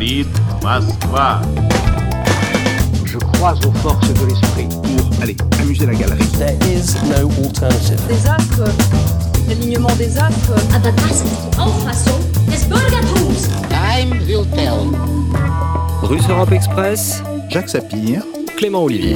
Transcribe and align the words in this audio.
Говорит 0.00 0.26
Москва. 0.62 1.42
Je 3.04 3.18
crois 3.18 3.54
aux 3.66 3.72
forces 3.72 4.08
de 4.08 4.24
l'esprit. 4.24 4.68
Pour 4.70 5.22
aller 5.22 5.36
amuser 5.60 5.84
la 5.84 5.94
galerie. 5.94 6.24
There 6.38 6.56
is 6.64 6.94
no 7.04 7.28
alternative. 7.44 8.00
Des 8.08 8.26
astres, 8.26 8.64
l'alignement 9.46 9.94
des 9.98 10.16
astres. 10.16 10.54
Aber 10.74 10.90
das 10.92 11.20
ist 11.20 11.26
die 11.26 11.58
Auffassung 11.58 12.20
des 12.48 12.64
Bürgertums. 12.64 13.50
Time 13.68 14.18
will 14.26 14.46
tell. 14.54 14.88
Russe 16.02 16.26
Europe 16.30 16.52
Express, 16.52 17.22
Jacques 17.50 17.68
Sapir. 17.68 18.22
Clément 18.56 18.82
Olivier. 18.82 19.12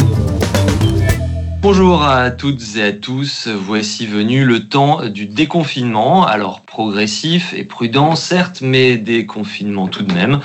Bonjour 1.63 2.05
à 2.05 2.31
toutes 2.31 2.63
et 2.77 2.83
à 2.83 2.93
tous, 2.93 3.47
voici 3.47 4.07
venu 4.07 4.47
le 4.47 4.67
temps 4.67 5.07
du 5.07 5.27
déconfinement, 5.27 6.25
alors 6.25 6.63
progressif 6.63 7.53
et 7.55 7.65
prudent 7.65 8.17
certes, 8.17 8.63
mais 8.63 8.97
déconfinement 8.97 9.87
tout 9.87 10.03
de 10.03 10.11
même. 10.15 10.41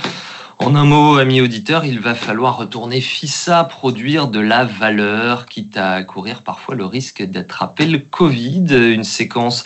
En 0.63 0.75
un 0.75 0.85
mot, 0.85 1.17
amis 1.17 1.41
auditeurs, 1.41 1.87
il 1.87 2.01
va 2.01 2.15
falloir 2.15 2.59
retourner 2.59 3.01
FISA, 3.01 3.65
produire 3.65 4.29
de 4.29 4.41
la 4.41 4.65
valeur, 4.65 5.47
quitte 5.47 5.79
à 5.79 6.03
courir 6.03 6.43
parfois 6.43 6.75
le 6.75 6.85
risque 6.85 7.23
d'attraper 7.23 7.87
le 7.87 7.99
Covid, 7.99 8.67
une 8.69 9.03
séquence 9.03 9.65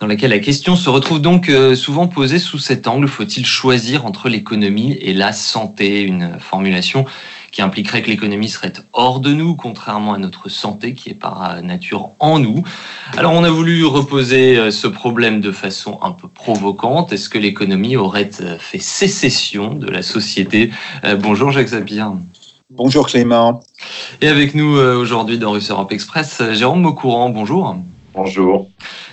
dans 0.00 0.06
laquelle 0.06 0.30
la 0.30 0.38
question 0.38 0.74
se 0.74 0.88
retrouve 0.88 1.20
donc 1.20 1.50
euh, 1.50 1.74
souvent 1.74 2.08
posée 2.08 2.38
sous 2.38 2.58
cet 2.58 2.88
angle. 2.88 3.08
Faut-il 3.08 3.44
choisir 3.44 4.06
entre 4.06 4.30
l'économie 4.30 4.94
et 5.02 5.12
la 5.12 5.34
santé? 5.34 6.00
Une 6.00 6.38
formulation 6.40 7.04
qui 7.52 7.62
impliquerait 7.62 8.02
que 8.02 8.08
l'économie 8.08 8.48
serait 8.48 8.72
hors 8.92 9.20
de 9.20 9.32
nous, 9.32 9.54
contrairement 9.54 10.14
à 10.14 10.18
notre 10.18 10.48
santé 10.48 10.94
qui 10.94 11.10
est 11.10 11.14
par 11.14 11.62
nature 11.62 12.10
en 12.18 12.38
nous. 12.38 12.64
Alors 13.16 13.32
on 13.32 13.44
a 13.44 13.50
voulu 13.50 13.84
reposer 13.84 14.58
euh, 14.58 14.70
ce 14.70 14.88
problème 14.88 15.40
de 15.40 15.52
façon 15.52 15.98
un 16.02 16.12
peu 16.12 16.28
provocante. 16.28 17.12
Est-ce 17.12 17.28
que 17.28 17.38
l'économie 17.38 17.96
aurait 17.96 18.30
euh, 18.40 18.56
fait 18.58 18.80
sécession 18.80 19.74
de 19.74 19.86
la 19.86 20.02
société? 20.02 20.70
Bonjour 21.20 21.50
Jacques 21.52 21.68
Sapir. 21.68 22.12
Bonjour 22.70 23.06
Clément. 23.06 23.62
Et 24.22 24.28
avec 24.28 24.54
nous 24.54 24.78
aujourd'hui 24.78 25.38
dans 25.38 25.50
Russe 25.52 25.70
Europe 25.70 25.92
Express, 25.92 26.42
Jérôme 26.52 26.80
Maucourant. 26.80 27.28
Bonjour. 27.28 27.76
Bonjour. 28.14 28.68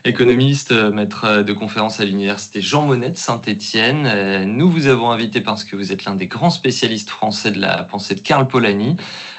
Économiste, 0.06 0.72
maître 0.72 1.44
de 1.44 1.52
conférence 1.52 2.00
à 2.00 2.06
l'université 2.06 2.62
Jean 2.62 2.86
Monnet 2.86 3.10
de 3.10 3.18
Saint-Étienne. 3.18 4.46
Nous 4.46 4.72
vous 4.72 4.88
avons 4.88 5.12
invité 5.12 5.42
parce 5.42 5.66
que 5.66 5.76
vous 5.76 5.92
êtes 5.92 6.06
l'un 6.06 6.16
des 6.16 6.28
grands 6.28 6.52
spécialistes 6.52 7.10
français 7.10 7.52
de 7.52 7.60
la 7.60 7.84
pensée 7.84 8.16
de 8.16 8.22
Karl 8.22 8.48
Polanyi. 8.48 8.96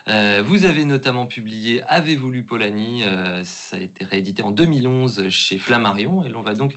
Vous 0.06 0.64
avez 0.64 0.84
notamment 0.84 1.26
publié 1.26 1.82
Avez-vous 1.84 2.30
lu 2.30 2.42
Polanyi 2.42 3.04
Ça 3.44 3.76
a 3.76 3.80
été 3.80 4.04
réédité 4.04 4.42
en 4.42 4.50
2011 4.50 5.30
chez 5.30 5.56
Flammarion 5.58 6.24
et 6.24 6.28
l'on 6.28 6.42
va 6.42 6.54
donc 6.54 6.74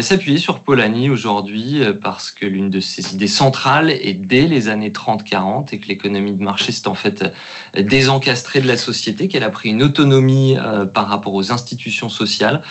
s'appuyer 0.00 0.38
sur 0.38 0.60
Polanyi 0.60 1.10
aujourd'hui 1.10 1.82
parce 2.02 2.30
que 2.30 2.46
l'une 2.46 2.70
de 2.70 2.80
ses 2.80 3.14
idées 3.14 3.28
centrales 3.28 3.90
est 3.90 4.14
dès 4.14 4.46
les 4.46 4.68
années 4.68 4.90
30-40 4.90 5.68
et 5.72 5.78
que 5.78 5.88
l'économie 5.88 6.32
de 6.32 6.42
marché 6.42 6.72
s'est 6.72 6.88
en 6.88 6.94
fait 6.94 7.32
désencastrée 7.78 8.60
de 8.60 8.66
la 8.66 8.78
société, 8.78 9.28
qu'elle 9.28 9.44
a 9.44 9.50
pris 9.50 9.68
une 9.68 9.82
autonomie 9.82 10.56
par 10.94 11.06
rapport 11.06 11.34
aux 11.34 11.52
institutions 11.52 12.08
sociales. 12.08 12.62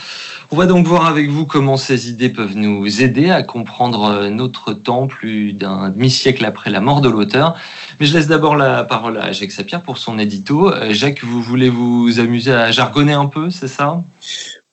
On 0.54 0.56
va 0.56 0.68
donc 0.68 0.86
voir 0.86 1.08
avec 1.08 1.32
vous 1.32 1.48
comment 1.48 1.78
ces 1.78 2.12
idées 2.12 2.30
peuvent 2.30 2.56
nous 2.56 3.02
aider 3.02 3.32
à 3.32 3.42
comprendre 3.42 4.28
notre 4.28 4.74
temps 4.74 5.08
plus 5.08 5.52
d'un 5.52 5.90
demi-siècle 5.90 6.46
après 6.46 6.70
la 6.70 6.80
mort 6.80 7.02
de 7.02 7.10
l'auteur. 7.10 7.56
Mais 8.00 8.06
je 8.06 8.14
laisse 8.14 8.28
d'abord 8.28 8.56
la 8.56 8.84
parole 8.84 9.18
à 9.18 9.32
Jacques 9.32 9.52
Sapir 9.52 9.82
pour 9.82 9.98
son 9.98 10.20
édito. 10.20 10.72
Jacques, 10.92 11.24
vous 11.24 11.42
voulez 11.42 11.72
vous 11.72 12.20
amuser 12.20 12.54
à 12.54 12.70
jargonner 12.70 13.14
un 13.14 13.26
peu, 13.26 13.50
c'est 13.50 13.68
ça? 13.68 14.04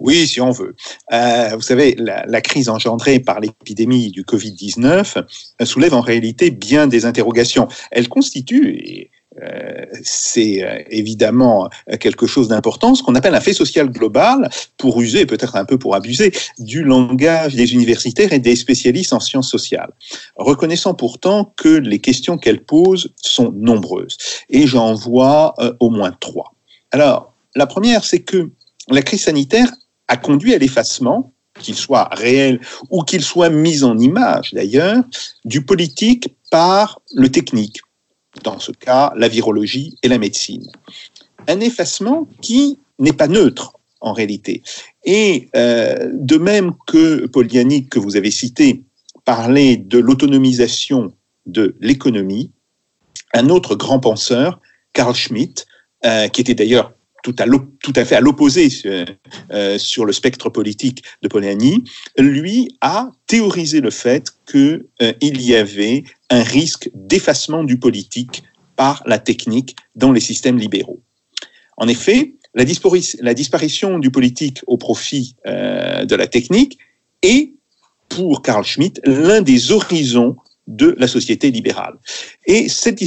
Oui, 0.00 0.26
si 0.26 0.40
on 0.40 0.50
veut. 0.50 0.74
Euh, 1.12 1.50
vous 1.54 1.62
savez, 1.62 1.94
la, 1.98 2.40
crise 2.40 2.68
engendrée 2.68 3.20
par 3.20 3.40
l'épidémie 3.40 4.10
du 4.10 4.24
Covid-19 4.24 5.24
soulève 5.64 5.94
en 5.94 6.00
réalité 6.00 6.50
bien 6.50 6.86
des 6.86 7.04
interrogations. 7.04 7.68
Elle 7.90 8.08
constitue, 8.08 8.76
et 8.82 9.10
euh, 9.42 9.84
c'est 10.02 10.64
euh, 10.64 10.82
évidemment 10.91 11.70
quelque 12.00 12.26
chose 12.26 12.48
d'important, 12.48 12.94
ce 12.94 13.02
qu'on 13.02 13.14
appelle 13.14 13.34
un 13.34 13.41
fait 13.41 13.52
social 13.52 13.88
global, 13.91 14.50
pour 14.76 15.00
user, 15.00 15.25
peut-être 15.26 15.56
un 15.56 15.64
peu 15.64 15.78
pour 15.78 15.94
abuser, 15.94 16.32
du 16.58 16.82
langage 16.82 17.54
des 17.54 17.72
universitaires 17.72 18.32
et 18.32 18.41
des 18.41 18.56
spécialistes 18.56 19.12
en 19.12 19.20
sciences 19.20 19.50
sociales. 19.50 19.92
Reconnaissant 20.36 20.94
pourtant 20.94 21.52
que 21.56 21.69
les 21.69 22.00
questions 22.00 22.38
qu'elle 22.38 22.64
pose 22.64 23.12
sont 23.16 23.52
nombreuses. 23.52 24.16
Et 24.48 24.66
j'en 24.66 24.94
vois 24.94 25.54
euh, 25.60 25.72
au 25.78 25.91
moins 25.91 26.12
trois. 26.19 26.54
Alors, 26.91 27.32
la 27.54 27.66
première, 27.66 28.04
c'est 28.04 28.20
que 28.20 28.50
la 28.88 29.02
crise 29.02 29.22
sanitaire 29.22 29.70
a 30.10 30.16
conduit 30.16 30.53
à 30.54 30.59
l'effacement, 30.59 31.32
qu'il 31.60 31.76
soit 31.76 32.09
réel 32.12 32.60
ou 32.91 33.03
qu'il 33.03 33.22
soit 33.22 33.48
mis 33.48 33.84
en 33.84 33.97
image 33.98 34.53
d'ailleurs, 34.53 35.03
du 35.44 35.65
politique 35.65 36.34
par 36.50 37.00
le 37.15 37.31
technique, 37.31 37.81
dans 38.43 38.59
ce 38.59 38.72
cas 38.72 39.12
la 39.16 39.28
virologie 39.28 39.97
et 40.03 40.09
la 40.09 40.19
médecine. 40.19 40.66
Un 41.47 41.60
effacement 41.60 42.28
qui 42.43 42.78
n'est 42.99 43.12
pas 43.12 43.28
neutre 43.28 43.78
en 44.00 44.12
réalité. 44.12 44.62
Et 45.04 45.49
euh, 45.54 46.10
de 46.12 46.37
même 46.37 46.72
que 46.87 47.31
Yannick, 47.53 47.88
que 47.88 47.99
vous 47.99 48.16
avez 48.16 48.31
cité, 48.31 48.82
parlait 49.25 49.76
de 49.76 49.99
l'autonomisation 49.99 51.12
de 51.47 51.76
l'économie, 51.81 52.50
un 53.32 53.49
autre 53.49 53.76
grand 53.76 54.00
penseur, 54.00 54.60
Carl 54.93 55.15
Schmitt, 55.15 55.66
euh, 56.04 56.26
qui 56.28 56.41
était 56.41 56.54
d'ailleurs 56.54 56.93
tout 57.22 57.34
à, 57.38 57.44
tout 57.82 57.92
à 57.97 58.04
fait 58.04 58.16
à 58.16 58.20
l'opposé 58.20 58.69
euh, 59.53 59.78
sur 59.78 60.04
le 60.04 60.12
spectre 60.12 60.48
politique 60.48 61.04
de 61.22 61.28
Polanyi, 61.28 61.84
lui 62.19 62.69
a 62.81 63.10
théorisé 63.26 63.81
le 63.81 63.91
fait 63.91 64.31
qu'il 64.50 64.84
euh, 65.03 65.12
y 65.20 65.54
avait 65.54 66.04
un 66.31 66.42
risque 66.42 66.91
d'effacement 66.94 67.64
du 67.64 67.78
politique 67.78 68.42
par 68.76 69.03
la 69.06 69.19
technique 69.19 69.76
dans 69.94 70.12
les 70.12 70.20
systèmes 70.20 70.58
libéraux. 70.58 71.03
En 71.76 71.88
effet, 71.88 72.34
la, 72.54 72.64
la 73.20 73.34
disparition 73.34 73.98
du 73.98 74.10
politique 74.10 74.60
au 74.66 74.76
profit 74.76 75.37
euh, 75.47 76.04
de 76.04 76.14
la 76.14 76.26
technique 76.26 76.78
est, 77.22 77.52
pour 78.08 78.42
Carl 78.42 78.64
Schmitt, 78.64 79.00
l'un 79.04 79.42
des 79.42 79.70
horizons 79.70 80.37
de 80.66 80.94
la 80.98 81.08
société 81.08 81.50
libérale. 81.50 81.94
Et 82.47 82.69
cette, 82.69 83.00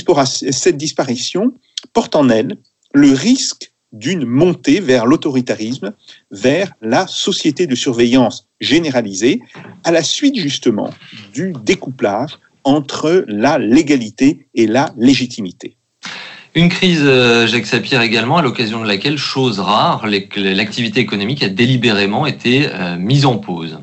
cette 0.52 0.78
disparition 0.78 1.54
porte 1.94 2.16
en 2.16 2.30
elle 2.30 2.58
le 2.94 3.12
risque 3.12 3.73
d'une 3.94 4.26
montée 4.26 4.80
vers 4.80 5.06
l'autoritarisme, 5.06 5.94
vers 6.32 6.74
la 6.82 7.08
société 7.08 7.68
de 7.68 7.76
surveillance 7.76 8.48
généralisée, 8.60 9.42
à 9.84 9.92
la 9.92 10.04
suite 10.04 10.36
justement 10.36 10.90
du 11.34 11.54
découplage 11.64 12.40
entre 12.64 13.24
la 13.28 13.58
légalité 13.60 14.48
et 14.56 14.68
la 14.68 14.94
légitimité. 14.98 15.78
Une 16.56 16.70
crise, 16.70 17.02
euh, 17.04 17.48
Jacques 17.48 17.66
Sapir 17.66 18.02
également, 18.02 18.38
à 18.38 18.42
l'occasion 18.42 18.82
de 18.82 18.88
laquelle, 18.88 19.18
chose 19.18 19.60
rare, 19.60 20.06
l'activité 20.08 21.00
économique 21.00 21.42
a 21.42 21.50
délibérément 21.50 22.28
été 22.28 22.68
euh, 22.68 22.96
mise 22.98 23.26
en 23.26 23.38
pause. 23.38 23.80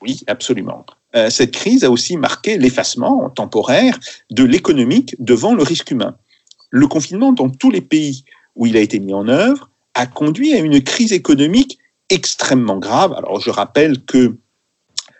Oui, 0.00 0.20
absolument. 0.26 0.84
Euh, 1.14 1.30
cette 1.30 1.52
crise 1.52 1.84
a 1.84 1.90
aussi 1.90 2.16
marqué 2.16 2.58
l'effacement 2.58 3.30
temporaire 3.30 3.98
de 4.30 4.42
l'économique 4.42 5.14
devant 5.20 5.54
le 5.54 5.62
risque 5.62 5.92
humain. 5.92 6.16
Le 6.70 6.88
confinement 6.88 7.32
dans 7.32 7.50
tous 7.50 7.70
les 7.70 7.82
pays 7.82 8.24
où 8.56 8.66
il 8.66 8.76
a 8.76 8.80
été 8.80 8.98
mis 8.98 9.14
en 9.14 9.28
œuvre 9.28 9.70
a 9.94 10.06
conduit 10.06 10.54
à 10.54 10.58
une 10.58 10.82
crise 10.82 11.12
économique 11.12 11.78
extrêmement 12.08 12.78
grave. 12.78 13.12
Alors 13.16 13.40
je 13.40 13.50
rappelle 13.50 14.04
que 14.04 14.36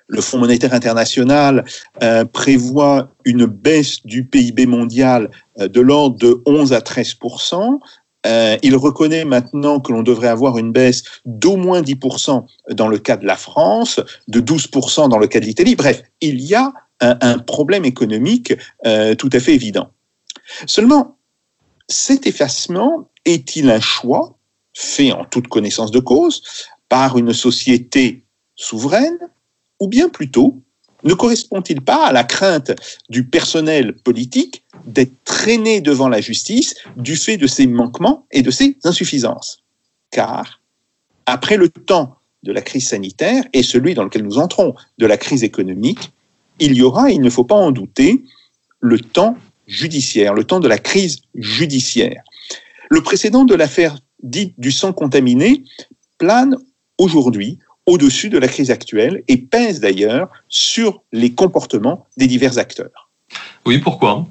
le 0.09 0.20
Fonds 0.20 0.38
monétaire 0.38 0.75
international 0.75 1.65
euh, 2.03 2.25
prévoit 2.25 3.10
une 3.25 3.47
baisse 3.47 4.04
du 4.04 4.25
PIB 4.25 4.66
mondial 4.66 5.31
euh, 5.59 5.69
de 5.69 5.81
l'ordre 5.81 6.19
de 6.19 6.42
11 6.47 6.72
à 6.72 6.81
13% 6.81 7.78
euh, 8.26 8.56
il 8.62 8.76
reconnaît 8.76 9.25
maintenant 9.25 9.81
que 9.81 9.92
l'on 9.92 10.03
devrait 10.03 10.28
avoir 10.28 10.59
une 10.59 10.72
baisse 10.72 11.03
d'au 11.25 11.56
moins 11.56 11.82
10% 11.82 12.44
dans 12.71 12.88
le 12.88 12.98
cas 12.98 13.16
de 13.16 13.26
la 13.26 13.37
France, 13.37 14.01
de 14.28 14.41
12% 14.41 15.09
dans 15.09 15.18
le 15.18 15.27
cas 15.27 15.41
de 15.41 15.45
l'Italie. 15.45 15.74
Bref, 15.74 16.03
il 16.21 16.41
y 16.41 16.54
a 16.54 16.72
un, 17.01 17.39
problème 17.39 17.84
économique 17.84 18.53
euh, 18.86 19.16
tout 19.16 19.30
à 19.33 19.41
fait 19.41 19.54
évident. 19.54 19.91
Seulement, 20.66 21.16
cet 21.89 22.28
effacement 22.28 23.09
est-il 23.24 23.71
un 23.71 23.80
choix 23.80 24.36
fait 24.74 25.13
en 25.13 25.24
toute 25.24 25.48
connaissance 25.48 25.91
de 25.91 26.01
cause 26.01 26.42
par 26.89 27.19
une 27.19 27.33
société 27.33 28.24
souveraine 28.57 29.19
ou 29.80 29.89
bien 29.89 30.09
plutôt 30.09 30.63
ne 31.04 31.15
correspond-il 31.15 31.80
pas 31.80 32.07
à 32.07 32.13
la 32.13 32.24
crainte 32.24 32.72
du 33.09 33.27
personnel 33.27 33.97
politique 33.97 34.63
d'être 34.86 35.13
traîné 35.24 35.80
devant 35.80 36.09
la 36.09 36.21
justice 36.21 36.77
du 36.97 37.16
fait 37.16 37.36
de 37.36 37.47
ses 37.47 37.66
manquements 37.66 38.27
et 38.30 38.42
de 38.42 38.51
ses 38.51 38.77
insuffisances? 38.84 39.63
Car 40.10 40.60
après 41.27 41.57
le 41.57 41.68
temps 41.68 42.16
de 42.42 42.53
la 42.53 42.63
crise 42.63 42.89
sanitaire 42.89 43.45
et 43.53 43.63
celui 43.63 43.95
dans 43.95 44.04
lequel 44.04 44.22
nous 44.22 44.39
entrons 44.39 44.75
de 44.98 45.07
la 45.07 45.16
crise 45.16 45.45
économique, 45.45 46.13
il 46.59 46.75
y 46.75 46.83
aura, 46.83 47.10
il 47.10 47.21
ne 47.21 47.30
faut 47.30 47.45
pas 47.45 47.57
en 47.57 47.71
douter, 47.71 48.22
le 48.80 48.98
temps 48.98 49.36
judiciaire, 49.66 50.34
le 50.34 50.45
temps 50.45 50.60
de 50.60 50.68
la 50.68 50.78
crise 50.78 51.22
judiciaire. 51.34 52.22
Le 52.92 53.00
précédent 53.00 53.47
de 53.47 53.54
l'affaire 53.54 53.97
dite 54.22 54.53
du 54.59 54.71
sang 54.71 54.92
contaminé 54.92 55.65
plane 56.18 56.59
aujourd'hui 56.98 57.59
au-dessus 57.86 58.28
de 58.28 58.36
la 58.36 58.48
crise 58.48 58.71
actuelle 58.71 59.24
et 59.28 59.39
pèse 59.39 59.80
d'ailleurs 59.80 60.28
sur 60.50 61.03
les 61.10 61.33
comportements 61.33 62.06
des 62.18 62.27
divers 62.27 62.59
acteurs. 62.59 63.09
Oui, 63.65 63.78
pourquoi? 63.78 64.27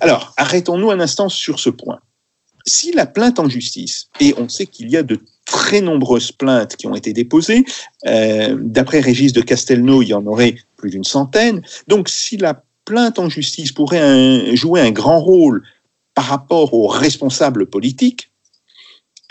Alors, 0.00 0.32
arrêtons-nous 0.38 0.90
un 0.90 1.00
instant 1.00 1.28
sur 1.28 1.60
ce 1.60 1.68
point. 1.68 1.98
Si 2.66 2.92
la 2.92 3.04
plainte 3.04 3.38
en 3.38 3.50
justice, 3.50 4.08
et 4.20 4.34
on 4.38 4.48
sait 4.48 4.64
qu'il 4.64 4.90
y 4.90 4.96
a 4.96 5.02
de 5.02 5.20
très 5.44 5.82
nombreuses 5.82 6.32
plaintes 6.32 6.76
qui 6.76 6.86
ont 6.86 6.94
été 6.94 7.12
déposées, 7.12 7.62
euh, 8.06 8.56
d'après 8.58 9.00
Régis 9.00 9.34
de 9.34 9.42
Castelnau, 9.42 10.00
il 10.00 10.08
y 10.08 10.14
en 10.14 10.24
aurait 10.24 10.56
plus 10.78 10.88
d'une 10.88 11.04
centaine, 11.04 11.60
donc 11.88 12.08
si 12.08 12.38
la 12.38 12.62
plainte 12.86 13.18
en 13.18 13.28
justice 13.28 13.70
pourrait 13.70 14.00
un, 14.00 14.54
jouer 14.54 14.80
un 14.80 14.92
grand 14.92 15.20
rôle 15.20 15.62
par 16.14 16.26
rapport 16.26 16.74
aux 16.74 16.86
responsables 16.86 17.66
politiques, 17.66 18.30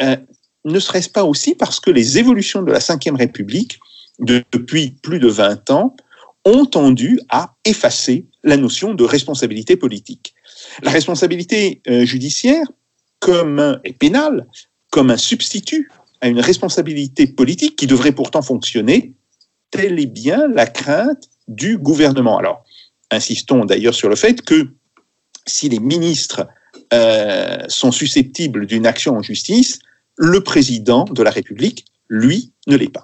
euh, 0.01 0.17
ne 0.65 0.79
serait-ce 0.79 1.09
pas 1.09 1.23
aussi 1.23 1.55
parce 1.55 1.79
que 1.79 1.91
les 1.91 2.17
évolutions 2.17 2.61
de 2.61 2.71
la 2.71 2.79
Ve 2.79 3.15
République, 3.15 3.79
de, 4.19 4.43
depuis 4.51 4.91
plus 5.01 5.19
de 5.19 5.27
20 5.27 5.69
ans, 5.71 5.95
ont 6.45 6.65
tendu 6.65 7.19
à 7.29 7.55
effacer 7.65 8.25
la 8.43 8.57
notion 8.57 8.93
de 8.93 9.03
responsabilité 9.03 9.75
politique. 9.75 10.33
La 10.81 10.91
responsabilité 10.91 11.81
euh, 11.87 12.05
judiciaire 12.05 12.65
comme 13.19 13.79
et 13.83 13.93
pénale 13.93 14.47
comme 14.89 15.11
un 15.11 15.17
substitut 15.17 15.89
à 16.21 16.27
une 16.27 16.39
responsabilité 16.39 17.27
politique 17.27 17.75
qui 17.75 17.87
devrait 17.87 18.11
pourtant 18.11 18.41
fonctionner, 18.41 19.13
telle 19.71 19.99
est 19.99 20.05
bien 20.05 20.47
la 20.47 20.67
crainte 20.67 21.29
du 21.47 21.77
gouvernement. 21.77 22.37
Alors, 22.37 22.63
insistons 23.09 23.65
d'ailleurs 23.65 23.95
sur 23.95 24.09
le 24.09 24.15
fait 24.15 24.41
que 24.41 24.67
si 25.47 25.69
les 25.69 25.79
ministres 25.79 26.47
euh, 26.93 27.57
sont 27.67 27.91
susceptibles 27.91 28.65
d'une 28.65 28.85
action 28.85 29.15
en 29.15 29.21
justice, 29.21 29.79
le 30.17 30.41
président 30.41 31.05
de 31.05 31.23
la 31.23 31.31
République, 31.31 31.85
lui, 32.09 32.51
ne 32.67 32.75
l'est 32.75 32.91
pas. 32.91 33.03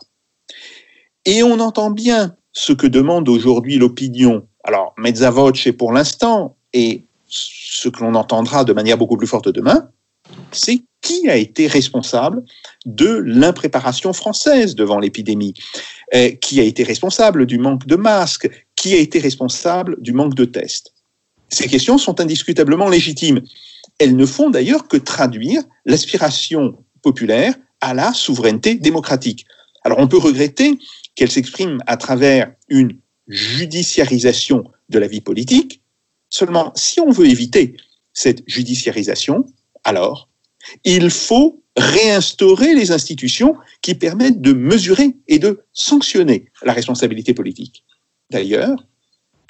Et 1.26 1.44
on 1.44 1.60
entend 1.60 1.90
bien 1.90 2.36
ce 2.54 2.74
que 2.74 2.88
demande 2.88 3.30
aujourd'hui 3.30 3.78
l'opinion. 3.78 4.48
Alors, 4.64 4.94
mezza 4.98 5.30
voce 5.30 5.70
pour 5.78 5.92
l'instant, 5.92 6.58
et 6.74 7.04
ce 7.28 7.90
que 7.90 8.02
l'on 8.02 8.16
entendra 8.16 8.64
de 8.64 8.74
manière 8.74 8.98
beaucoup 8.98 9.18
plus 9.18 9.28
forte 9.28 9.50
demain, 9.50 9.90
c'est 10.52 10.82
qui 11.02 11.30
a 11.30 11.36
été 11.36 11.68
responsable 11.68 12.44
de 12.86 13.22
l'impréparation 13.26 14.12
française 14.14 14.76
devant 14.76 15.00
l'épidémie, 15.00 15.54
euh, 16.14 16.32
qui 16.32 16.60
a 16.60 16.64
été 16.64 16.84
responsable 16.84 17.46
du 17.46 17.58
manque 17.58 17.86
de 17.86 17.96
masques, 17.96 18.50
qui 18.76 18.94
a 18.94 18.98
été 18.98 19.20
responsable 19.20 19.96
du 20.02 20.12
manque 20.14 20.36
de 20.36 20.46
tests? 20.46 20.94
Ces 21.50 21.68
questions 21.68 21.98
sont 21.98 22.20
indiscutablement 22.20 22.90
légitimes. 22.90 23.42
Elles 24.00 24.16
ne 24.16 24.26
font 24.26 24.50
d'ailleurs 24.50 24.88
que 24.88 24.98
traduire 24.98 25.64
l'aspiration 25.86 26.84
populaire 27.02 27.56
à 27.82 27.94
la 27.94 28.14
souveraineté 28.14 28.76
démocratique. 28.76 29.46
Alors 29.84 30.00
on 30.00 30.08
peut 30.08 30.18
regretter 30.18 30.78
qu'elle 31.16 31.32
s'exprime 31.32 31.80
à 31.88 31.98
travers 31.98 32.52
une 32.70 32.98
judiciarisation 33.28 34.66
de 34.90 35.00
la 35.00 35.08
vie 35.08 35.22
politique. 35.22 35.82
Seulement, 36.30 36.72
si 36.76 37.00
on 37.00 37.10
veut 37.10 37.28
éviter 37.28 37.78
cette 38.14 38.44
judiciarisation, 38.48 39.46
alors 39.84 40.30
il 40.84 41.10
faut 41.10 41.64
réinstaurer 41.78 42.74
les 42.74 42.92
institutions 42.92 43.56
qui 43.82 43.96
permettent 43.96 44.42
de 44.42 44.54
mesurer 44.54 45.16
et 45.28 45.40
de 45.40 45.64
sanctionner 45.74 46.52
la 46.64 46.74
responsabilité 46.74 47.34
politique. 47.34 47.84
D'ailleurs, 48.32 48.86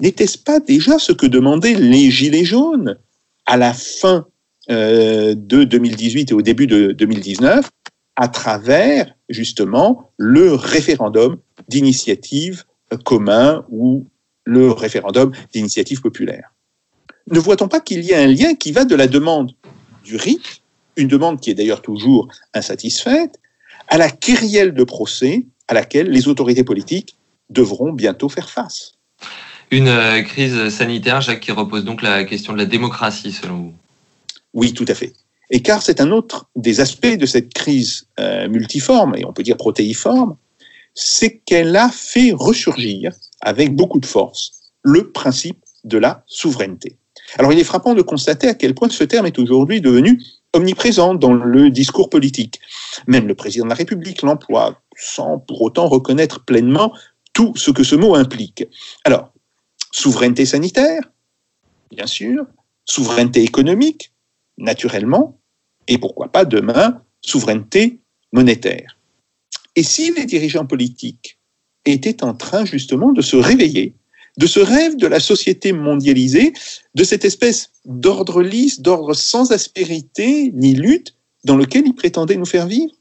n'était-ce 0.02 0.38
pas 0.38 0.60
déjà 0.60 1.00
ce 1.00 1.12
que 1.12 1.26
demandaient 1.26 1.74
les 1.74 2.12
Gilets 2.12 2.46
jaunes 2.46 2.98
à 3.46 3.58
la 3.58 3.74
fin 3.74 4.28
de 4.70 5.64
2018 5.64 6.32
et 6.32 6.34
au 6.34 6.42
début 6.42 6.68
de 6.68 6.92
2019 6.92 7.70
à 8.16 8.28
travers 8.28 9.14
justement 9.30 10.12
le 10.18 10.54
référendum 10.54 11.38
d'initiative 11.70 12.64
commun 13.06 13.66
ou 13.70 14.08
le 14.46 14.72
référendum 14.72 15.32
d'initiative 15.54 16.02
populaire. 16.02 16.54
Ne 17.30 17.40
voit-on 17.40 17.68
pas 17.68 17.80
qu'il 17.80 18.04
y 18.04 18.14
a 18.14 18.20
un 18.20 18.28
lien 18.28 18.56
qui 18.56 18.72
va 18.72 18.86
de 18.86 18.96
la 18.96 19.08
demande 19.08 19.52
du 20.04 20.16
rite 20.16 20.62
une 20.98 21.08
demande 21.08 21.40
qui 21.40 21.52
est 21.52 21.54
d'ailleurs 21.54 21.82
toujours 21.82 22.28
insatisfaite, 22.54 23.40
à 23.88 23.98
la 23.98 24.10
querelle 24.10 24.74
de 24.74 24.84
procès 24.84 25.46
à 25.68 25.74
laquelle 25.74 26.10
les 26.10 26.28
autorités 26.28 26.64
politiques 26.64 27.16
devront 27.50 27.94
bientôt 27.94 28.28
faire 28.28 28.50
face? 28.50 28.94
Une 29.72 29.88
euh, 29.88 30.22
crise 30.22 30.70
sanitaire, 30.70 31.22
Jacques, 31.22 31.42
qui 31.42 31.52
repose 31.52 31.86
donc 31.86 32.02
la 32.02 32.24
question 32.24 32.54
de 32.54 32.58
la 32.58 32.66
démocratie, 32.66 33.32
selon 33.32 33.58
vous? 33.58 33.74
Oui, 34.54 34.74
tout 34.74 34.86
à 34.88 34.94
fait. 34.94 35.14
Et 35.50 35.62
car 35.62 35.82
c'est 35.82 36.02
un 36.02 36.12
autre 36.12 36.50
des 36.56 36.80
aspects 36.80 37.18
de 37.18 37.26
cette 37.26 37.54
crise 37.54 38.08
euh, 38.20 38.50
multiforme, 38.50 39.16
et 39.16 39.26
on 39.26 39.34
peut 39.34 39.44
dire 39.44 39.58
protéiforme, 39.58 40.36
c'est 40.94 41.38
qu'elle 41.40 41.76
a 41.76 41.90
fait 41.90 42.32
ressurgir 42.34 43.14
avec 43.42 43.76
beaucoup 43.76 44.00
de 44.00 44.06
force 44.06 44.72
le 44.84 45.12
principe 45.12 45.64
de 45.84 45.98
la 45.98 46.24
souveraineté. 46.28 46.98
Alors 47.38 47.54
il 47.54 47.60
est 47.60 47.64
frappant 47.64 47.94
de 47.94 48.02
constater 48.02 48.48
à 48.48 48.54
quel 48.54 48.74
point 48.74 48.90
ce 48.90 49.04
terme 49.04 49.26
est 49.26 49.40
aujourd'hui 49.40 49.82
devenu 49.82 50.22
omniprésent 50.54 51.14
dans 51.14 51.34
le 51.34 51.70
discours 51.70 52.10
politique. 52.10 52.60
Même 53.06 53.28
le 53.28 53.36
président 53.36 53.66
de 53.66 53.70
la 53.70 53.76
République 53.76 54.22
l'emploie 54.22 54.82
sans 54.98 55.38
pour 55.40 55.62
autant 55.62 55.88
reconnaître 55.88 56.44
pleinement 56.44 56.94
tout 57.34 57.54
ce 57.56 57.70
que 57.70 57.84
ce 57.84 57.96
mot 57.96 58.16
implique. 58.16 58.66
Alors, 59.04 59.32
souveraineté 59.92 60.46
sanitaire, 60.46 61.02
bien 61.92 62.08
sûr, 62.08 62.46
souveraineté 62.86 63.44
économique, 63.44 64.12
naturellement, 64.58 65.40
et 65.88 65.98
pourquoi 65.98 66.32
pas 66.32 66.46
demain, 66.46 67.02
souveraineté 67.22 68.00
monétaire. 68.34 68.98
Et 69.76 69.84
si 69.84 70.12
les 70.14 70.26
dirigeants 70.26 70.66
politiques 70.66 71.40
étaient 71.86 72.24
en 72.24 72.34
train 72.34 72.66
justement 72.66 73.12
de 73.12 73.22
se 73.22 73.38
réveiller 73.38 73.96
de 74.38 74.46
ce 74.46 74.60
rêve 74.60 74.96
de 74.98 75.08
la 75.08 75.20
société 75.20 75.74
mondialisée, 75.74 76.54
de 76.96 77.04
cette 77.04 77.26
espèce 77.26 77.72
d'ordre 77.86 78.42
lisse, 78.42 78.82
d'ordre 78.82 79.14
sans 79.14 79.52
aspérité 79.52 80.52
ni 80.54 80.74
lutte 80.74 81.16
dans 81.44 81.58
lequel 81.58 81.88
il 81.88 81.96
prétendait 81.96 82.38
nous 82.38 82.46
faire 82.46 82.68
vivre? 82.68 82.94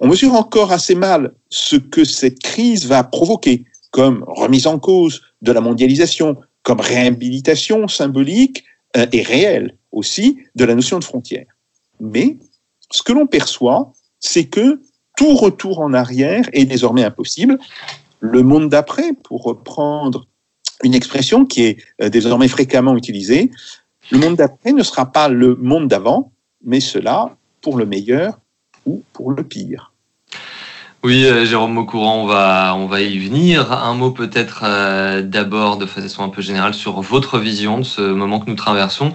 On 0.00 0.08
mesure 0.08 0.34
encore 0.34 0.72
assez 0.72 0.94
mal 0.94 1.32
ce 1.48 1.76
que 1.76 2.04
cette 2.04 2.40
crise 2.40 2.86
va 2.86 3.02
provoquer 3.02 3.64
comme 3.90 4.24
remise 4.26 4.66
en 4.66 4.78
cause 4.78 5.22
de 5.40 5.52
la 5.52 5.62
mondialisation, 5.62 6.36
comme 6.62 6.80
réhabilitation 6.80 7.88
symbolique 7.88 8.64
euh, 8.96 9.06
et 9.12 9.22
réelle 9.22 9.74
aussi 9.96 10.38
de 10.54 10.64
la 10.64 10.74
notion 10.74 10.98
de 10.98 11.04
frontière. 11.04 11.46
Mais 12.00 12.36
ce 12.90 13.02
que 13.02 13.12
l'on 13.12 13.26
perçoit, 13.26 13.92
c'est 14.20 14.44
que 14.46 14.80
tout 15.16 15.34
retour 15.34 15.80
en 15.80 15.94
arrière 15.94 16.44
est 16.52 16.66
désormais 16.66 17.04
impossible 17.04 17.58
le 18.20 18.42
monde 18.42 18.68
d'après, 18.68 19.12
pour 19.12 19.42
reprendre 19.42 20.26
une 20.82 20.94
expression 20.94 21.44
qui 21.44 21.64
est 21.64 21.76
euh, 22.02 22.08
désormais 22.08 22.48
fréquemment 22.48 22.96
utilisée, 22.96 23.50
le 24.10 24.18
monde 24.18 24.36
d'après 24.36 24.72
ne 24.72 24.82
sera 24.82 25.06
pas 25.06 25.28
le 25.28 25.56
monde 25.56 25.88
d'avant, 25.88 26.32
mais 26.64 26.80
cela 26.80 27.36
pour 27.60 27.76
le 27.76 27.86
meilleur 27.86 28.38
ou 28.84 29.02
pour 29.12 29.32
le 29.32 29.42
pire. 29.42 29.92
Oui, 31.02 31.24
euh, 31.24 31.44
Jérôme 31.44 31.72
Maucourant, 31.72 32.22
on 32.22 32.26
va, 32.26 32.74
on 32.76 32.86
va 32.86 33.00
y 33.00 33.18
venir. 33.18 33.72
Un 33.72 33.94
mot 33.94 34.10
peut-être 34.10 34.62
euh, 34.64 35.22
d'abord 35.22 35.76
de 35.76 35.86
façon 35.86 36.24
un 36.24 36.28
peu 36.28 36.42
générale 36.42 36.74
sur 36.74 37.00
votre 37.00 37.38
vision 37.38 37.78
de 37.78 37.84
ce 37.84 38.00
moment 38.00 38.40
que 38.40 38.50
nous 38.50 38.56
traversons. 38.56 39.12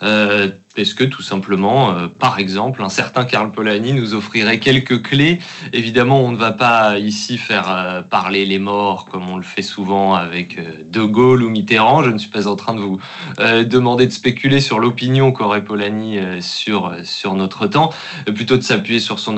呃 0.00 0.50
Est-ce 0.76 0.94
que 0.94 1.02
tout 1.02 1.22
simplement, 1.22 1.90
euh, 1.90 2.06
par 2.06 2.38
exemple, 2.38 2.80
un 2.80 2.88
certain 2.88 3.24
Karl 3.24 3.50
Polanyi 3.50 3.92
nous 3.92 4.14
offrirait 4.14 4.60
quelques 4.60 5.02
clés? 5.02 5.40
Évidemment, 5.72 6.22
on 6.22 6.30
ne 6.30 6.36
va 6.36 6.52
pas 6.52 6.96
ici 7.00 7.38
faire 7.38 7.68
euh, 7.68 8.02
parler 8.02 8.46
les 8.46 8.60
morts 8.60 9.06
comme 9.06 9.28
on 9.28 9.36
le 9.36 9.42
fait 9.42 9.62
souvent 9.62 10.14
avec 10.14 10.58
euh, 10.58 10.84
De 10.84 11.02
Gaulle 11.02 11.42
ou 11.42 11.50
Mitterrand. 11.50 12.04
Je 12.04 12.10
ne 12.10 12.18
suis 12.18 12.30
pas 12.30 12.46
en 12.46 12.54
train 12.54 12.74
de 12.74 12.80
vous 12.80 12.98
demander 13.38 14.06
de 14.06 14.12
spéculer 14.12 14.60
sur 14.60 14.78
l'opinion 14.78 15.32
qu'aurait 15.32 15.64
Polanyi 15.64 16.18
sur, 16.40 16.92
sur 17.04 17.34
notre 17.34 17.66
temps, 17.66 17.90
plutôt 18.34 18.56
de 18.56 18.62
s'appuyer 18.62 19.00
sur 19.00 19.18
son, 19.18 19.36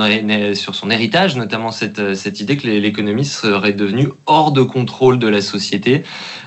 sur 0.54 0.74
son 0.74 0.90
héritage, 0.90 1.36
notamment 1.36 1.70
cette, 1.70 2.14
cette 2.14 2.40
idée 2.40 2.56
que 2.56 2.66
l'économie 2.66 3.24
serait 3.24 3.72
devenue 3.72 4.08
hors 4.26 4.50
de 4.50 4.62
contrôle 4.62 5.18
de 5.18 5.28
la 5.28 5.40
société. 5.40 6.02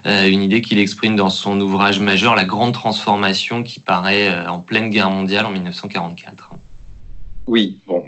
une 0.06 0.44
idée 0.44 0.62
qu'il 0.62 0.80
exprime 0.80 1.16
dans 1.16 1.30
son 1.30 1.60
ouvrage 1.62 2.00
majeur, 2.00 2.36
La 2.36 2.46
Grande 2.46 2.74
Transformation, 2.74 3.64
qui 3.64 3.80
paraît 3.80 4.46
en 4.48 4.60
pleine 4.60 4.75
pleine 4.76 4.90
guerre 4.90 5.10
mondiale 5.10 5.46
en 5.46 5.52
1944. 5.52 6.50
Oui, 7.48 7.80
bon, 7.88 8.04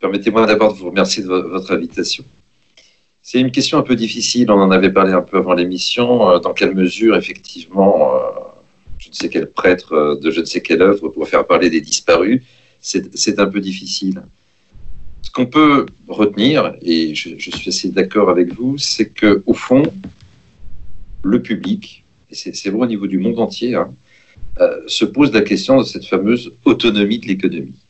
permettez-moi 0.00 0.46
d'abord 0.46 0.72
de 0.72 0.78
vous 0.78 0.86
remercier 0.86 1.22
de 1.22 1.28
votre 1.28 1.70
invitation. 1.70 2.24
C'est 3.20 3.38
une 3.38 3.50
question 3.50 3.76
un 3.76 3.82
peu 3.82 3.94
difficile, 3.94 4.50
on 4.50 4.58
en 4.58 4.70
avait 4.70 4.90
parlé 4.90 5.12
un 5.12 5.20
peu 5.20 5.36
avant 5.36 5.52
l'émission, 5.52 6.30
euh, 6.30 6.38
dans 6.38 6.54
quelle 6.54 6.74
mesure 6.74 7.14
effectivement, 7.14 8.14
euh, 8.14 8.20
je 8.96 9.10
ne 9.10 9.14
sais 9.14 9.28
quel 9.28 9.50
prêtre 9.50 9.92
euh, 9.92 10.16
de 10.18 10.30
je 10.30 10.40
ne 10.40 10.46
sais 10.46 10.62
quelle 10.62 10.80
œuvre 10.80 11.10
pour 11.10 11.28
faire 11.28 11.46
parler 11.46 11.68
des 11.68 11.82
disparus, 11.82 12.42
c'est 12.80 13.38
un 13.38 13.46
peu 13.46 13.60
difficile. 13.60 14.22
Ce 15.20 15.30
qu'on 15.30 15.44
peut 15.44 15.84
retenir, 16.06 16.72
et 16.80 17.14
je, 17.14 17.36
suis 17.38 17.68
assez 17.68 17.90
d'accord 17.90 18.30
avec 18.30 18.54
vous, 18.54 18.78
c'est 18.78 19.10
que 19.10 19.42
au 19.44 19.52
fond, 19.52 19.82
le 21.22 21.42
public, 21.42 22.02
et 22.30 22.34
c'est 22.34 22.70
vrai 22.70 22.84
au 22.84 22.86
niveau 22.86 23.06
du 23.06 23.18
monde 23.18 23.38
entier, 23.38 23.74
hein, 23.74 23.90
euh, 24.60 24.80
se 24.86 25.04
pose 25.04 25.32
la 25.32 25.42
question 25.42 25.78
de 25.78 25.84
cette 25.84 26.04
fameuse 26.04 26.52
autonomie 26.64 27.18
de 27.18 27.26
l'économie. 27.26 27.86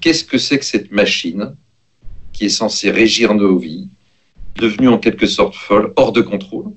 Qu'est-ce 0.00 0.24
que 0.24 0.38
c'est 0.38 0.58
que 0.58 0.64
cette 0.64 0.90
machine 0.90 1.54
qui 2.32 2.46
est 2.46 2.50
censée 2.50 2.90
régir 2.90 3.34
nos 3.34 3.58
vies, 3.58 3.88
devenue 4.56 4.88
en 4.88 4.98
quelque 4.98 5.26
sorte 5.26 5.54
folle, 5.54 5.92
hors 5.96 6.12
de 6.12 6.22
contrôle? 6.22 6.72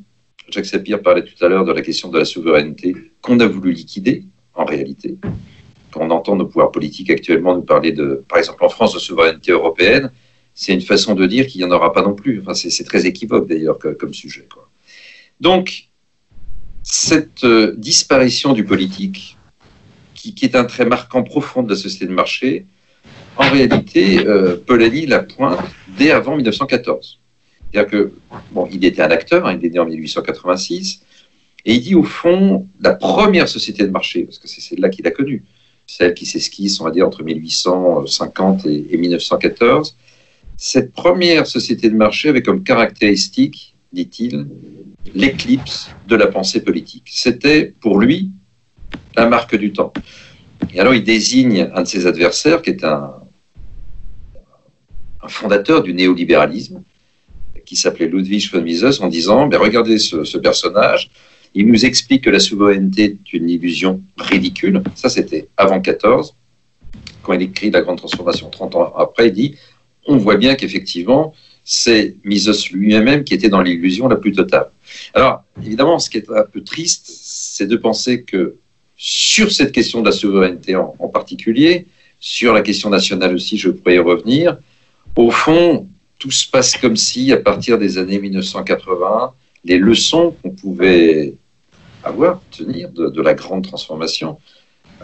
Jacques 0.50 0.66
Sapir 0.66 1.02
parlait 1.02 1.24
tout 1.24 1.44
à 1.44 1.48
l'heure 1.48 1.66
de 1.66 1.72
la 1.72 1.82
question 1.82 2.10
de 2.10 2.20
la 2.20 2.26
souveraineté 2.26 2.96
qu'on 3.22 3.40
a 3.40 3.48
voulu 3.48 3.72
liquider, 3.72 4.26
en 4.54 4.66
réalité. 4.66 5.18
Quand 5.92 6.02
on 6.02 6.12
entend 6.12 6.36
nos 6.36 6.46
pouvoirs 6.46 6.72
politiques 6.72 7.10
actuellement 7.10 7.56
nous 7.56 7.64
parler 7.64 7.92
de, 7.92 8.24
par 8.28 8.38
exemple 8.38 8.64
en 8.64 8.70
France, 8.70 8.94
de 8.94 9.00
souveraineté 9.00 9.52
européenne, 9.52 10.12
c'est 10.54 10.74
une 10.74 10.82
façon 10.82 11.16
de 11.16 11.26
dire 11.26 11.48
qu'il 11.48 11.62
n'y 11.62 11.68
en 11.68 11.72
aura 11.72 11.94
pas 11.94 12.04
non 12.04 12.14
plus. 12.14 12.42
Enfin, 12.42 12.54
c'est 12.54 12.84
très 12.84 13.06
équivoque 13.06 13.48
d'ailleurs 13.48 13.80
comme 13.80 14.14
sujet. 14.14 14.48
Donc, 15.40 15.90
cette 16.84 17.46
euh, 17.46 17.74
disparition 17.78 18.54
du 18.54 18.66
politique, 18.66 19.38
qui, 20.14 20.34
est 20.42 20.56
un 20.56 20.64
trait 20.64 20.86
marquant 20.86 21.24
profond 21.24 21.64
de 21.64 21.70
la 21.70 21.76
société 21.76 22.06
de 22.06 22.14
marché, 22.14 22.66
en 23.36 23.50
réalité, 23.50 24.26
euh, 24.26 24.56
Polanyi 24.56 25.06
la 25.06 25.20
pointe 25.20 25.60
dès 25.98 26.12
avant 26.12 26.36
1914. 26.36 27.20
C'est-à-dire 27.72 27.92
que, 27.92 28.14
bon, 28.52 28.70
il 28.72 28.86
était 28.86 29.02
un 29.02 29.12
acteur, 29.12 29.46
hein, 29.46 29.58
il 29.60 29.66
est 29.66 29.72
né 29.72 29.80
en 29.80 29.86
1886, 29.86 31.02
et 31.66 31.74
il 31.74 31.82
dit 31.82 31.96
au 31.96 32.04
fond, 32.04 32.68
la 32.80 32.94
première 32.94 33.50
société 33.50 33.84
de 33.84 33.92
marché, 33.92 34.24
parce 34.24 34.38
que 34.38 34.48
c'est 34.48 34.62
celle-là 34.62 34.90
qu'il 34.90 35.08
a 35.08 35.12
connue, 35.12 35.44
celle 35.88 36.14
qui 36.14 36.26
s'esquisse, 36.26 36.80
on 36.80 36.86
va 36.86 36.92
dire, 36.92 37.08
entre 37.08 37.24
1850 37.24 38.66
et, 38.66 38.86
et 38.92 38.98
1914, 38.98 39.96
cette 40.58 40.94
première 40.94 41.48
société 41.48 41.90
de 41.90 41.96
marché 41.96 42.30
avait 42.30 42.44
comme 42.44 42.64
caractéristique, 42.64 43.76
dit-il, 43.92 44.48
l'éclipse 45.14 45.90
de 46.08 46.16
la 46.16 46.28
pensée 46.28 46.64
politique. 46.64 47.08
C'était 47.10 47.74
pour 47.82 48.00
lui 48.00 48.32
la 49.16 49.28
marque 49.28 49.56
du 49.56 49.72
temps. 49.72 49.94
Et 50.74 50.80
alors 50.80 50.94
il 50.94 51.04
désigne 51.04 51.70
un 51.74 51.84
de 51.84 51.88
ses 51.88 52.06
adversaires 52.06 52.62
qui 52.62 52.72
est 52.72 52.84
un, 52.84 53.14
fondateur 55.28 55.84
du 55.84 55.94
néolibéralisme, 55.94 56.84
qui 57.66 57.78
s'appelait 57.78 58.08
Ludwig 58.08 58.52
von 58.52 58.62
Mises, 58.62 59.00
en 59.00 59.08
disant 59.08 59.48
ben 59.48 59.58
Regardez 59.58 59.98
ce, 59.98 60.26
ce, 60.26 60.38
personnage, 60.38 61.10
il 61.54 61.66
nous 61.68 61.86
explique 61.86 62.26
que 62.26 62.30
la 62.30 62.42
souveraineté 62.42 63.04
est 63.04 63.34
une 63.34 63.50
illusion 63.50 64.02
ridicule. 64.18 64.84
Ça, 64.96 65.08
c'était 65.08 65.48
avant 65.56 65.80
14. 65.80 66.36
Quand 67.22 67.32
il 67.32 67.42
écrit 67.42 67.72
La 67.72 67.82
Grande 67.82 68.00
Transformation, 68.00 68.50
30 68.50 68.76
ans 68.76 68.94
après, 68.98 69.28
il 69.30 69.34
dit 69.34 69.56
On 70.06 70.18
voit 70.18 70.36
bien 70.36 70.56
qu'effectivement, 70.56 71.34
c'est 71.64 72.16
Mises 72.24 72.72
lui-même 72.72 73.24
qui 73.24 73.34
était 73.34 73.50
dans 73.50 73.62
l'illusion 73.62 74.08
la 74.08 74.18
plus 74.18 74.34
totale. 74.34 74.70
Alors, 75.14 75.44
évidemment, 75.64 76.00
ce 76.00 76.10
qui 76.10 76.18
est 76.18 76.30
un 76.30 76.44
peu 76.44 76.62
triste, 76.64 77.08
c'est 77.08 77.68
de 77.68 77.76
penser 77.78 78.24
que 78.24 78.56
sur 78.98 79.52
cette 79.52 79.72
question 79.72 80.02
de 80.02 80.06
la 80.06 80.12
souveraineté 80.12 80.76
en, 80.76 81.08
particulier, 81.10 81.88
sur 82.20 82.54
la 82.54 82.62
question 82.62 82.90
nationale 82.90 83.34
aussi, 83.34 83.58
je 83.58 83.70
pourrais 83.70 83.96
y 83.96 84.00
revenir, 84.00 84.58
au 85.16 85.30
fond, 85.30 85.88
tout 86.20 86.32
se 86.32 86.50
passe 86.50 86.78
comme 86.78 86.96
si, 86.96 87.32
à 87.32 87.38
partir 87.38 87.78
des 87.78 87.98
années 87.98 88.20
1980, 88.20 89.34
les 89.66 89.78
leçons 89.78 90.36
qu'on 90.42 90.52
pouvait 90.52 91.36
avoir, 92.04 92.42
tenir 92.52 92.90
de, 92.92 93.08
de, 93.08 93.22
la 93.22 93.34
grande 93.34 93.64
transformation, 93.66 94.38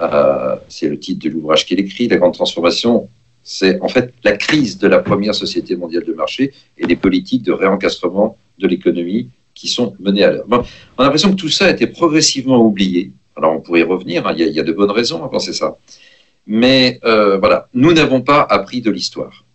euh, 0.01 0.55
c'est 0.67 0.87
le 0.87 0.99
titre 0.99 1.25
de 1.25 1.29
l'ouvrage 1.29 1.65
qu'il 1.65 1.79
écrit, 1.79 2.07
La 2.07 2.17
grande 2.17 2.33
transformation, 2.33 3.09
c'est 3.43 3.79
en 3.81 3.88
fait 3.88 4.13
la 4.24 4.38
crise 4.38 4.77
de 4.77 4.88
la 4.88 5.00
première 5.00 5.36
société 5.36 5.75
mondiale 5.75 6.05
de 6.05 6.13
marché 6.13 6.53
et 6.77 6.86
les 6.86 6.96
politiques 6.96 7.43
de 7.43 7.51
réencastrement 7.51 8.38
de 8.60 8.67
l'économie 8.67 9.29
qui 9.53 9.67
sont 9.67 9.96
menées 10.00 10.24
à 10.24 10.31
l'heure. 10.31 10.46
On 10.50 10.58
a 11.01 11.03
l'impression 11.03 11.31
que 11.31 11.36
tout 11.36 11.50
ça 11.50 11.65
a 11.65 11.72
été 11.72 11.88
progressivement 11.88 12.62
oublié. 12.63 13.12
Alors 13.36 13.53
on 13.53 13.62
pourrait 13.62 13.81
y 13.81 13.84
revenir, 13.84 14.27
hein, 14.27 14.34
il, 14.38 14.48
y 14.48 14.60
a, 14.60 14.63
de 14.63 14.72
bonnes 14.72 14.91
raisons 14.91 15.24
à 15.24 15.29
penser 15.29 15.53
ça. 15.53 15.77
Mais 16.46 17.00
euh, 17.03 17.38
voilà, 17.38 17.69
nous 17.74 17.93
n'avons 17.93 18.22
pas 18.22 18.41
appris 18.41 18.81
de 18.81 18.91
l'histoire 18.91 19.46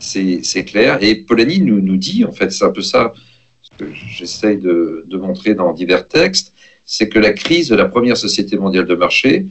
c'est 0.00 0.64
clair. 0.64 0.98
Et 1.02 1.14
Polanyi 1.14 1.60
nous, 1.60 1.96
dit, 1.96 2.24
en 2.24 2.32
fait, 2.32 2.50
c'est 2.50 2.64
un 2.64 2.70
peu 2.70 2.82
ça 2.82 3.12
que 3.78 3.86
j'essaye 3.92 4.58
de, 4.58 5.04
de, 5.06 5.16
montrer 5.16 5.54
dans 5.54 5.72
divers 5.72 6.06
textes, 6.08 6.52
c'est 6.84 7.08
que 7.08 7.18
la 7.18 7.32
crise 7.32 7.68
de 7.68 7.76
la 7.76 7.86
première 7.86 8.16
société 8.16 8.58
mondiale 8.58 8.86
de 8.86 8.94
marché 8.94 9.46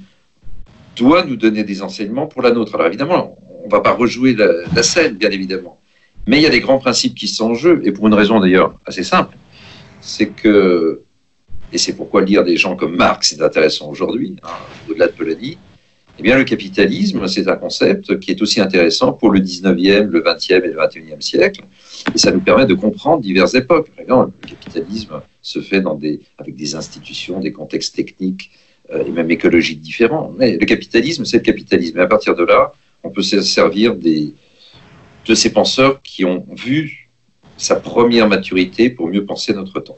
doit 0.96 1.24
nous 1.24 1.36
donner 1.36 1.63
des 1.63 1.82
enseignements 1.82 2.28
pour 2.28 2.42
la 2.42 2.51
nôtre. 2.51 2.75
Alors 2.75 2.88
évidemment, 2.88 3.38
on 3.62 3.68
ne 3.68 3.72
va 3.72 3.82
pas 3.82 3.94
rejouer 3.94 4.36
la, 4.36 4.84
scène, 4.84 5.16
bien 5.16 5.30
évidemment. 5.30 5.80
Mais 6.28 6.38
il 6.38 6.44
y 6.44 6.48
a 6.48 6.50
des 6.50 6.60
grands 6.60 6.80
principes 6.80 7.16
qui 7.16 7.28
sont 7.28 7.51
en 7.51 7.54
jeu, 7.54 7.82
et 7.84 7.92
pour 7.92 8.08
une 8.08 8.13
raison 8.13 8.39
d'ailleurs 8.39 8.78
assez 8.86 9.04
simple, 9.04 9.38
c'est 10.01 10.28
que, 10.28 11.01
et 11.74 11.78
c'est 11.78 11.94
pourquoi 11.94 12.22
lire 12.22 12.44
des 12.44 12.58
gens 12.58 12.75
comme 12.75 12.96
Marx 12.96 13.34
est 13.34 13.42
intéressant 13.42 13.89
aujourd'hui, 13.89 14.38
hein, 14.44 14.50
au-delà 14.89 15.08
de 15.08 15.13
Polanyi, 15.13 15.58
eh 16.20 16.22
bien, 16.22 16.38
le 16.38 16.44
capitalisme, 16.44 17.25
c'est 17.30 17.48
un 17.48 17.56
concept 17.56 18.20
qui 18.20 18.32
est 18.32 18.42
aussi 18.42 18.60
intéressant 18.60 19.13
pour 19.13 19.32
le 19.32 19.39
19e, 19.39 20.10
le 20.10 20.22
20e 20.22 20.66
et 20.66 20.68
le 20.68 20.75
21e 20.75 21.22
siècle. 21.22 21.62
Et 22.13 22.18
ça 22.18 22.32
nous 22.32 22.42
permet 22.42 22.66
de 22.66 22.74
comprendre 22.74 23.22
diverses 23.22 23.56
époques. 23.56 23.89
Exemple, 23.98 24.34
le 24.44 24.50
capitalisme 24.50 25.22
se 25.42 25.62
fait 25.62 25.82
avec 26.38 26.56
des 26.58 26.75
institutions, 26.75 27.39
des 27.39 27.54
contextes 27.54 27.96
techniques 27.96 28.51
euh, 28.94 29.06
et 29.06 29.12
même 29.12 29.32
écologiques 29.32 29.80
différents. 29.80 30.34
Mais 30.38 30.58
le 30.58 30.66
capitalisme, 30.66 31.24
c'est 31.24 31.38
le 31.38 31.44
capitalisme. 31.44 31.98
Et 32.00 32.01
à 32.01 32.08
partir 32.08 32.36
de 32.36 32.44
là, 32.44 32.74
on 33.03 33.10
peut 33.10 33.22
se 33.24 33.41
servir 33.41 33.96
de 33.96 35.36
ces 35.36 35.51
penseurs 35.51 36.01
qui 36.01 36.25
ont 36.25 36.46
vu 36.56 37.10
sa 37.58 37.75
première 37.75 38.27
maturité 38.27 38.89
pour 38.89 39.08
mieux 39.08 39.25
penser 39.25 39.53
notre 39.53 39.79
temps. 39.79 39.98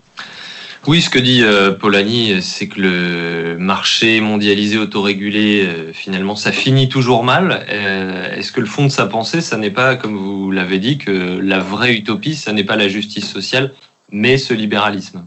Oui, 0.88 1.00
ce 1.00 1.12
que 1.12 1.20
dit 1.20 1.44
euh, 1.44 1.74
Polanyi, 1.74 2.42
c'est 2.42 2.68
que 2.68 2.82
le 2.82 3.58
marché 3.60 4.20
mondialisé 4.20 4.80
autorégulé, 4.80 5.64
euh, 5.64 5.94
finalement, 5.94 6.36
ça 6.36 6.52
finit 6.52 6.90
toujours 6.90 7.24
mal. 7.24 7.68
Euh, 7.70 8.36
Est-ce 8.36 8.52
que 8.52 8.62
le 8.62 8.66
fond 8.66 8.86
de 8.86 8.92
sa 8.92 9.06
pensée, 9.06 9.42
ça 9.42 9.58
n'est 9.58 9.70
pas, 9.70 9.96
comme 9.96 10.18
vous 10.18 10.50
l'avez 10.50 10.80
dit, 10.80 10.98
que 10.98 11.38
la 11.38 11.60
vraie 11.60 11.94
utopie, 11.94 12.36
ça 12.36 12.52
n'est 12.52 12.64
pas 12.64 12.78
la 12.78 12.88
justice 12.88 13.32
sociale, 13.32 13.74
mais 14.12 14.40
ce 14.40 14.56
libéralisme? 14.56 15.24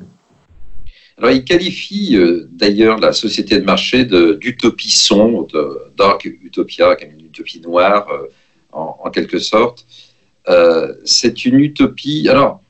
Alors, 1.16 1.30
il 1.30 1.44
qualifie 1.44 2.16
euh, 2.16 2.48
d'ailleurs 2.50 2.98
la 2.98 3.12
société 3.12 3.60
de 3.60 3.64
marché 3.64 4.04
d'utopie 4.04 4.90
sombre, 4.90 5.46
de 5.46 5.92
dark 5.96 6.24
utopia, 6.24 6.96
une 7.00 7.26
utopie 7.26 7.60
noire, 7.60 8.08
euh, 8.10 8.26
en, 8.72 9.10
quelque 9.10 9.38
sorte. 9.38 9.86
Euh, 10.48 10.94
c'est 11.04 11.44
une 11.44 11.60
utopie. 11.60 12.28
Alors, 12.28 12.60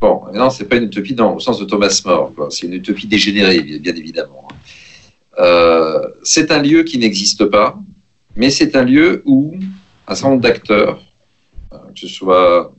Bon, 0.00 0.24
non, 0.34 0.50
c'est 0.50 0.68
pas 0.68 0.76
une 0.76 0.84
utopie 0.84 1.14
dans, 1.14 1.34
au 1.34 1.40
sens 1.40 1.58
de 1.58 1.64
Thomas 1.64 2.02
More, 2.04 2.32
c'est 2.50 2.66
une 2.66 2.74
utopie 2.74 3.06
dégénérée, 3.06 3.62
bien 3.62 3.94
évidemment. 3.94 4.46
Euh, 5.38 6.06
c'est 6.22 6.50
un 6.50 6.60
lieu 6.60 6.82
qui 6.82 6.98
n'existe 6.98 7.46
pas, 7.46 7.78
mais 8.36 8.50
c'est 8.50 8.76
un 8.76 8.84
lieu 8.84 9.22
où 9.24 9.54
un 10.06 10.14
certain 10.14 10.30
nombre 10.30 10.42
d'acteurs, 10.42 11.02
que 11.70 12.00
ce 12.00 12.08
soit 12.08 12.74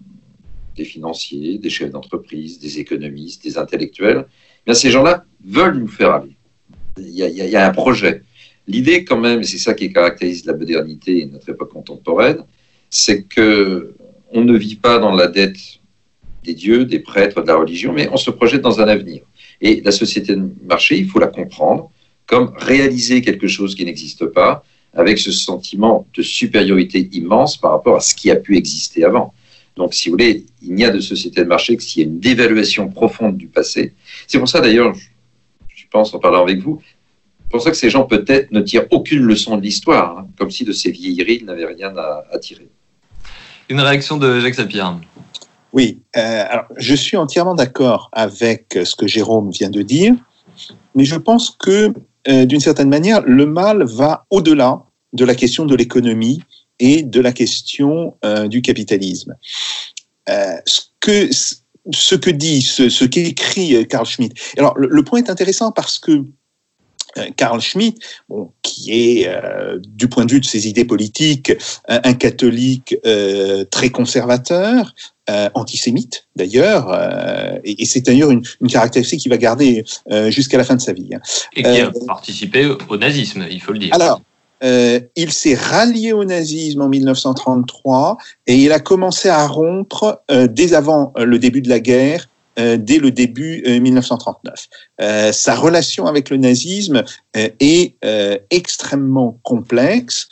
des 0.75 0.85
financiers, 0.85 1.57
des 1.57 1.69
chefs 1.71 1.89
d'entreprise, 1.89 2.59
des 2.59 2.79
économistes, 2.79 3.43
des 3.43 3.57
intellectuels, 3.57 4.27
bien 4.65 4.73
ces 4.73 4.91
gens-là 4.91 5.25
veulent 5.43 5.77
nous 5.77 5.87
faire 5.87 6.11
aller. 6.13 6.35
Il 6.97 7.13
y, 7.13 7.55
a, 7.55 7.67
un 7.67 7.71
projet. 7.71 8.23
L'idée, 8.67 9.03
quand 9.03 9.17
même, 9.17 9.41
et 9.41 9.43
c'est 9.43 9.57
ça 9.57 9.73
qui 9.73 9.91
caractérise 9.91 10.45
la 10.45 10.53
modernité 10.53 11.21
et 11.21 11.25
notre 11.25 11.49
époque 11.49 11.71
contemporaine, 11.71 12.39
c'est 12.89 13.23
que 13.23 13.93
on 14.31 14.43
ne 14.43 14.57
vit 14.57 14.75
pas 14.75 14.97
dans 14.97 15.11
la 15.11 15.27
dette 15.27 15.57
des 16.43 16.53
dieux, 16.53 16.85
des 16.85 16.99
prêtres, 16.99 17.41
de 17.41 17.47
la 17.47 17.55
religion, 17.55 17.91
mais 17.91 18.07
on 18.11 18.17
se 18.17 18.31
projette 18.31 18.61
dans 18.61 18.79
un 18.79 18.87
avenir. 18.87 19.23
Et 19.61 19.81
la 19.81 19.91
société 19.91 20.35
de 20.35 20.49
marché, 20.63 20.97
il 20.97 21.07
faut 21.07 21.19
la 21.19 21.27
comprendre 21.27 21.91
comme 22.25 22.53
réaliser 22.57 23.21
quelque 23.21 23.47
chose 23.47 23.75
qui 23.75 23.85
n'existe 23.85 24.25
pas, 24.25 24.63
avec 24.93 25.19
ce 25.19 25.31
sentiment 25.31 26.07
de 26.15 26.21
supériorité 26.21 27.09
immense 27.11 27.57
par 27.57 27.71
rapport 27.71 27.97
à 27.97 27.99
ce 27.99 28.15
qui 28.15 28.31
a 28.31 28.35
pu 28.35 28.55
exister 28.55 29.03
avant. 29.03 29.33
Donc, 29.75 29.93
si 29.93 30.07
vous 30.07 30.13
voulez, 30.13 30.45
il 30.61 30.73
n'y 30.73 30.85
a 30.85 30.89
de 30.89 31.01
société 31.01 31.43
de 31.43 31.49
marché 31.49 31.75
que 31.75 31.83
s'il 31.83 32.01
y 32.01 32.05
a 32.05 32.07
une 32.07 32.19
dévaluation 32.19 32.87
profonde 32.89 33.35
du 33.35 33.47
passé. 33.47 33.93
C'est 34.27 34.39
pour 34.39 34.49
ça, 34.49 34.61
d'ailleurs, 34.61 34.93
je 35.67 35.85
pense, 35.91 36.13
en 36.13 36.19
parlant 36.19 36.43
avec 36.43 36.59
vous, 36.59 36.81
c'est 37.43 37.51
pour 37.51 37.61
ça 37.61 37.71
que 37.71 37.77
ces 37.77 37.89
gens, 37.89 38.03
peut-être, 38.03 38.51
ne 38.51 38.61
tirent 38.61 38.85
aucune 38.91 39.23
leçon 39.23 39.57
de 39.57 39.61
l'histoire, 39.61 40.19
hein, 40.19 40.27
comme 40.37 40.51
si 40.51 40.65
de 40.65 40.71
ces 40.71 40.91
vieilleries, 40.91 41.39
ils 41.41 41.45
n'avaient 41.45 41.65
rien 41.65 41.95
à, 41.95 42.23
à, 42.31 42.39
tirer. 42.39 42.67
Une 43.69 43.79
réaction 43.79 44.17
de 44.17 44.39
Jacques 44.39 44.55
Sapir. 44.55 44.99
Oui, 45.73 45.99
euh, 46.17 46.43
alors, 46.49 46.65
je 46.77 46.95
suis 46.95 47.17
entièrement 47.17 47.55
d'accord 47.55 48.09
avec 48.13 48.77
ce 48.83 48.95
que 48.95 49.07
Jérôme 49.07 49.51
vient 49.51 49.69
de 49.69 49.81
dire, 49.81 50.15
mais 50.95 51.05
je 51.05 51.15
pense 51.15 51.51
que, 51.51 51.93
euh, 52.27 52.45
d'une 52.45 52.59
certaine 52.59 52.89
manière, 52.89 53.21
le 53.25 53.45
mal 53.45 53.83
va 53.83 54.25
au-delà 54.29 54.83
de 55.13 55.25
la 55.25 55.35
question 55.35 55.65
de 55.65 55.75
l'économie 55.75 56.41
et 56.79 57.03
de 57.03 57.21
la 57.21 57.31
question 57.31 58.15
euh, 58.25 58.47
du 58.47 58.61
capitalisme. 58.61 59.35
Euh, 60.29 60.55
ce 60.65 60.81
que 60.99 61.29
ce 61.93 62.15
que 62.15 62.29
dit, 62.29 62.61
ce, 62.61 62.89
ce 62.89 63.05
qu'écrit 63.05 63.87
Carl 63.87 64.05
Schmitt. 64.05 64.33
Alors, 64.57 64.77
le, 64.77 64.87
le, 64.87 65.03
point 65.03 65.19
est 65.19 65.29
intéressant 65.29 65.71
parce 65.71 65.99
que 65.99 66.23
Carl 67.37 67.61
Schmitt, 67.61 67.97
bon, 68.27 68.51
qui 68.61 68.91
est, 68.91 69.27
euh, 69.27 69.79
du 69.81 70.07
point 70.07 70.25
de 70.25 70.31
vue 70.31 70.39
de 70.39 70.45
ses 70.45 70.67
idées 70.67 70.85
politiques, 70.85 71.53
un, 71.87 72.01
un 72.03 72.13
catholique 72.13 72.95
euh, 73.05 73.63
très 73.65 73.89
conservateur, 73.89 74.93
euh, 75.29 75.49
antisémite 75.55 76.27
d'ailleurs, 76.35 76.91
euh, 76.91 77.57
et, 77.63 77.81
et 77.81 77.85
c'est 77.85 78.01
d'ailleurs 78.01 78.29
une, 78.29 78.43
une, 78.61 78.67
caractéristique 78.69 79.21
qu'il 79.21 79.31
va 79.31 79.37
garder 79.37 79.83
euh, 80.11 80.29
jusqu'à 80.29 80.55
la 80.57 80.63
fin 80.63 80.75
de 80.75 80.81
sa 80.81 80.93
vie. 80.93 81.09
Et 81.55 81.63
qui 81.63 81.79
a 81.79 81.91
participé 82.05 82.69
au 82.89 82.97
nazisme, 82.97 83.43
il 83.49 83.59
faut 83.59 83.71
le 83.71 83.79
dire. 83.79 83.93
Alors, 83.93 84.21
il 85.15 85.31
s'est 85.31 85.53
rallié 85.53 86.11
au 86.11 86.25
nazisme 86.25 86.81
en 86.81 86.89
1933 86.89 88.17
et 88.47 88.55
il 88.55 88.71
a 88.71 88.79
commencé 88.79 89.29
à 89.29 89.45
rompre 89.45 90.23
dès 90.49 90.73
avant 90.73 91.13
le 91.17 91.37
début 91.37 91.61
de 91.61 91.69
la 91.69 91.79
guerre 91.79 92.27
euh, 92.57 92.77
dès 92.77 92.99
le 92.99 93.11
début 93.11 93.63
1939. 93.67 94.69
sa 95.33 95.55
relation 95.55 96.07
avec 96.07 96.29
le 96.29 96.37
nazisme 96.37 97.03
est 97.35 97.95
extrêmement 98.49 99.39
complexe. 99.43 100.29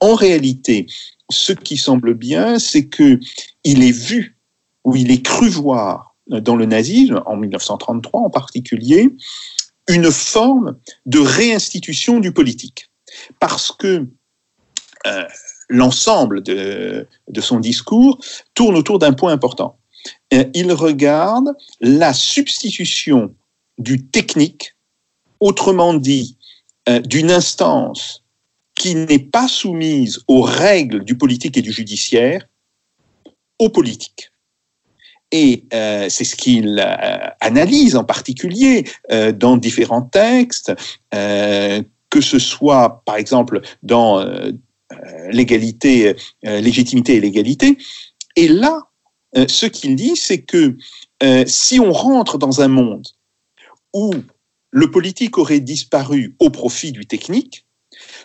en 0.00 0.14
réalité, 0.14 0.86
ce 1.30 1.52
qui 1.52 1.76
semble 1.76 2.14
bien, 2.14 2.58
c'est 2.58 2.86
que 2.86 3.18
il 3.64 3.82
est 3.82 3.96
vu 3.96 4.36
ou 4.84 4.96
il 4.96 5.10
est 5.10 5.22
cru 5.22 5.48
voir 5.48 6.14
dans 6.28 6.56
le 6.56 6.66
nazisme, 6.66 7.22
en 7.26 7.36
1933 7.36 8.20
en 8.20 8.30
particulier, 8.30 9.10
une 9.88 10.10
forme 10.10 10.76
de 11.06 11.18
réinstitution 11.18 12.20
du 12.20 12.32
politique. 12.32 12.90
Parce 13.40 13.72
que 13.72 14.06
euh, 15.06 15.24
l'ensemble 15.68 16.42
de, 16.42 17.06
son 17.40 17.60
discours 17.60 18.22
tourne 18.54 18.76
autour 18.76 18.98
d'un 18.98 19.12
point 19.12 19.32
important. 19.32 19.78
Euh, 20.34 20.44
il 20.54 20.72
regarde 20.72 21.54
la 21.80 22.12
substitution 22.12 23.34
du 23.78 24.06
technique, 24.06 24.74
autrement 25.40 25.94
dit, 25.94 26.36
euh, 26.88 27.00
d'une 27.00 27.30
instance 27.30 28.22
qui 28.74 28.94
n'est 28.94 29.18
pas 29.18 29.48
soumise 29.48 30.20
aux 30.28 30.42
règles 30.42 31.04
du 31.04 31.16
politique 31.16 31.56
et 31.56 31.62
du 31.62 31.72
judiciaire, 31.72 32.46
au 33.58 33.70
politique. 33.70 34.30
Et 35.34 35.64
c'est 35.70 36.24
ce 36.24 36.36
qu'il 36.36 36.78
analyse 37.40 37.96
en 37.96 38.04
particulier 38.04 38.84
dans 39.34 39.56
différents 39.56 40.02
textes, 40.02 40.74
que 42.12 42.20
ce 42.20 42.38
soit 42.38 43.02
par 43.06 43.16
exemple 43.16 43.62
dans 43.82 44.22
l'égalité, 45.30 46.14
légitimité 46.42 47.16
et 47.16 47.20
l'égalité. 47.20 47.78
Et 48.36 48.48
là, 48.48 48.82
ce 49.34 49.64
qu'il 49.64 49.96
dit, 49.96 50.14
c'est 50.14 50.42
que 50.42 50.76
si 51.46 51.80
on 51.80 51.90
rentre 51.90 52.36
dans 52.36 52.60
un 52.60 52.68
monde 52.68 53.08
où 53.94 54.12
le 54.70 54.90
politique 54.90 55.38
aurait 55.38 55.60
disparu 55.60 56.36
au 56.38 56.50
profit 56.50 56.92
du 56.92 57.06
technique, 57.06 57.64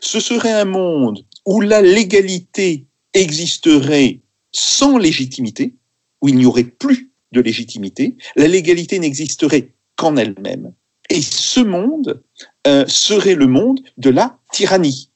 ce 0.02 0.20
serait 0.20 0.52
un 0.52 0.66
monde 0.66 1.26
où 1.46 1.62
la 1.62 1.82
légalité 1.82 2.86
existerait 3.14 4.20
sans 4.52 4.98
légitimité, 4.98 5.76
où 6.22 6.28
il 6.28 6.36
n'y 6.36 6.46
aurait 6.46 6.66
plus 6.66 7.12
de 7.32 7.40
légitimité, 7.40 8.18
la 8.36 8.48
légalité 8.48 9.00
n'existerait 9.00 9.72
qu'en 9.96 10.18
elle-même. 10.18 10.74
Et 11.10 11.22
ce 11.22 11.62
monde 11.62 12.22
euh, 12.68 12.84
serait 12.88 13.36
le 13.36 13.48
monde 13.48 13.80
de 13.98 14.10
la 14.10 14.38
tyrannie, 14.52 15.10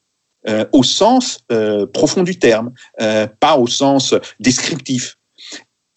euh, 0.47 0.63
au 0.71 0.83
sens 0.83 1.43
euh, 1.51 1.85
profond 1.85 2.23
du 2.23 2.39
terme, 2.39 2.71
pas 2.97 3.57
au 3.57 3.67
sens 3.67 4.15
descriptif. 4.39 5.17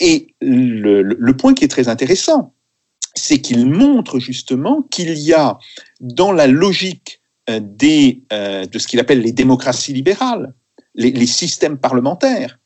Et 0.00 0.34
le, 0.40 1.30
point 1.32 1.54
qui 1.54 1.62
est 1.62 1.68
très 1.68 1.86
intéressant, 1.86 2.52
c'est 3.14 3.40
qu'il 3.40 3.70
montre 3.70 4.18
justement 4.18 4.82
qu'il 4.82 5.16
y 5.16 5.32
a 5.32 5.58
dans 6.00 6.32
la 6.32 6.48
logique 6.48 7.20
de 7.46 8.18
ce 8.78 8.86
qu'il 8.88 8.98
appelle 8.98 9.20
les 9.20 9.30
démocraties 9.30 9.92
libérales, 9.92 10.54
les, 10.96 11.26
systèmes 11.26 11.78
parlementaires, 11.78 12.58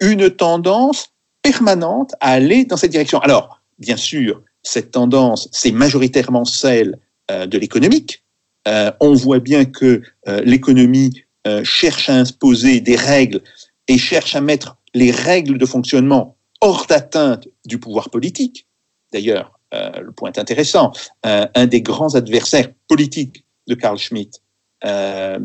une 0.00 0.30
tendance 0.30 1.10
permanente 1.42 2.12
à 2.18 2.32
aller 2.32 2.64
dans 2.64 2.76
cette 2.76 2.90
direction. 2.90 3.20
Alors, 3.20 3.60
bien 3.78 3.96
sûr, 3.96 4.42
cette 4.64 4.90
tendance, 4.90 5.48
c'est 5.52 5.70
majoritairement 5.70 6.44
celle 6.44 6.98
de 7.30 7.58
l'économique. 7.58 8.21
Euh, 8.68 8.92
on 9.00 9.14
voit 9.14 9.40
bien 9.40 9.64
que 9.64 10.02
euh, 10.28 10.40
l'économie 10.44 11.24
cherche 11.64 12.08
à 12.08 12.14
imposer 12.14 12.80
des 12.80 12.94
règles 12.94 13.40
et 13.88 13.98
cherche 13.98 14.36
à 14.36 14.40
mettre 14.40 14.76
les 14.94 15.10
règles 15.10 15.58
de 15.58 15.66
fonctionnement 15.66 16.36
hors 16.60 16.86
d'atteinte 16.86 17.48
du 17.64 17.80
pouvoir 17.80 18.10
politique. 18.10 18.68
D'ailleurs, 19.12 19.58
le 19.72 20.12
point 20.12 20.30
intéressant, 20.36 20.92
un 21.24 21.66
des 21.66 21.82
grands 21.82 22.14
adversaires 22.14 22.68
politiques 22.86 23.44
de 23.66 23.74
Carl 23.74 23.98
Schmitt 23.98 24.40
va 24.84 25.40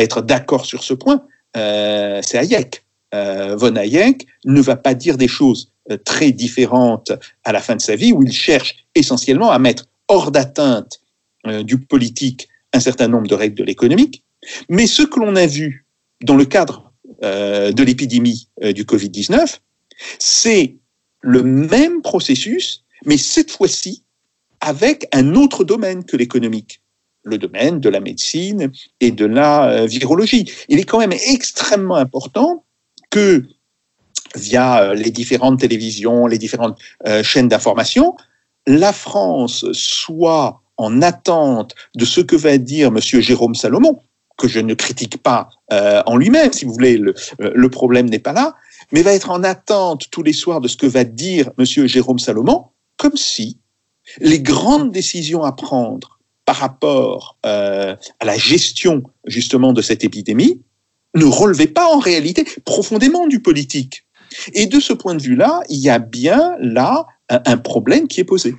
être 0.00 0.22
d'accord 0.22 0.66
sur 0.66 0.82
ce 0.82 0.94
point, 0.94 1.24
c'est 1.54 2.36
Hayek. 2.36 2.84
Euh, 3.14 3.56
von 3.56 3.74
Hayek 3.76 4.26
ne 4.44 4.60
va 4.60 4.76
pas 4.76 4.94
dire 4.94 5.16
des 5.16 5.28
choses 5.28 5.72
euh, 5.90 5.96
très 5.96 6.32
différentes 6.32 7.12
à 7.44 7.52
la 7.52 7.60
fin 7.60 7.76
de 7.76 7.80
sa 7.80 7.96
vie, 7.96 8.12
où 8.12 8.22
il 8.22 8.32
cherche 8.32 8.74
essentiellement 8.94 9.50
à 9.50 9.58
mettre 9.58 9.86
hors 10.08 10.30
d'atteinte 10.30 11.00
euh, 11.48 11.62
du 11.62 11.78
politique 11.78 12.48
un 12.72 12.80
certain 12.80 13.08
nombre 13.08 13.28
de 13.28 13.34
règles 13.34 13.56
de 13.56 13.64
l'économique. 13.64 14.24
Mais 14.68 14.86
ce 14.86 15.02
que 15.02 15.20
l'on 15.20 15.36
a 15.36 15.46
vu 15.46 15.86
dans 16.22 16.36
le 16.36 16.44
cadre 16.44 16.92
de 17.22 17.82
l'épidémie 17.82 18.48
du 18.62 18.84
Covid-19, 18.84 19.58
c'est 20.18 20.76
le 21.22 21.42
même 21.42 22.02
processus, 22.02 22.84
mais 23.06 23.16
cette 23.16 23.50
fois-ci 23.50 24.04
avec 24.60 25.08
un 25.12 25.34
autre 25.34 25.64
domaine 25.64 26.04
que 26.04 26.16
l'économique, 26.16 26.82
le 27.24 27.38
domaine 27.38 27.80
de 27.80 27.88
la 27.88 28.00
médecine 28.00 28.70
et 29.00 29.10
de 29.10 29.24
la 29.24 29.86
virologie. 29.86 30.52
Il 30.68 30.78
est 30.78 30.84
quand 30.84 30.98
même 30.98 31.12
extrêmement 31.12 31.96
important 31.96 32.64
que 33.10 33.44
via 34.36 34.82
euh, 34.82 34.94
les 34.94 35.10
différentes 35.10 35.60
télévisions, 35.60 36.26
les 36.26 36.38
différentes 36.38 36.78
euh, 37.06 37.22
chaînes 37.22 37.48
d'information, 37.48 38.16
la 38.66 38.92
France 38.92 39.70
soit 39.72 40.62
en 40.78 41.02
attente 41.02 41.74
de 41.94 42.04
ce 42.04 42.20
que 42.20 42.36
va 42.36 42.56
dire 42.58 42.88
M. 42.88 42.98
Jérôme 43.00 43.54
Salomon, 43.54 44.00
que 44.36 44.48
je 44.48 44.60
ne 44.60 44.74
critique 44.74 45.22
pas 45.22 45.50
euh, 45.72 46.02
en 46.06 46.16
lui-même, 46.16 46.52
si 46.52 46.64
vous 46.64 46.72
voulez, 46.72 46.96
le, 46.96 47.14
le 47.38 47.68
problème 47.68 48.08
n'est 48.08 48.20
pas 48.20 48.32
là, 48.32 48.54
mais 48.92 49.02
va 49.02 49.12
être 49.12 49.30
en 49.30 49.42
attente 49.42 50.08
tous 50.10 50.22
les 50.22 50.32
soirs 50.32 50.60
de 50.60 50.68
ce 50.68 50.76
que 50.76 50.86
va 50.86 51.04
dire 51.04 51.50
M. 51.58 51.64
Jérôme 51.86 52.18
Salomon, 52.18 52.66
comme 52.96 53.16
si 53.16 53.58
les 54.20 54.40
grandes 54.40 54.90
décisions 54.90 55.42
à 55.42 55.52
prendre 55.52 56.18
par 56.44 56.56
rapport 56.56 57.36
à 57.42 57.96
la 58.24 58.38
gestion 58.38 59.02
justement 59.26 59.74
de 59.74 59.82
cette 59.82 60.02
épidémie 60.02 60.62
ne 61.14 61.24
relevait 61.24 61.66
pas 61.66 61.86
en 61.94 61.98
réalité 61.98 62.46
profondément 62.64 63.26
du 63.26 63.40
politique. 63.40 64.06
Et 64.54 64.66
de 64.66 64.80
ce 64.80 64.92
point 64.92 65.14
de 65.14 65.22
vue-là, 65.22 65.60
il 65.68 65.78
y 65.78 65.90
a 65.90 65.98
bien 65.98 66.56
là 66.60 67.06
un, 67.28 67.56
problème 67.56 68.08
qui 68.08 68.20
est 68.20 68.24
posé. 68.24 68.54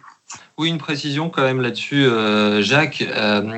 Oui, 0.60 0.68
une 0.68 0.78
précision 0.78 1.30
quand 1.30 1.44
même 1.44 1.62
là-dessus, 1.62 2.04
euh, 2.04 2.62
Jacques. 2.62 3.02
Euh, 3.16 3.58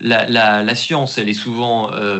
la, 0.00 0.74
science, 0.74 1.16
elle 1.16 1.28
est 1.28 1.32
souvent 1.32 1.92
euh, 1.92 2.18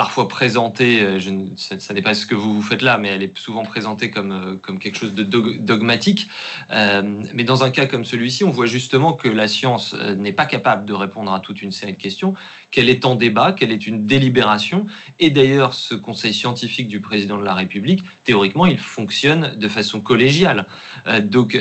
parfois 0.00 0.28
présentée, 0.28 1.02
euh, 1.02 1.18
je, 1.18 1.30
ça, 1.56 1.92
n'est 1.92 2.00
pas 2.00 2.14
ce 2.14 2.24
que 2.24 2.34
vous, 2.34 2.62
faites 2.62 2.80
là, 2.80 2.96
mais 2.96 3.08
elle 3.08 3.22
est 3.22 3.36
souvent 3.36 3.64
présentée 3.64 4.10
comme, 4.10 4.32
euh, 4.32 4.76
quelque 4.78 4.96
chose 4.96 5.12
de 5.12 5.22
dogmatique. 5.22 6.26
Euh, 6.70 7.22
mais 7.34 7.44
dans 7.44 7.64
un 7.64 7.70
cas 7.70 7.84
comme 7.84 8.06
celui-ci, 8.06 8.42
on 8.42 8.50
voit 8.50 8.64
justement 8.64 9.12
que 9.12 9.28
la 9.28 9.46
science 9.46 9.94
n'est 10.16 10.32
pas 10.32 10.46
capable 10.46 10.86
de 10.86 10.94
répondre 10.94 11.30
à 11.34 11.40
toute 11.40 11.60
une 11.60 11.70
série 11.70 11.92
de 11.92 11.98
questions, 11.98 12.32
qu'elle 12.70 12.88
est 12.88 13.04
en 13.04 13.14
débat, 13.14 13.52
qu'elle 13.52 13.72
est 13.72 13.86
une 13.86 14.06
délibération. 14.06 14.86
Et 15.18 15.28
d'ailleurs, 15.28 15.74
ce 15.74 15.94
conseil 15.94 16.32
scientifique 16.32 16.88
du 16.88 17.00
président 17.00 17.36
de 17.36 17.44
la 17.44 17.52
République, 17.52 18.02
théoriquement, 18.24 18.64
il 18.64 18.78
fonctionne 18.78 19.54
de 19.56 19.68
façon 19.68 20.00
collégiale. 20.00 20.66
donc, 21.24 21.54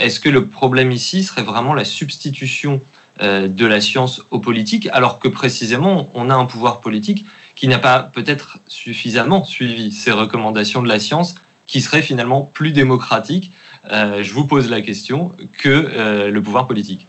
est-ce 0.00 0.18
que 0.18 0.30
le 0.30 0.48
problème 0.48 0.90
ici 0.90 1.22
serait 1.22 1.44
vraiment 1.44 1.74
la 1.74 1.84
substitution 1.84 2.80
de 3.20 3.66
la 3.66 3.80
science 3.80 4.24
aux 4.32 4.40
politiques, 4.40 4.88
alors 4.90 5.20
que 5.20 5.28
précisément, 5.28 6.08
on 6.14 6.28
a 6.28 6.34
un 6.34 6.46
pouvoir 6.46 6.80
politique 6.80 7.24
qui 7.54 7.68
n'a 7.68 7.78
pas 7.78 8.02
peut-être 8.02 8.58
suffisamment 8.66 9.44
suivi 9.44 9.92
ces 9.92 10.10
recommandations 10.10 10.82
de 10.82 10.88
la 10.88 10.98
science, 10.98 11.36
qui 11.66 11.80
serait 11.80 12.02
finalement 12.02 12.42
plus 12.42 12.72
démocratique, 12.72 13.52
euh, 13.90 14.22
je 14.22 14.32
vous 14.32 14.46
pose 14.46 14.70
la 14.70 14.80
question, 14.80 15.32
que 15.58 15.68
euh, 15.68 16.30
le 16.30 16.42
pouvoir 16.42 16.66
politique 16.66 17.06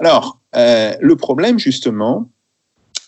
Alors, 0.00 0.38
euh, 0.56 0.94
le 1.00 1.16
problème 1.16 1.58
justement, 1.58 2.30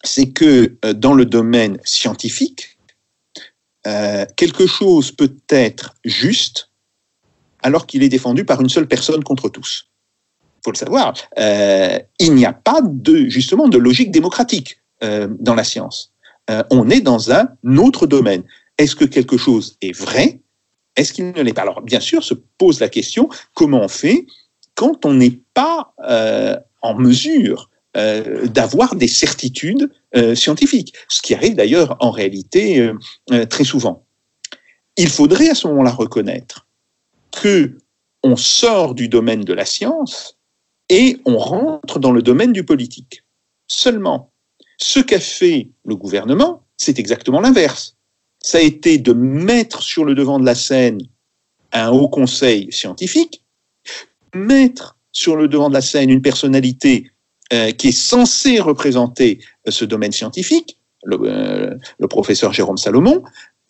c'est 0.02 0.31
que 0.31 0.76
dans 0.92 1.14
le 1.14 1.24
domaine 1.24 1.79
scientifique, 1.85 2.79
quelque 4.37 4.66
chose 4.66 5.12
peut 5.12 5.37
être 5.48 5.94
juste 6.05 6.70
alors 7.62 7.87
qu'il 7.87 8.02
est 8.02 8.09
défendu 8.09 8.44
par 8.44 8.61
une 8.61 8.68
seule 8.68 8.88
personne 8.88 9.22
contre 9.22 9.48
tous. 9.48 9.87
Il 10.40 10.61
faut 10.64 10.70
le 10.72 10.76
savoir. 10.76 11.14
il 11.38 12.35
n'y 12.35 12.44
a 12.44 12.52
pas 12.52 12.81
de, 12.83 13.29
justement 13.29 13.68
de 13.68 13.79
logique 13.79 14.11
démocratique 14.11 14.81
dans 15.00 15.55
la 15.55 15.62
science. 15.62 16.12
Euh, 16.50 16.62
on 16.70 16.90
est 16.90 17.00
dans 17.00 17.32
un 17.32 17.48
autre 17.76 18.06
domaine. 18.06 18.44
Est-ce 18.78 18.94
que 18.94 19.04
quelque 19.04 19.37
chose 19.37 19.76
est 19.80 19.96
vrai? 19.96 20.40
Est-ce 20.96 21.12
qu'il 21.12 21.30
ne 21.30 21.42
l'est 21.42 21.52
pas? 21.52 21.62
Alors, 21.62 21.82
bien 21.82 22.00
sûr, 22.00 22.22
se 22.24 22.35
pose 22.59 22.80
la 22.80 22.88
question 22.88 23.28
comment 23.54 23.82
on 23.82 23.88
fait 23.88 24.26
quand 24.74 25.06
on 25.06 25.14
n'est 25.14 25.40
pas 25.54 25.94
euh, 26.09 26.56
en 26.82 26.94
mesure 26.94 27.70
euh, 27.96 28.46
d'avoir 28.46 28.94
des 28.94 29.09
certitudes 29.09 29.90
scientifiques, 30.35 30.94
ce 31.09 31.20
qui 31.20 31.35
arrive 31.35 31.56
d'ailleurs 31.56 31.94
en 32.00 32.11
réalité 32.11 32.90
très 33.50 33.64
souvent. 33.64 34.06
Il 34.96 35.11
faudrait 35.11 35.50
à 35.50 35.54
ce 35.54 35.68
moment-là 35.68 35.90
reconnaître 35.90 36.66
que 37.32 37.76
on 38.22 38.37
sort 38.37 38.94
du 38.94 39.09
domaine 39.09 39.42
de 39.42 39.52
la 39.52 39.66
science 39.66 40.38
et 40.88 41.18
on 41.26 41.37
rentre 41.37 41.98
dans 41.98 42.12
le 42.12 42.22
domaine 42.22 42.52
du 42.52 42.64
politique. 42.64 43.24
Seulement, 43.68 44.32
ce 44.78 45.00
qu'a 45.00 45.20
fait 45.20 45.68
le 45.84 45.96
gouvernement, 45.96 46.62
c'est 46.76 46.98
exactement 46.98 47.40
l'inverse. 47.40 47.96
Ça 48.40 48.58
a 48.58 48.60
été 48.60 48.98
de 48.98 49.12
mettre 49.12 49.82
sur 49.82 50.04
le 50.04 50.14
devant 50.14 50.38
de 50.38 50.44
la 50.44 50.54
scène 50.54 51.00
un 51.72 51.90
haut 51.90 52.08
conseil 52.08 52.70
scientifique, 52.72 53.44
mettre 54.34 54.98
sur 55.12 55.36
le 55.36 55.48
devant 55.48 55.68
de 55.68 55.74
la 55.74 55.80
scène 55.80 56.10
une 56.10 56.22
personnalité 56.22 57.10
euh, 57.52 57.72
qui 57.72 57.88
est 57.88 57.92
censée 57.92 58.60
représenter 58.60 59.40
ce 59.68 59.84
domaine 59.84 60.12
scientifique, 60.12 60.78
le, 61.04 61.18
euh, 61.24 62.06
professeur 62.08 62.52
Jérôme 62.52 62.76
Salomon, 62.76 63.22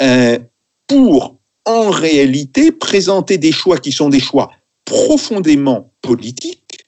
euh, 0.02 0.38
pour 0.86 1.38
en 1.64 1.90
réalité 1.90 2.72
présenter 2.72 3.38
des 3.38 3.52
choix 3.52 3.78
qui 3.78 3.92
sont 3.92 4.08
des 4.08 4.20
choix 4.20 4.50
profondément 4.84 5.92
politiques 6.00 6.86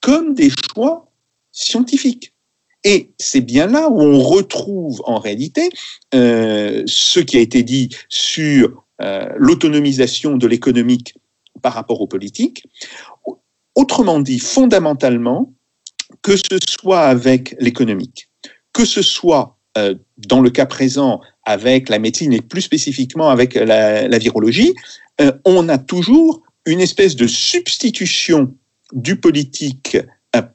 comme 0.00 0.34
des 0.34 0.50
choix 0.50 1.10
scientifiques. 1.52 2.32
Et 2.84 3.10
c'est 3.18 3.40
bien 3.40 3.66
là 3.66 3.88
où 3.88 4.00
on 4.00 4.20
retrouve 4.20 5.02
en 5.04 5.18
réalité 5.18 5.70
euh, 6.14 6.82
ce 6.86 7.20
qui 7.20 7.36
a 7.36 7.40
été 7.40 7.62
dit 7.62 7.88
sur 8.08 8.84
euh, 9.00 9.28
l'autonomisation 9.36 10.36
de 10.36 10.46
l'économique 10.46 11.14
par 11.60 11.72
rapport 11.72 12.00
aux 12.00 12.06
politiques. 12.06 12.64
Autrement 13.74 14.20
dit, 14.20 14.38
fondamentalement, 14.38 15.52
que 16.22 16.36
ce 16.36 16.58
soit 16.68 17.02
avec 17.02 17.56
l'économique, 17.58 18.28
que 18.72 18.84
ce 18.84 19.02
soit 19.02 19.58
euh, 19.76 19.94
dans 20.16 20.40
le 20.40 20.50
cas 20.50 20.66
présent 20.66 21.20
avec 21.44 21.88
la 21.88 21.98
médecine 21.98 22.32
et 22.32 22.40
plus 22.40 22.62
spécifiquement 22.62 23.28
avec 23.28 23.54
la, 23.54 24.18
virologie, 24.18 24.74
on 25.44 25.68
a 25.68 25.78
toujours 25.78 26.42
une 26.64 26.80
espèce 26.80 27.16
de 27.16 27.26
substitution 27.26 28.54
du 28.92 29.16
politique 29.16 29.96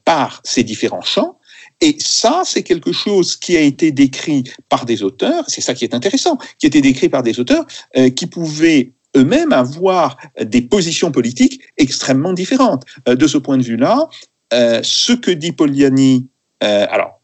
par 0.04 0.40
ces 0.44 0.62
différents 0.62 1.02
champs. 1.02 1.38
Et 1.80 1.96
ça, 1.98 2.42
c'est 2.44 2.62
quelque 2.62 2.92
chose 2.92 3.36
qui 3.36 3.56
a 3.56 3.60
été 3.60 3.92
décrit 3.92 4.44
par 4.68 4.84
des 4.84 5.02
auteurs, 5.02 5.44
c'est 5.48 5.60
ça 5.60 5.74
qui 5.74 5.84
est 5.84 5.94
intéressant, 5.94 6.38
qui 6.58 6.66
a 6.66 6.68
été 6.68 6.80
décrit 6.80 7.08
par 7.08 7.22
des 7.22 7.40
auteurs 7.40 7.66
euh, 7.96 8.10
qui 8.10 8.26
pouvaient 8.26 8.92
eux-mêmes 9.16 9.52
avoir 9.52 10.16
des 10.40 10.62
positions 10.62 11.12
politiques 11.12 11.60
extrêmement 11.76 12.32
différentes. 12.32 12.84
Euh, 13.08 13.14
de 13.14 13.26
ce 13.26 13.38
point 13.38 13.56
de 13.56 13.62
vue-là, 13.62 14.08
euh, 14.52 14.80
ce 14.82 15.12
que 15.12 15.30
dit 15.30 15.52
Poliani, 15.52 16.28
alors, 16.60 17.20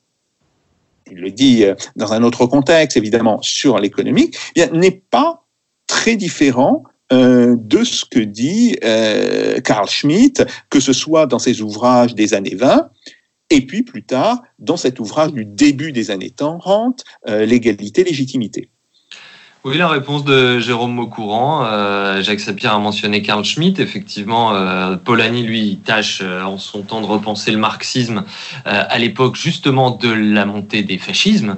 il 1.11 1.17
le 1.17 1.31
dit 1.31 1.65
dans 1.97 2.13
un 2.13 2.23
autre 2.23 2.45
contexte, 2.45 2.99
évidemment, 2.99 3.41
sur 3.41 3.79
l'économie, 3.79 4.33
eh 4.55 4.67
n'est 4.67 5.03
pas 5.11 5.47
très 5.87 6.17
différent 6.17 6.85
de 7.11 7.85
ce 7.85 8.05
que 8.05 8.21
dit 8.21 8.77
euh, 8.85 9.61
Carl 9.61 9.89
Schmitt, 9.89 10.45
que 10.69 10.79
ce 10.79 10.93
soit 10.93 11.27
dans 11.27 11.39
ses 11.39 11.63
ouvrages 11.63 12.15
des 12.15 12.35
années 12.35 12.55
20, 12.55 12.91
et 13.51 13.67
puis 13.67 13.83
plus 13.83 14.05
tard 14.05 14.43
dans 14.59 14.77
cet 14.77 15.01
ouvrage 15.01 15.33
du 15.33 15.45
début 15.45 15.93
des 15.93 16.11
années 16.11 16.31
30, 16.31 17.05
euh, 17.29 17.45
L'égalité, 17.45 18.05
légitimité. 18.05 18.71
Oui, 19.63 19.77
la 19.77 19.89
réponse 19.89 20.25
de 20.25 20.59
Jérôme 20.59 20.95
Maucourant. 20.95 21.67
Euh, 21.67 22.23
Jacques 22.23 22.41
Sapir 22.41 22.73
a 22.73 22.79
mentionné 22.79 23.21
Carl 23.21 23.45
Schmitt. 23.45 23.79
Effectivement, 23.79 24.55
euh, 24.55 24.97
Polanyi, 24.97 25.43
lui, 25.43 25.79
tâche 25.85 26.21
euh, 26.23 26.43
en 26.45 26.57
son 26.57 26.81
temps 26.81 27.03
de 27.03 27.07
repenser 27.07 27.51
le 27.51 27.59
marxisme 27.59 28.25
à 28.65 28.99
l'époque 28.99 29.37
justement 29.37 29.91
de 29.91 30.09
la 30.09 30.47
montée 30.47 30.83
des 30.83 30.97
fascismes. 30.97 31.57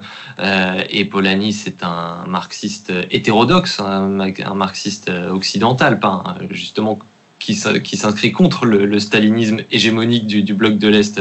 Et 0.90 1.04
Polanyi, 1.04 1.52
c'est 1.52 1.84
un 1.84 2.24
marxiste 2.26 2.92
hétérodoxe, 3.10 3.78
un, 3.78 4.18
un 4.20 4.54
marxiste 4.54 5.10
occidental, 5.30 6.00
pas 6.00 6.36
justement 6.50 6.98
qui, 7.42 7.96
s'inscrit 7.96 8.32
contre 8.32 8.66
le, 8.66 9.00
stalinisme 9.00 9.60
hégémonique 9.70 10.26
du, 10.26 10.54
bloc 10.54 10.78
de 10.78 10.88
l'Est 10.88 11.20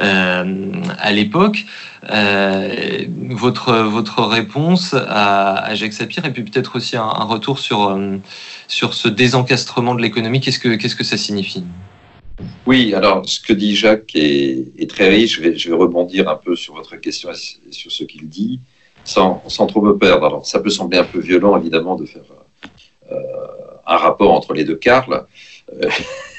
euh, 0.00 0.72
à 0.98 1.12
l'époque. 1.12 1.64
Euh, 2.10 3.04
votre, 3.30 4.22
réponse 4.24 4.94
à, 4.94 5.74
Jacques 5.74 5.92
Sapir 5.92 6.24
et 6.24 6.32
puis 6.32 6.42
peut-être 6.42 6.76
aussi 6.76 6.96
un, 6.96 7.08
retour 7.08 7.58
sur, 7.58 7.88
euh, 7.88 8.16
sur 8.68 8.94
ce 8.94 9.08
désencastrement 9.08 9.94
de 9.94 10.02
l'économie, 10.02 10.40
qu'est-ce 10.40 10.58
que, 10.58 11.04
ça 11.04 11.16
signifie? 11.16 11.64
Oui, 12.66 12.92
alors 12.94 13.28
ce 13.28 13.38
que 13.38 13.52
dit 13.52 13.76
Jacques 13.76 14.10
est, 14.14 14.90
très 14.90 15.08
riche. 15.08 15.40
Je 15.40 15.70
vais, 15.70 15.76
rebondir 15.76 16.28
un 16.28 16.36
peu 16.36 16.56
sur 16.56 16.74
votre 16.74 16.96
question 16.96 17.30
et 17.30 17.72
sur 17.72 17.92
ce 17.92 18.02
qu'il 18.04 18.28
dit, 18.28 18.60
sans, 19.04 19.42
sans 19.46 19.66
trop 19.66 19.80
me 19.80 19.96
perdre. 19.96 20.26
Alors, 20.26 20.46
ça 20.46 20.58
peut 20.58 20.70
sembler 20.70 20.98
un 20.98 21.04
peu 21.04 21.20
violent, 21.20 21.56
évidemment, 21.56 21.94
de 21.94 22.06
faire 22.06 22.22
un 23.86 23.96
rapport 23.96 24.32
entre 24.32 24.52
les 24.54 24.64
deux 24.64 24.76
Karl, 24.76 25.24
euh, 25.72 25.88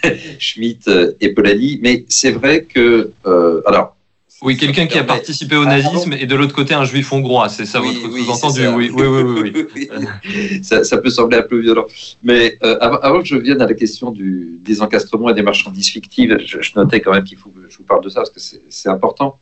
Schmitt 0.40 0.90
et 1.20 1.30
Polanyi, 1.30 1.80
mais 1.82 2.06
c'est 2.08 2.32
vrai 2.32 2.64
que, 2.64 3.12
euh, 3.26 3.62
alors, 3.66 3.96
Oui, 4.42 4.58
quelqu'un 4.58 4.86
qui 4.86 5.00
a 5.00 5.04
participé 5.04 5.56
au 5.56 5.64
Ah, 5.64 5.78
nazisme 5.78 6.14
et 6.14 6.26
de 6.26 6.36
l'autre 6.36 6.54
côté 6.54 6.74
un 6.74 6.84
juif 6.84 7.12
hongrois, 7.12 7.50
c'est 7.50 7.66
ça 7.66 7.82
Oui, 7.82 7.98
votre 8.02 8.14
oui, 8.14 8.24
sous-entendu 8.24 8.68
oui, 8.68 8.92
oui, 8.94 9.06
oui, 9.08 9.68
oui, 10.26 10.64
ça, 10.64 10.84
ça 10.84 10.98
peut 10.98 11.10
sembler 11.10 11.38
un 11.38 11.44
peu 11.44 11.60
violent. 11.60 11.86
Mais 12.22 12.58
euh, 12.64 12.78
avant, 12.82 12.98
avant 12.98 13.20
que 13.22 13.28
je 13.28 13.38
vienne 13.38 13.62
à 13.62 13.68
la 13.68 13.74
question 13.74 14.12
du 14.12 14.60
désencastrement 14.62 15.30
et 15.30 15.34
des 15.34 15.42
marchandises 15.42 15.90
fictives, 15.90 16.38
je, 16.46 16.62
je 16.62 16.72
notais 16.76 17.00
quand 17.02 17.14
même 17.14 17.24
qu'il 17.24 17.38
faut 17.38 17.50
que 17.50 17.68
je 17.68 17.78
vous 17.78 17.84
parle 17.84 18.04
de 18.04 18.10
ça 18.10 18.20
parce 18.22 18.30
que 18.30 18.40
c'est 18.40 18.62
c'est 18.70 18.90
important. 18.90 19.40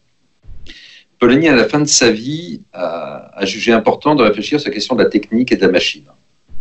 Polanyi, 1.19 1.47
à 1.47 1.55
la 1.55 1.65
fin 1.65 1.79
de 1.79 1.85
sa 1.85 2.11
vie, 2.11 2.61
a, 2.73 3.31
a 3.35 3.45
jugé 3.45 3.71
important 3.71 4.13
de 4.15 4.23
réfléchir 4.23 4.59
sur 4.59 4.69
la 4.69 4.73
question 4.73 4.95
de 4.95 5.03
la 5.03 5.09
technique 5.09 5.51
et 5.51 5.55
de 5.55 5.61
la 5.61 5.71
machine. 5.71 6.03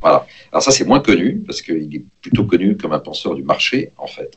Alors 0.02 0.62
ça, 0.62 0.70
c'est 0.70 0.84
moins 0.84 1.00
connu 1.00 1.42
parce 1.46 1.62
qu'il 1.62 1.94
est 1.94 2.04
plutôt 2.20 2.44
connu 2.44 2.76
comme 2.76 2.92
un 2.92 2.98
penseur 2.98 3.34
du 3.34 3.42
marché, 3.42 3.90
en 3.98 4.06
fait. 4.06 4.36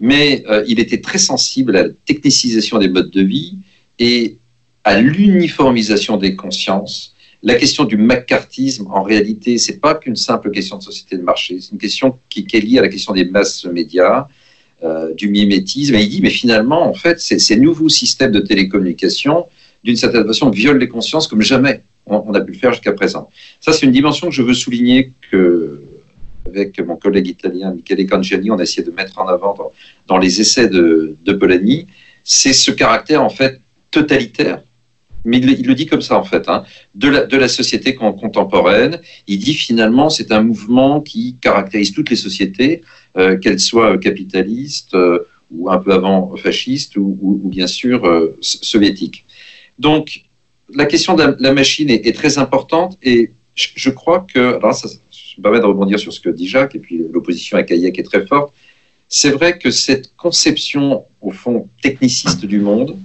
Mais 0.00 0.44
euh, 0.48 0.64
il 0.66 0.80
était 0.80 1.00
très 1.00 1.18
sensible 1.18 1.76
à 1.76 1.84
la 1.84 1.88
technicisation 2.04 2.78
des 2.78 2.88
modes 2.88 3.10
de 3.10 3.22
vie 3.22 3.58
et 3.98 4.38
à 4.84 5.00
l'uniformisation 5.00 6.16
des 6.16 6.36
consciences. 6.36 7.14
La 7.42 7.54
question 7.54 7.84
du 7.84 7.96
macartisme, 7.96 8.86
en 8.90 9.02
réalité, 9.02 9.58
c'est 9.58 9.78
pas 9.80 9.94
qu'une 9.94 10.16
simple 10.16 10.50
question 10.50 10.78
de 10.78 10.82
société 10.82 11.16
de 11.16 11.22
marché, 11.22 11.60
c'est 11.60 11.72
une 11.72 11.78
question 11.78 12.18
qui, 12.28 12.46
est 12.52 12.60
liée 12.60 12.78
à 12.78 12.82
la 12.82 12.88
question 12.88 13.12
des 13.12 13.24
masses 13.24 13.64
médias, 13.64 14.26
euh, 14.82 15.14
du 15.14 15.28
mimétisme. 15.28 15.94
Et 15.94 16.02
il 16.02 16.08
dit, 16.08 16.20
mais 16.20 16.30
finalement, 16.30 16.88
en 16.88 16.94
fait, 16.94 17.20
ces 17.20 17.56
nouveaux 17.56 17.88
systèmes 17.88 18.32
de 18.32 18.40
télécommunication, 18.40 19.46
d'une 19.84 19.96
certaine 19.96 20.26
façon, 20.26 20.50
violent 20.50 20.78
les 20.78 20.88
consciences 20.88 21.28
comme 21.28 21.42
jamais 21.42 21.84
on, 22.08 22.34
a 22.34 22.40
pu 22.40 22.52
le 22.52 22.58
faire 22.58 22.72
jusqu'à 22.72 22.92
présent. 22.92 23.28
Ça, 23.60 23.72
c'est 23.72 23.86
une 23.86 23.92
dimension 23.92 24.28
que 24.28 24.34
je 24.34 24.42
veux 24.42 24.54
souligner 24.54 25.12
que, 25.30 25.82
avec 26.46 26.80
mon 26.80 26.96
collègue 26.96 27.28
italien 27.28 27.72
Michele 27.72 28.06
Cangiani, 28.06 28.50
on 28.50 28.58
a 28.58 28.62
essayé 28.62 28.82
de 28.86 28.90
mettre 28.90 29.18
en 29.18 29.28
avant 29.28 29.56
dans, 30.06 30.18
les 30.18 30.40
essais 30.40 30.68
de, 30.68 31.16
de 31.24 31.32
Polanyi. 31.32 31.86
C'est 32.24 32.52
ce 32.52 32.70
caractère, 32.70 33.22
en 33.22 33.30
fait, 33.30 33.60
totalitaire 33.90 34.62
mais 35.24 35.38
il, 35.38 35.66
le- 35.66 35.74
dit 35.74 35.86
comme 35.86 36.00
ça 36.00 36.18
en 36.18 36.24
fait, 36.24 36.48
hein, 36.48 36.64
de, 36.94 37.08
la, 37.36 37.48
société 37.48 37.94
con- 37.94 38.12
contemporaine. 38.12 39.00
Il 39.26 39.38
dit 39.38 39.54
finalement 39.54 40.10
c'est 40.10 40.32
un 40.32 40.42
mouvement 40.42 41.00
qui 41.00 41.36
caractérise 41.40 41.92
toutes 41.92 42.10
les 42.10 42.16
sociétés, 42.16 42.82
euh, 43.16 43.36
qu'elles 43.36 43.60
soient 43.60 43.98
capitalistes 43.98 44.94
euh, 44.94 45.26
ou 45.50 45.70
un 45.70 45.78
peu 45.78 45.92
avant 45.92 46.36
fascistes 46.36 46.96
ou, 46.96 47.40
bien 47.44 47.66
sûr 47.66 48.04
euh, 48.06 48.36
soviétiques. 48.40 49.24
Donc 49.78 50.24
la 50.74 50.86
question 50.86 51.14
de 51.14 51.36
la, 51.38 51.52
machine 51.52 51.90
est, 51.90 52.14
très 52.14 52.38
importante 52.38 52.98
et 53.02 53.32
je, 53.54 53.90
crois 53.90 54.26
que, 54.32 54.56
alors 54.56 54.74
ça, 54.74 54.88
je 54.88 55.34
me 55.38 55.42
permets 55.42 55.60
de 55.60 55.64
rebondir 55.64 55.98
sur 55.98 56.12
ce 56.12 56.20
que 56.20 56.28
dit 56.28 56.46
Jacques 56.46 56.74
et 56.74 56.78
puis 56.78 57.02
l'opposition 57.10 57.56
à 57.56 57.60
Hayek 57.60 57.98
est 57.98 58.02
très 58.02 58.26
forte. 58.26 58.52
C'est 59.08 59.30
vrai 59.30 59.58
que 59.58 59.70
cette 59.70 60.14
conception 60.16 61.04
au 61.20 61.30
fond 61.30 61.68
techniciste 61.82 62.44
du 62.44 62.60
monde 62.60 62.96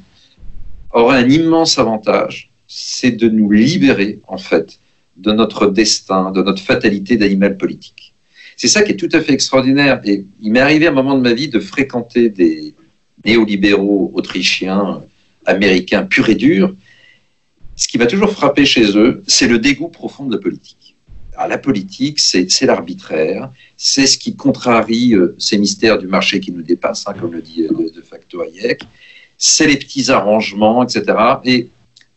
aurait 0.92 1.18
un 1.18 1.30
immense 1.30 1.80
avantage, 1.80 2.52
c'est 2.68 3.12
de 3.12 3.30
nous 3.30 3.50
libérer, 3.50 4.20
en 4.28 4.38
fait, 4.38 4.80
de 5.18 5.32
notre 5.32 5.68
destin, 5.68 6.32
de 6.32 6.42
notre 6.42 6.62
fatalité 6.62 7.18
d'animal 7.18 7.58
politique. 7.58 8.14
C'est 8.58 8.68
ça 8.68 8.84
qui 8.84 8.92
est 8.92 8.98
tout 8.98 9.10
à 9.14 9.22
fait 9.22 9.34
extraordinaire. 9.34 10.02
Et 10.06 10.26
il 10.42 10.52
m'est 10.52 10.60
arrivé 10.60 10.88
à 10.88 10.90
un 10.90 10.94
moment 10.94 11.16
de 11.16 11.22
ma 11.22 11.34
vie 11.34 11.48
de 11.48 11.60
fréquenter 11.60 12.30
des 12.30 12.76
néolibéraux 13.26 14.12
autrichiens, 14.14 15.02
américains 15.46 16.04
purs 16.04 16.30
et 16.30 16.36
durs. 16.36 16.76
Ce 17.76 17.88
qui 17.88 17.98
m'a 17.98 18.06
toujours 18.06 18.32
frappé 18.32 18.66
chez 18.66 18.98
eux, 18.98 19.24
c'est 19.28 19.48
le 19.48 19.60
dégoût 19.60 19.90
profond 19.90 20.26
de 20.26 20.36
la 20.36 20.42
politique. 20.42 20.96
Alors, 21.36 21.48
la 21.48 21.58
politique, 21.58 22.20
c'est 22.20 22.66
l'arbitraire, 22.66 23.50
c'est 23.76 24.06
ce 24.06 24.18
qui 24.20 24.36
contrarie 24.36 25.16
euh, 25.16 25.36
ces 25.40 25.58
mystères 25.58 25.98
du 25.98 26.06
marché 26.06 26.40
qui 26.40 26.52
nous 26.52 26.62
dépassent, 26.62 27.08
hein, 27.08 27.16
comme 27.20 27.34
le 27.34 27.42
dit 27.42 27.64
euh, 27.64 27.90
de, 27.94 28.02
facto 28.02 28.42
Hayek 28.42 28.84
c'est 29.38 29.68
les 29.68 29.78
petits 29.78 30.10
arrangements, 30.10 30.84
etc. 30.84 31.18
Et 31.44 31.68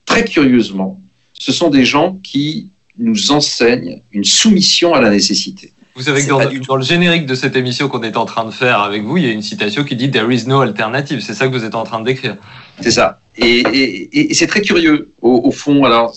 très 0.05 0.25
curieusement, 0.25 1.01
ce 1.33 1.51
sont 1.51 1.71
des 1.71 1.85
gens 1.85 2.21
qui 2.23 2.71
nous 2.99 3.33
enseignent 3.33 4.01
une 4.12 4.25
soumission 4.25 4.95
à 4.95 5.01
la 5.01 5.11
nécessité. 5.11 5.73
Vous 5.97 6.03
savez 6.03 6.23
que 6.23 6.29
dans, 6.29 6.47
du 6.47 6.61
dans 6.61 6.77
le 6.77 6.85
générique 6.85 7.27
de 7.27 7.35
cette 7.35 7.57
émission 7.57 7.88
qu'on 7.88 8.03
est 8.03 8.16
en 8.16 8.27
train 8.27 8.45
de 8.45 8.51
faire 8.51 8.81
avec 8.81 9.03
vous, 9.03 9.16
il 9.16 9.25
y 9.25 9.29
a 9.29 9.33
une 9.33 9.42
citation 9.42 9.83
qui 9.83 9.97
dit 9.97 10.11
There 10.11 10.33
is 10.33 10.47
no 10.47 10.61
alternative. 10.61 11.21
C'est 11.21 11.35
ça 11.35 11.49
que 11.49 11.53
vous 11.53 11.64
êtes 11.64 11.75
en 11.75 11.85
train 11.85 12.01
de 12.01 12.05
décrire. 12.05 12.37
C'est 12.81 12.91
ça. 12.91 13.21
Et, 13.39 14.33
c'est 14.33 14.47
très 14.47 14.62
curieux, 14.62 15.12
au, 15.21 15.51
fond. 15.51 15.85
Alors. 15.85 16.15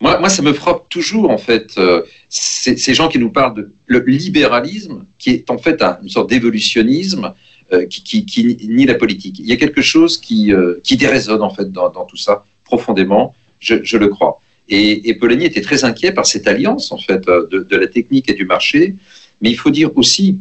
Moi, 0.00 0.28
ça 0.28 0.42
me 0.42 0.52
frappe 0.52 0.88
toujours, 0.88 1.28
en 1.28 1.38
fait, 1.38 1.72
euh, 1.76 2.02
ces, 2.28 2.94
gens 2.94 3.08
qui 3.08 3.18
nous 3.18 3.30
parlent 3.30 3.54
de 3.54 3.72
le 3.86 3.98
libéralisme, 3.98 5.06
qui 5.18 5.30
est 5.30 5.50
en 5.50 5.58
fait 5.58 5.82
un- 5.82 5.98
une 6.02 6.08
sorte 6.08 6.30
d'évolutionnisme 6.30 7.34
euh, 7.72 7.84
qui, 7.86 8.56
nie 8.68 8.86
la 8.86 8.94
politique. 8.94 9.40
Il 9.40 9.46
y 9.46 9.52
a 9.52 9.56
quelque 9.56 9.82
chose 9.82 10.16
qui, 10.16 10.52
euh, 10.52 10.80
qui 10.84 10.96
déraisonne, 10.96 11.42
en 11.42 11.50
fait, 11.50 11.72
dans, 11.72 12.04
tout 12.04 12.16
ça, 12.16 12.44
profondément, 12.64 13.34
je, 13.58 13.96
le 13.96 14.06
crois. 14.06 14.40
Et, 14.68 15.08
et 15.08 15.14
Polanyi 15.14 15.46
était 15.46 15.62
très 15.62 15.84
inquiet 15.84 16.12
par 16.12 16.26
cette 16.26 16.46
alliance, 16.46 16.92
en 16.92 16.98
fait, 16.98 17.26
de, 17.26 17.66
de 17.68 17.76
la 17.76 17.88
technique 17.88 18.30
et 18.30 18.34
du 18.34 18.46
marché. 18.46 18.94
Mais 19.40 19.50
il 19.50 19.56
faut 19.56 19.70
dire 19.70 19.90
aussi, 19.96 20.40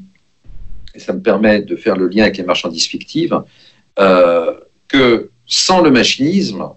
et 0.94 1.00
ça 1.00 1.14
me 1.14 1.22
permet 1.22 1.62
de 1.62 1.76
faire 1.76 1.96
le 1.96 2.08
lien 2.08 2.24
avec 2.24 2.38
les 2.38 2.44
marchandises 2.44 2.86
fictives, 2.86 3.42
que 3.98 5.32
sans 5.46 5.82
le 5.82 5.92
machinisme, 5.92 6.70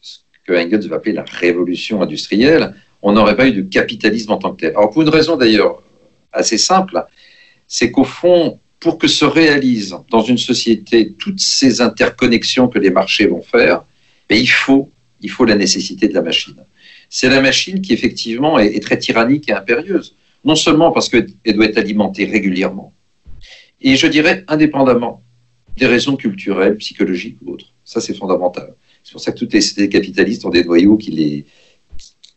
ce 0.00 0.18
que 0.46 0.52
Engels 0.52 0.88
va 0.88 0.96
appeler 0.96 1.14
la 1.14 1.24
révolution 1.24 2.02
industrielle, 2.02 2.74
on 3.02 3.12
n'aurait 3.12 3.36
pas 3.36 3.48
eu 3.48 3.52
de 3.52 3.62
capitalisme 3.62 4.32
en 4.32 4.36
tant 4.36 4.52
que 4.52 4.60
tel. 4.60 4.70
Alors 4.70 4.90
pour 4.90 5.02
une 5.02 5.08
raison 5.08 5.36
d'ailleurs 5.36 5.82
assez 6.32 6.58
simple, 6.58 7.02
c'est 7.66 7.90
qu'au 7.90 8.04
fond, 8.04 8.60
pour 8.78 8.98
que 8.98 9.08
se 9.08 9.24
réalisent 9.24 9.96
dans 10.10 10.22
une 10.22 10.38
société 10.38 11.12
toutes 11.12 11.40
ces 11.40 11.80
interconnexions 11.80 12.68
que 12.68 12.78
les 12.78 12.90
marchés 12.90 13.26
vont 13.26 13.42
faire, 13.42 13.84
mais 14.28 14.40
il 14.40 14.46
faut, 14.46 14.90
il 15.20 15.30
faut 15.30 15.44
la 15.44 15.54
nécessité 15.54 16.08
de 16.08 16.14
la 16.14 16.22
machine. 16.22 16.56
C'est 17.08 17.28
la 17.28 17.40
machine 17.40 17.80
qui 17.80 17.92
effectivement 17.92 18.58
est, 18.58 18.74
est 18.74 18.80
très 18.80 18.98
tyrannique 18.98 19.48
et 19.48 19.52
impérieuse, 19.52 20.14
non 20.44 20.54
seulement 20.54 20.92
parce 20.92 21.08
qu'elle 21.08 21.26
doit 21.44 21.66
être 21.66 21.78
alimentée 21.78 22.24
régulièrement, 22.24 22.92
et 23.80 23.96
je 23.96 24.06
dirais 24.06 24.44
indépendamment 24.48 25.22
des 25.80 25.86
raisons 25.86 26.16
culturelles, 26.16 26.76
psychologiques 26.76 27.38
ou 27.42 27.54
autres. 27.54 27.72
Ça, 27.84 28.00
c'est 28.00 28.14
fondamental. 28.14 28.74
C'est 29.02 29.12
pour 29.12 29.20
ça 29.20 29.32
que 29.32 29.38
toutes 29.38 29.54
les 29.54 29.62
sociétés 29.62 29.88
capitalistes 29.88 30.44
ont 30.44 30.50
des 30.50 30.62
noyaux 30.62 30.98
qui 30.98 31.10
les, 31.10 31.46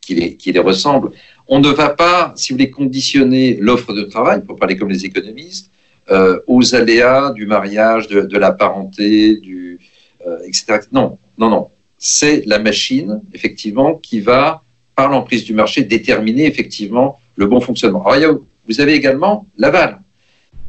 qui 0.01 0.15
les, 0.15 0.37
qui 0.37 0.51
les 0.53 0.59
ressemblent. 0.59 1.11
On 1.47 1.59
ne 1.59 1.69
va 1.69 1.89
pas, 1.89 2.33
si 2.37 2.51
vous 2.53 2.57
voulez, 2.57 2.71
conditionner 2.71 3.57
l'offre 3.59 3.93
de 3.93 4.03
travail, 4.03 4.43
pour 4.43 4.55
parler 4.55 4.77
comme 4.77 4.89
les 4.89 5.05
économistes, 5.05 5.69
euh, 6.09 6.39
aux 6.47 6.73
aléas 6.73 7.31
du 7.31 7.45
mariage, 7.45 8.07
de, 8.07 8.37
la 8.37 8.53
parenté, 8.53 9.35
du, 9.37 9.79
euh, 10.25 10.39
etc. 10.47 10.79
Non, 10.93 11.17
non, 11.37 11.49
non. 11.49 11.67
C'est 11.97 12.43
la 12.45 12.59
machine, 12.59 13.21
effectivement, 13.33 13.95
qui 13.95 14.21
va, 14.21 14.63
par 14.95 15.09
l'emprise 15.09 15.43
du 15.43 15.53
marché, 15.53 15.83
déterminer 15.83 16.45
effectivement 16.45 17.19
le 17.35 17.45
bon 17.47 17.59
fonctionnement. 17.59 18.05
Alors, 18.05 18.39
vous 18.67 18.79
avez 18.79 18.93
également 18.93 19.47
l'aval. 19.57 20.01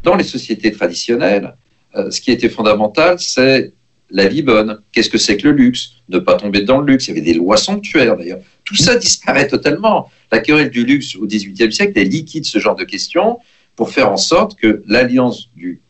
Dans 0.03 0.17
les 0.17 0.25
sociétés 0.25 0.73
traditionnelles, 0.73 1.55
euh, 1.97 2.11
ce 2.11 2.21
qui 2.21 2.33
était 2.33 2.49
fondamental, 2.49 3.19
c'est 3.19 3.73
la 4.11 4.29
vie 4.29 4.43
bonne. 4.43 4.81
Qu'est-ce 4.93 5.11
que 5.11 5.19
c'est 5.19 5.37
que 5.37 5.49
le 5.49 5.55
luxe? 5.55 5.93
Ne 6.09 6.19
pas 6.19 6.35
tomber 6.35 6.63
dans 6.63 6.79
le 6.79 6.93
luxe. 6.93 7.07
Il 7.07 7.11
y 7.11 7.13
avait 7.13 7.21
des 7.21 7.35
lois 7.35 7.57
sanctuaires 7.57 8.17
d'ailleurs. 8.17 8.41
Tout 8.65 8.77
ça 8.77 8.97
disparaît 8.97 9.49
totalement. 9.49 10.11
La 10.31 10.41
querelle 10.41 10.71
du 10.71 10.85
luxe 10.85 11.17
au 11.17 11.27
XVIIIe 11.27 11.73
siècle, 11.73 11.93
elle 11.97 12.09
liquide 12.09 12.45
ce 12.45 12.59
genre 12.59 12.77
de 12.77 12.85
questions 12.85 13.39
pour 13.77 13.91
faire 13.91 14.11
en 14.11 14.17
sorte 14.17 14.59
que 14.59 14.83
l'alliance 14.87 15.51
du 15.57 15.81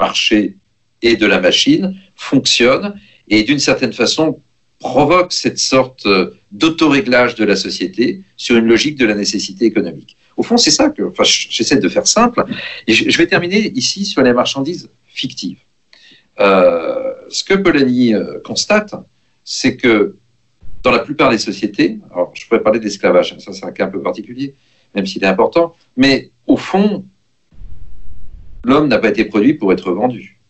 marché 0.00 0.56
et 1.02 1.16
de 1.16 1.26
la 1.26 1.40
machine 1.40 1.94
fonctionne 2.16 2.98
et 3.28 3.42
d'une 3.42 3.58
certaine 3.58 3.92
façon 3.92 4.40
provoque 4.78 5.32
cette 5.32 5.58
sorte 5.58 6.06
euh, 6.06 6.34
d'autoréglage 6.50 7.34
de 7.36 7.44
la 7.44 7.56
société 7.56 8.22
sur 8.36 8.56
une 8.56 8.66
logique 8.66 8.98
de 8.98 9.06
la 9.06 9.14
nécessité 9.14 9.64
économique. 9.64 10.16
Au 10.36 10.42
fond, 10.42 10.56
c'est 10.56 10.70
ça 10.70 10.90
que, 10.90 11.02
j'essaie 11.24 11.78
de 11.78 11.88
faire 11.88 12.06
simple. 12.06 12.44
Et 12.86 12.92
je 12.92 13.18
vais 13.18 13.26
terminer 13.26 13.70
ici 13.72 14.04
sur 14.04 14.22
les 14.22 14.32
marchandises 14.32 14.88
fictives. 15.06 15.58
Euh, 16.40 17.12
ce 17.28 17.44
que 17.44 17.54
Polanyi 17.54 18.14
euh, 18.14 18.38
constate, 18.40 18.94
c'est 19.44 19.76
que 19.76 20.16
dans 20.82 20.90
la 20.90 21.00
plupart 21.00 21.30
des 21.30 21.38
sociétés, 21.38 22.00
alors 22.12 22.32
je 22.34 22.46
pourrais 22.46 22.62
parler 22.62 22.80
d'esclavage, 22.80 23.36
ça 23.38 23.52
c'est 23.52 23.64
un 23.64 23.70
cas 23.70 23.86
un 23.86 23.90
peu 23.90 24.02
particulier, 24.02 24.54
même 24.94 25.06
s'il 25.06 25.22
est 25.22 25.28
important, 25.28 25.74
mais 25.96 26.30
au 26.46 26.56
fond, 26.56 27.04
l'homme 28.64 28.88
n'a 28.88 28.98
pas 28.98 29.10
été 29.10 29.24
produit 29.24 29.54
pour 29.54 29.72
être 29.72 29.92
vendu. 29.92 30.40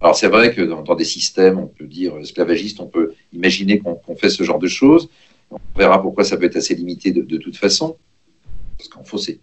Alors 0.00 0.14
c'est 0.14 0.28
vrai 0.28 0.54
que 0.54 0.62
dans, 0.62 0.94
des 0.94 1.04
systèmes, 1.04 1.58
on 1.58 1.66
peut 1.66 1.86
dire 1.86 2.16
esclavagistes, 2.18 2.78
on 2.80 2.86
peut 2.86 3.14
imaginer 3.32 3.80
qu'on 3.80 3.94
qu 3.94 4.14
fait 4.16 4.30
ce 4.30 4.44
genre 4.44 4.60
de 4.60 4.68
choses. 4.68 5.08
On 5.50 5.58
verra 5.76 6.00
pourquoi 6.00 6.24
ça 6.24 6.36
peut 6.36 6.44
être 6.44 6.56
assez 6.56 6.74
limité 6.74 7.10
de 7.10 7.36
toute 7.38 7.56
façon. 7.56 7.96
Parce 8.78 8.88
qu'en 8.88 9.04
faux, 9.04 9.18
c'est 9.18 9.40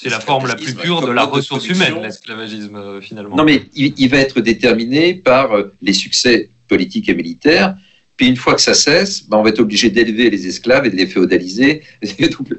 c'est 0.00 0.10
la 0.10 0.20
forme 0.20 0.46
la 0.46 0.54
plus 0.54 0.74
pure 0.74 1.00
de 1.00 1.10
la 1.10 1.24
ressource 1.24 1.68
humaine, 1.68 2.00
l'esclavagisme, 2.00 2.76
euh, 2.76 3.00
finalement. 3.00 3.34
Non, 3.34 3.42
mais 3.42 3.62
il, 3.74 3.94
il, 3.96 4.08
va 4.08 4.18
être 4.18 4.40
déterminé 4.40 5.12
par 5.12 5.52
euh, 5.52 5.72
les 5.82 5.92
succès 5.92 6.50
politiques 6.68 7.08
et 7.08 7.14
militaires. 7.14 7.76
Puis 8.16 8.28
une 8.28 8.36
fois 8.36 8.54
que 8.54 8.60
ça 8.60 8.74
cesse, 8.74 9.28
ben 9.28 9.38
on 9.38 9.42
va 9.42 9.48
être 9.48 9.58
obligé 9.58 9.90
d'élever 9.90 10.30
les 10.30 10.46
esclaves 10.46 10.86
et 10.86 10.90
de 10.90 10.96
les 10.96 11.06
féodaliser. 11.06 11.82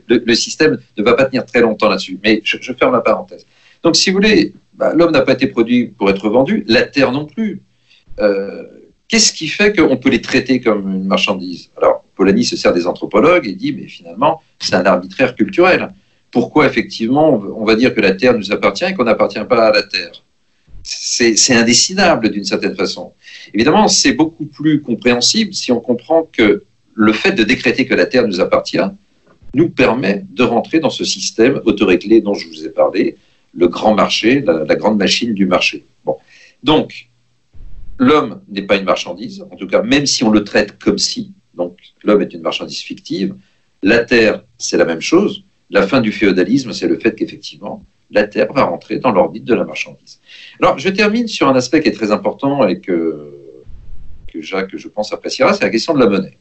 Le, 0.10 0.24
le, 0.26 0.36
système 0.36 0.80
ne 0.98 1.04
va 1.04 1.14
pas 1.14 1.26
tenir 1.26 1.46
très 1.46 1.62
longtemps 1.62 1.88
là-dessus. 1.88 2.20
Mais 2.24 2.42
je, 2.44 2.58
je, 2.60 2.74
ferme 2.74 2.94
la 2.94 3.02
parenthèse. 3.02 3.46
Donc, 3.84 3.96
si 3.96 4.10
vous 4.10 4.18
voulez, 4.18 4.54
ben, 4.74 4.94
l'homme 4.94 5.12
n'a 5.12 5.22
pas 5.22 5.34
été 5.34 5.48
produit 5.48 5.88
pour 5.88 6.10
être 6.10 6.30
vendu, 6.30 6.66
la 6.68 6.84
terre 6.84 7.14
non 7.14 7.26
plus. 7.26 7.62
Euh, 8.20 8.64
Qu'est-ce 9.10 9.34
qui 9.34 9.48
fait 9.48 9.76
qu'on 9.76 9.98
peut 9.98 10.10
les 10.10 10.22
traiter 10.22 10.62
comme 10.62 10.88
une 10.94 11.06
marchandise? 11.06 11.72
Alors, 11.78 12.04
Polanyi 12.16 12.46
se 12.46 12.56
sert 12.56 12.74
des 12.74 12.86
anthropologues 12.86 13.48
et 13.48 13.54
dit, 13.54 13.74
mais 13.74 13.88
finalement, 13.88 14.44
c'est 14.60 14.76
un 14.76 14.86
arbitraire 14.86 15.36
culturel 15.36 15.90
pourquoi 16.32 16.68
effectivement 16.68 17.34
on 17.34 17.66
va 17.66 17.76
dire 17.76 17.94
que 17.94 18.02
la 18.02 18.14
Terre 18.14 18.38
nous 18.38 18.52
appartient 18.52 18.86
et 18.86 18.94
qu'on 18.94 19.06
n'appartient 19.06 19.44
pas 19.48 19.68
à 19.68 19.72
la 19.72 19.84
Terre. 19.84 20.12
C'est 20.84 21.54
indécidable 21.54 22.30
d'une 22.32 22.46
certaine 22.46 22.76
façon. 22.76 23.14
Évidemment, 23.54 23.88
c'est 23.88 24.14
beaucoup 24.14 24.46
plus 24.46 24.82
compréhensible 24.82 25.54
si 25.54 25.72
on 25.72 25.80
comprend 25.80 26.24
que 26.24 26.64
le 26.94 27.14
fait 27.14 27.34
de 27.34 27.44
décréter 27.44 27.86
que 27.86 27.94
la 27.94 28.06
Terre 28.06 28.28
nous 28.28 28.40
appartient 28.40 28.78
nous 29.54 29.70
permet 29.70 30.26
de 30.30 30.44
rentrer 30.44 30.80
dans 30.80 30.90
ce 30.90 31.04
système 31.04 31.62
autoréglé 31.66 32.22
dont 32.22 32.34
je 32.34 32.48
vous 32.48 32.66
ai 32.66 32.70
parlé, 32.70 33.18
le 33.54 33.68
grand 33.68 33.96
marché, 33.96 34.42
la, 34.42 34.64
la 34.64 34.76
grande 34.76 34.98
machine 34.98 35.34
du 35.34 35.46
marché. 35.46 35.86
Bon. 36.06 36.18
Donc, 36.64 37.10
l'homme 37.98 38.42
n'est 38.50 38.64
pas 38.64 38.78
une 38.78 38.86
marchandise, 38.86 39.46
en 39.52 39.56
tout 39.56 39.68
cas, 39.68 39.82
même 39.82 40.06
si 40.06 40.24
on 40.24 40.30
le 40.30 40.44
traite 40.44 40.78
comme 40.78 40.98
si, 40.98 41.34
donc 41.56 41.78
l'homme 42.04 42.22
est 42.22 42.34
une 42.34 42.42
marchandise 42.42 42.82
fictive, 42.82 43.36
la 43.82 44.04
Terre, 44.04 44.44
c'est 44.58 44.78
la 44.78 44.86
même 44.86 45.02
chose, 45.02 45.44
la 45.70 45.86
fin 45.88 46.02
du 46.02 46.12
féodalisme, 46.12 46.74
c'est 46.74 46.88
le 46.88 46.98
fait 46.98 47.16
qu'effectivement, 47.16 47.86
la 48.12 48.26
Terre 48.26 48.52
va 48.54 48.64
rentrer 48.64 48.98
dans 49.00 49.12
l'orbite 49.12 49.44
de 49.44 49.54
la 49.54 49.64
marchandise. 49.64 50.20
Alors, 50.62 50.78
je 50.80 50.90
termine 50.90 51.28
sur 51.28 51.48
un 51.48 51.56
aspect 51.56 51.82
qui 51.82 51.90
est 51.90 51.94
très 51.94 52.12
important 52.12 52.68
et 52.68 52.80
que, 52.80 53.32
que 54.28 54.42
Jacques, 54.42 54.76
je 54.76 54.88
pense, 54.88 55.14
appréciera, 55.14 55.54
c'est 55.54 55.64
la 55.64 55.70
question 55.70 55.94
de 55.94 56.00
la 56.00 56.08
monnaie. 56.08 56.38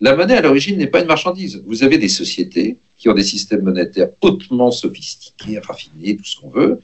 La 0.00 0.16
monnaie, 0.16 0.36
à 0.36 0.42
l'origine, 0.42 0.76
n'est 0.76 0.88
pas 0.88 1.00
une 1.00 1.06
marchandise. 1.06 1.62
Vous 1.64 1.82
avez 1.82 1.96
des 1.96 2.08
sociétés 2.08 2.78
qui 2.96 3.08
ont 3.08 3.14
des 3.14 3.22
systèmes 3.22 3.62
monétaires 3.62 4.08
hautement 4.20 4.70
sophistiqués, 4.70 5.58
raffinés, 5.60 6.16
tout 6.16 6.24
ce 6.24 6.38
qu'on 6.38 6.50
veut. 6.50 6.80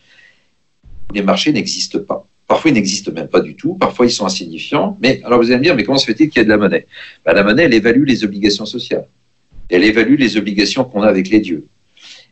Les 1.13 1.23
marchés 1.23 1.53
n'existent 1.53 1.99
pas. 1.99 2.27
Parfois, 2.47 2.71
ils 2.71 2.75
n'existent 2.75 3.13
même 3.13 3.29
pas 3.29 3.41
du 3.41 3.57
tout. 3.57 3.75
Parfois, 3.75 4.07
ils 4.07 4.11
sont 4.11 4.25
insignifiants. 4.25 4.97
Mais 5.03 5.21
alors, 5.25 5.39
vous 5.39 5.51
allez 5.51 5.59
me 5.59 5.65
dire, 5.65 5.75
mais 5.75 5.85
comment 5.85 5.99
se 5.99 6.07
fait-il 6.07 6.31
qu'il 6.31 6.39
y 6.39 6.43
ait 6.43 6.45
de 6.45 6.51
la 6.51 6.57
monnaie? 6.57 6.87
Ben, 7.27 7.35
La 7.35 7.43
monnaie, 7.43 7.65
elle 7.65 7.75
évalue 7.75 8.05
les 8.07 8.25
obligations 8.25 8.65
sociales 8.65 9.07
elle 9.69 9.85
évalue 9.85 10.17
les 10.19 10.37
obligations 10.37 10.85
qu'on 10.85 11.03
a 11.03 11.09
avec 11.09 11.29
les 11.29 11.41
dieux. 11.41 11.67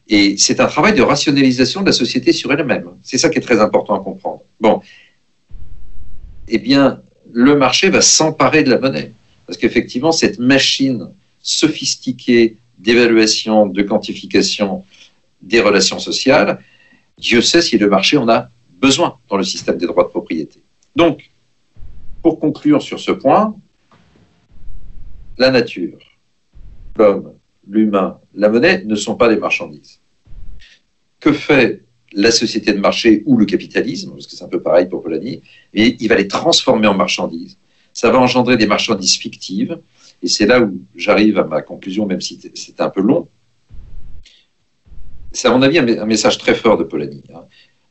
Et 0.08 0.36
c'est 0.36 0.60
un 0.60 0.66
travail 0.66 0.94
de 0.94 1.02
rationalisation 1.02 1.80
de 1.80 1.86
la 1.86 1.92
société 1.92 2.32
sur 2.32 2.52
elle-même. 2.52 2.90
C'est 3.02 3.18
ça 3.18 3.28
qui 3.28 3.38
est 3.38 3.42
très 3.42 3.60
important 3.60 3.94
à 3.94 4.00
comprendre. 4.00 4.42
Bon. 4.60 4.80
Eh 6.48 6.58
bien, 6.58 7.02
le 7.32 7.56
marché 7.56 7.90
va 7.90 8.00
s'emparer 8.00 8.62
de 8.62 8.70
la 8.70 8.78
monnaie. 8.78 9.12
Parce 9.46 9.58
qu'effectivement, 9.58 10.12
cette 10.12 10.38
machine 10.38 11.10
sophistiquée 11.40 12.56
d'évaluation, 12.78 13.66
de 13.66 13.82
quantification 13.82 14.84
des 15.42 15.60
relations 15.60 15.98
sociales, 15.98 16.60
Dieu 17.18 17.40
sait 17.42 17.62
si 17.62 17.78
le 17.78 17.88
marché 17.88 18.16
en 18.16 18.28
a 18.28 18.48
besoin 18.80 19.18
dans 19.28 19.36
le 19.36 19.44
système 19.44 19.78
des 19.78 19.86
droits 19.86 20.04
de 20.04 20.08
propriété. 20.08 20.62
Donc, 20.94 21.30
pour 22.22 22.38
conclure 22.38 22.82
sur 22.82 23.00
ce 23.00 23.12
point, 23.12 23.56
la 25.38 25.50
nature, 25.50 25.98
l'homme, 26.98 27.32
l'humain, 27.68 28.18
la 28.34 28.48
monnaie 28.48 28.84
ne 28.84 28.94
sont 28.94 29.16
pas 29.16 29.28
des 29.28 29.36
marchandises. 29.36 30.00
Que 31.20 31.32
fait 31.32 31.82
la 32.12 32.30
société 32.30 32.72
de 32.72 32.78
marché 32.78 33.22
ou 33.26 33.36
le 33.36 33.44
capitalisme, 33.44 34.12
parce 34.12 34.26
que 34.26 34.36
c'est 34.36 34.44
un 34.44 34.48
peu 34.48 34.60
pareil 34.60 34.86
pour 34.86 35.02
Polanyi, 35.02 35.42
et 35.74 35.96
il 36.00 36.08
va 36.08 36.14
les 36.14 36.28
transformer 36.28 36.86
en 36.86 36.94
marchandises. 36.94 37.58
Ça 37.92 38.10
va 38.10 38.18
engendrer 38.18 38.56
des 38.56 38.66
marchandises 38.66 39.16
fictives, 39.16 39.78
et 40.22 40.28
c'est 40.28 40.46
là 40.46 40.60
où 40.60 40.80
j'arrive 40.94 41.38
à 41.38 41.44
ma 41.44 41.62
conclusion, 41.62 42.06
même 42.06 42.20
si 42.20 42.40
c'est 42.54 42.80
un 42.80 42.90
peu 42.90 43.00
long. 43.00 43.28
C'est 45.32 45.48
à 45.48 45.50
mon 45.50 45.62
avis 45.62 45.78
un 45.78 46.06
message 46.06 46.38
très 46.38 46.54
fort 46.54 46.78
de 46.78 46.84
Polanyi. 46.84 47.22
Hein. 47.34 47.44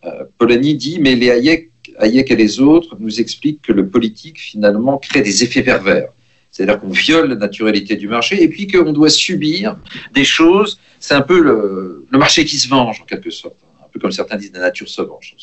Euh, 0.06 0.24
Polanyi 0.38 0.76
dit, 0.76 1.00
mais 1.00 1.16
les 1.16 1.30
Hayek 1.30 2.32
et 2.32 2.36
les 2.36 2.60
autres 2.60 2.96
nous 3.00 3.20
expliquent 3.20 3.62
que 3.62 3.72
le 3.72 3.88
politique, 3.88 4.40
finalement, 4.40 4.98
crée 4.98 5.22
des 5.22 5.44
effets 5.44 5.62
pervers. 5.62 6.10
C'est-à-dire 6.56 6.80
qu'on 6.80 6.88
viole 6.88 7.28
la 7.28 7.36
naturalité 7.36 7.98
du 7.98 8.08
marché 8.08 8.42
et 8.42 8.48
puis 8.48 8.66
qu'on 8.66 8.94
doit 8.94 9.10
subir 9.10 9.76
des 10.14 10.24
choses. 10.24 10.80
C'est 11.02 11.14
un 11.14 11.22
peu 11.22 11.42
le, 11.42 12.08
marché 12.18 12.46
qui 12.46 12.58
se 12.58 12.70
venge, 12.70 13.02
en 13.02 13.04
quelque 13.04 13.30
sorte. 13.30 13.58
Un 13.84 13.90
peu 13.92 14.00
comme 14.00 14.14
certains 14.14 14.38
disent 14.38 14.54
la 14.54 14.62
nature 14.62 14.88
se 14.88 15.02
venge. 15.02 15.36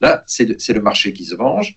Là, 0.00 0.24
c'est 0.26 0.46
le, 0.46 0.56
le, 0.74 0.82
marché 0.82 1.12
qui 1.12 1.24
se 1.24 1.36
venge. 1.36 1.76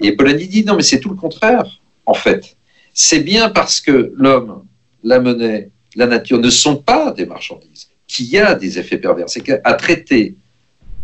Et 0.00 0.12
Polanyi 0.12 0.48
dit 0.48 0.64
non, 0.66 0.76
mais 0.76 0.82
c'est 0.82 1.00
tout 1.00 1.08
le 1.08 1.16
contraire, 1.16 1.64
en 2.04 2.12
fait. 2.12 2.58
C'est 2.92 3.20
bien 3.20 3.48
parce 3.48 3.80
que 3.80 4.12
l'homme, 4.14 4.66
la 5.02 5.18
monnaie, 5.18 5.70
la 5.96 6.06
nature 6.06 6.40
ne 6.40 6.50
sont 6.50 6.76
pas 6.76 7.10
des 7.10 7.24
marchandises 7.24 7.88
qu'il 8.06 8.26
y 8.26 8.36
a 8.36 8.54
des 8.54 8.78
effets 8.78 8.98
pervers. 8.98 9.30
C'est 9.30 9.40
qu'à 9.40 9.72
traiter 9.72 10.36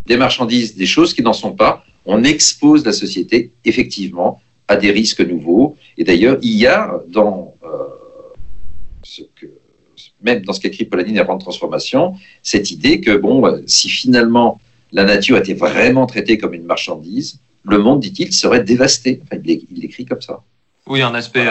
des 0.05 0.19
marchandises, 0.19 0.77
des 0.77 0.85
choses 0.85 1.15
qui 1.15 1.23
n'en 1.23 1.33
sont 1.33 1.53
pas, 1.53 1.83
on 2.05 2.25
expose 2.25 2.85
la 2.85 2.93
société, 2.93 3.53
effectivement, 3.65 4.43
à 4.71 4.77
des 4.77 4.93
risques 4.93 5.21
nouveaux. 5.21 5.77
Et 5.99 6.05
d'ailleurs, 6.05 6.39
il 6.43 6.57
y 6.57 6.67
a 6.67 7.01
dans 7.09 7.55
euh, 7.65 7.69
ce 9.03 9.23
que, 9.35 9.47
même 10.23 10.43
dans 10.43 10.53
ce 10.53 10.61
qu'écrit 10.61 10.85
Polanyi, 10.85 11.13
les 11.13 11.21
de 11.21 11.39
transformation, 11.41 12.15
cette 12.43 12.71
idée 12.71 13.01
que, 13.01 13.17
bon, 13.17 13.63
si 13.67 13.89
finalement 13.89 14.61
la 14.93 15.05
nature 15.05 15.37
était 15.39 15.55
vraiment 15.55 16.07
traitée 16.07 16.39
comme 16.39 16.55
une 16.55 16.65
marchandise, 16.65 17.41
le 17.65 17.79
monde, 17.79 18.01
dit-il, 18.01 18.33
serait 18.33 18.63
dévasté. 18.63 19.21
Enfin, 19.25 19.43
il 19.45 19.81
l'écrit 19.81 20.05
comme 20.05 20.23
ça. 20.23 20.41
Oui, 20.87 21.03
un 21.03 21.15
aspect 21.15 21.47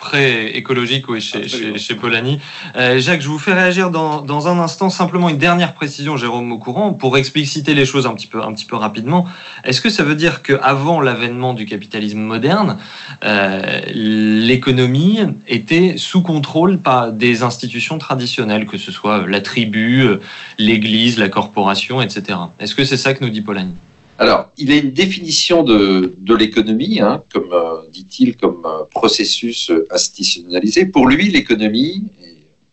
euh, 0.00 0.06
pré-écologique 0.08 1.08
oui, 1.08 1.20
chez, 1.20 1.48
chez, 1.48 1.78
chez, 1.78 1.94
Polanyi. 1.94 2.40
Euh, 2.76 2.98
Jacques, 2.98 3.20
je 3.20 3.28
vous 3.28 3.38
fais 3.38 3.52
réagir 3.52 3.90
dans, 3.90 4.22
dans, 4.22 4.48
un 4.48 4.58
instant. 4.58 4.90
Simplement 4.90 5.28
une 5.28 5.38
dernière 5.38 5.74
précision, 5.74 6.16
Jérôme 6.16 6.50
Aucourant, 6.52 6.92
pour 6.92 7.16
expliciter 7.16 7.74
les 7.74 7.84
choses 7.84 8.06
un 8.06 8.14
petit 8.14 8.26
peu, 8.26 8.42
un 8.42 8.52
petit 8.52 8.64
peu 8.64 8.76
rapidement. 8.76 9.26
Est-ce 9.64 9.80
que 9.80 9.90
ça 9.90 10.02
veut 10.02 10.14
dire 10.14 10.42
qu'avant 10.42 11.00
l'avènement 11.00 11.54
du 11.54 11.66
capitalisme 11.66 12.20
moderne, 12.20 12.78
euh, 13.24 13.80
l'économie 13.92 15.20
était 15.46 15.94
sous 15.96 16.22
contrôle 16.22 16.78
par 16.78 17.12
des 17.12 17.42
institutions 17.42 17.98
traditionnelles, 17.98 18.66
que 18.66 18.78
ce 18.78 18.92
soit 18.92 19.26
la 19.26 19.40
tribu, 19.40 20.02
euh, 20.02 20.20
l'Église, 20.58 21.18
la 21.18 21.28
corporation, 21.28 22.00
etc. 22.00 22.38
Est-ce 22.58 22.74
que 22.74 22.84
c'est 22.84 22.96
ça 22.96 23.14
que 23.14 23.24
nous 23.24 23.30
dit 23.30 23.42
Polanyi? 23.42 23.74
Alors, 24.20 24.50
il 24.58 24.70
a 24.70 24.76
une 24.76 24.90
définition 24.90 25.62
de, 25.62 26.12
de 26.18 26.34
l'économie, 26.34 27.00
hein, 27.00 27.24
comme 27.32 27.54
euh, 27.54 27.88
dit-il, 27.90 28.36
comme 28.36 28.66
euh, 28.66 28.84
processus 28.90 29.70
euh, 29.70 29.86
institutionnalisé. 29.90 30.84
Pour 30.84 31.08
lui, 31.08 31.30
l'économie, 31.30 32.04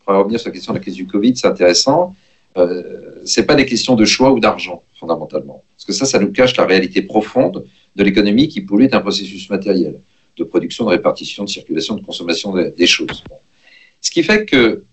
pour 0.03 0.15
revenir 0.15 0.41
sur 0.41 0.49
la 0.49 0.53
question 0.53 0.73
de 0.73 0.79
la 0.79 0.81
crise 0.81 0.95
du 0.95 1.07
Covid, 1.07 1.37
c'est 1.37 1.47
intéressant, 1.47 2.13
euh, 2.57 3.21
c'est 3.23 3.45
pas 3.45 3.55
des 3.55 3.65
questions 3.65 3.95
de 3.95 4.03
choix 4.03 4.33
ou 4.33 4.41
d'argent, 4.41 4.83
fondamentalement. 4.99 5.63
Parce 5.77 5.85
que 5.85 5.93
ça, 5.93 6.05
ça 6.05 6.19
nous 6.19 6.33
cache 6.33 6.57
la 6.57 6.65
réalité 6.65 7.01
profonde 7.01 7.63
de 7.95 8.03
l'économie 8.03 8.49
qui, 8.49 8.59
pour 8.59 8.75
lui, 8.75 8.83
est 8.83 8.93
un 8.93 8.99
processus 8.99 9.49
matériel 9.49 10.01
de 10.35 10.43
production, 10.43 10.83
de 10.83 10.89
répartition, 10.89 11.45
de 11.45 11.49
circulation, 11.49 11.95
de 11.95 12.03
consommation 12.03 12.53
des, 12.53 12.87
choses. 12.87 13.23
Ce 14.01 14.11
qui 14.11 14.21
fait 14.21 14.45
que 14.45 14.83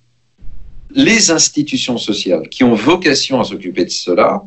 les 0.92 1.32
institutions 1.32 1.98
sociales 1.98 2.48
qui 2.48 2.62
ont 2.62 2.74
vocation 2.74 3.40
à 3.40 3.44
s'occuper 3.44 3.84
de 3.84 3.90
cela, 3.90 4.44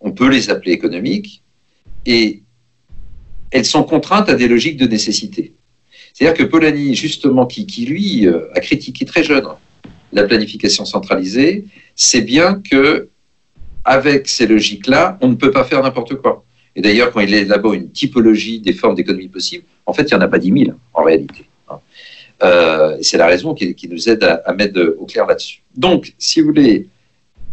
on 0.00 0.12
peut 0.12 0.28
les 0.28 0.50
appeler 0.50 0.72
économiques, 0.72 1.42
et 2.04 2.42
elles 3.50 3.64
sont 3.64 3.82
contraintes 3.82 4.28
à 4.28 4.34
des 4.34 4.48
logiques 4.48 4.76
de 4.76 4.86
nécessité. 4.86 5.54
C'est-à-dire 6.12 6.36
que 6.36 6.44
Polanyi, 6.44 6.94
justement, 6.94 7.46
qui, 7.46 7.84
lui 7.84 8.26
euh, 8.26 8.52
a 8.54 8.60
critiqué 8.60 9.04
très 9.04 9.22
jeune 9.22 9.46
la 10.12 10.24
planification 10.24 10.84
centralisée, 10.84 11.66
c'est 11.94 12.22
bien 12.22 12.62
que 12.70 13.08
avec 13.84 14.28
ces 14.28 14.46
logiques-là, 14.46 15.18
on 15.20 15.28
ne 15.28 15.34
peut 15.34 15.50
pas 15.50 15.64
faire 15.64 15.82
n'importe 15.82 16.16
quoi. 16.16 16.44
Et 16.74 16.80
d'ailleurs, 16.80 17.12
quand 17.12 17.20
il 17.20 17.32
élabore 17.34 17.74
une 17.74 17.90
typologie 17.90 18.60
des 18.60 18.72
formes 18.72 18.94
d'économie 18.94 19.28
possibles, 19.28 19.64
en 19.84 19.92
fait, 19.92 20.02
il 20.02 20.14
n'y 20.14 20.14
en 20.14 20.20
a 20.20 20.28
pas 20.28 20.38
10 20.38 20.64
000 20.64 20.76
en 20.94 21.02
réalité. 21.02 21.44
Euh, 22.42 22.98
c'est 23.00 23.16
la 23.16 23.26
raison 23.26 23.54
qui, 23.54 23.88
nous 23.88 24.08
aide 24.08 24.22
à, 24.24 24.42
à, 24.44 24.52
mettre 24.52 24.94
au 24.98 25.06
clair 25.06 25.26
là-dessus. 25.26 25.62
Donc, 25.74 26.14
si 26.18 26.40
vous 26.40 26.48
voulez, 26.48 26.88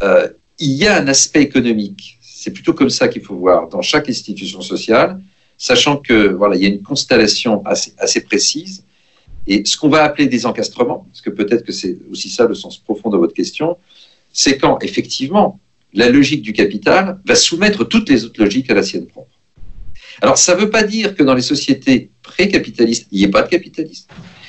euh, 0.01 0.27
il 0.59 0.71
y 0.71 0.87
a 0.87 0.97
un 0.97 1.07
aspect 1.07 1.41
économique 1.41 2.17
c'est 2.43 2.51
plutôt 2.51 2.73
comme 2.73 2.89
ça 2.89 3.07
qu'il 3.07 3.21
faut 3.21 3.37
voir 3.37 3.69
dans 3.69 3.81
chaque 3.81 4.09
institution 4.09 4.59
sociale, 4.59 5.21
sachant 5.57 5.95
que 5.95 6.33
voilà, 6.33 6.57
il 6.57 6.61
y 6.61 6.65
a 6.65 6.67
une 6.67 6.83
constellation 6.83 7.65
assez, 7.65 7.93
assez 7.97 8.19
précise. 8.19 8.83
Et 9.47 9.63
ce 9.63 9.77
qu'on 9.77 9.87
va 9.87 10.03
appeler 10.03 10.27
des 10.27 10.45
encastrements, 10.45 11.07
parce 11.09 11.21
que 11.21 11.29
peut-être 11.29 11.63
que 11.63 11.71
c'est 11.71 11.97
aussi 12.11 12.29
ça 12.29 12.45
le 12.45 12.53
sens 12.53 12.77
profond 12.77 13.09
de 13.09 13.15
votre 13.15 13.33
question, 13.33 13.77
c'est 14.33 14.57
quand 14.57 14.77
effectivement 14.83 15.57
la 15.93 16.09
logique 16.09 16.41
du 16.41 16.51
capital 16.51 17.17
va 17.25 17.35
soumettre 17.35 17.85
toutes 17.85 18.09
les 18.09 18.25
autres 18.25 18.43
logiques 18.43 18.69
à 18.69 18.73
la 18.73 18.83
sienne 18.83 19.07
propre. 19.07 19.39
Alors 20.21 20.37
ça 20.37 20.53
ne 20.53 20.59
veut 20.59 20.69
pas 20.69 20.83
dire 20.83 21.15
que 21.15 21.23
dans 21.23 21.35
les 21.35 21.47
sociétés 21.53 22.11
pré-capitalistes, 22.23 23.07
il 23.13 23.19
n'y 23.19 23.23
ait 23.23 23.29
pas 23.29 23.43
de 23.43 23.49
capitalisme. 23.49 24.07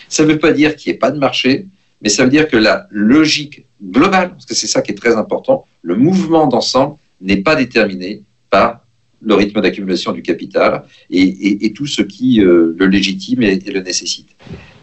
Ça 0.08 0.24
ne 0.24 0.32
veut 0.32 0.40
pas 0.40 0.50
dire 0.50 0.74
qu'il 0.74 0.90
n'y 0.90 0.96
ait 0.96 0.98
pas 0.98 1.12
de 1.12 1.18
marché, 1.20 1.68
mais 2.02 2.08
ça 2.08 2.24
veut 2.24 2.30
dire 2.30 2.48
que 2.48 2.56
la 2.56 2.88
logique 2.90 3.66
globale, 3.80 4.30
parce 4.30 4.46
que 4.46 4.54
c'est 4.56 4.66
ça 4.66 4.82
qui 4.82 4.90
est 4.90 4.96
très 4.96 5.14
important, 5.14 5.64
le 5.82 5.94
mouvement 5.94 6.48
d'ensemble 6.48 6.96
n'est 7.24 7.42
pas 7.42 7.56
déterminé 7.56 8.22
par 8.50 8.84
le 9.20 9.34
rythme 9.34 9.60
d'accumulation 9.60 10.12
du 10.12 10.22
capital 10.22 10.84
et, 11.10 11.72
tout 11.74 11.86
ce 11.86 12.02
qui 12.02 12.40
euh, 12.40 12.74
le 12.76 12.86
légitime 12.86 13.42
et, 13.42 13.58
le 13.58 13.80
nécessite. 13.80 14.28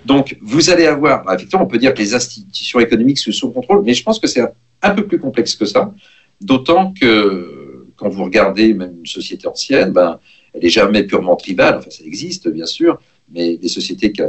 Donc, 0.06 0.38
vous 0.42 0.72
allez 0.72 0.88
avoir, 0.88 1.24
bah, 1.24 1.36
effectivement, 1.36 1.64
on 1.64 1.68
peut 1.68 1.78
dire 1.78 1.94
que 1.94 2.00
les 2.00 2.16
institutions 2.16 2.80
économiques 2.80 3.20
sont 3.20 3.32
sous 3.32 3.52
contrôle, 3.52 3.84
mais 3.86 3.94
je 3.94 4.04
pense 4.04 4.20
que 4.20 4.28
c'est 4.28 4.42
un, 4.82 4.92
peu 4.96 5.06
plus 5.06 5.20
complexe 5.20 5.56
que 5.56 5.66
ça, 5.66 5.94
d'autant 6.42 6.94
que 7.00 7.86
quand 7.96 8.10
vous 8.10 8.24
regardez 8.24 8.74
même 8.74 8.96
une 9.00 9.06
société 9.06 9.48
ancienne, 9.48 9.92
ben, 9.92 10.20
elle 10.54 10.64
n'est 10.64 10.70
jamais 10.70 11.04
purement 11.04 11.36
tribale, 11.36 11.76
enfin 11.78 11.92
ça 11.92 12.04
existe 12.04 12.50
bien 12.50 12.66
sûr, 12.66 13.00
mais 13.32 13.60
les 13.62 13.70
sociétés 13.70 14.12
que, 14.12 14.24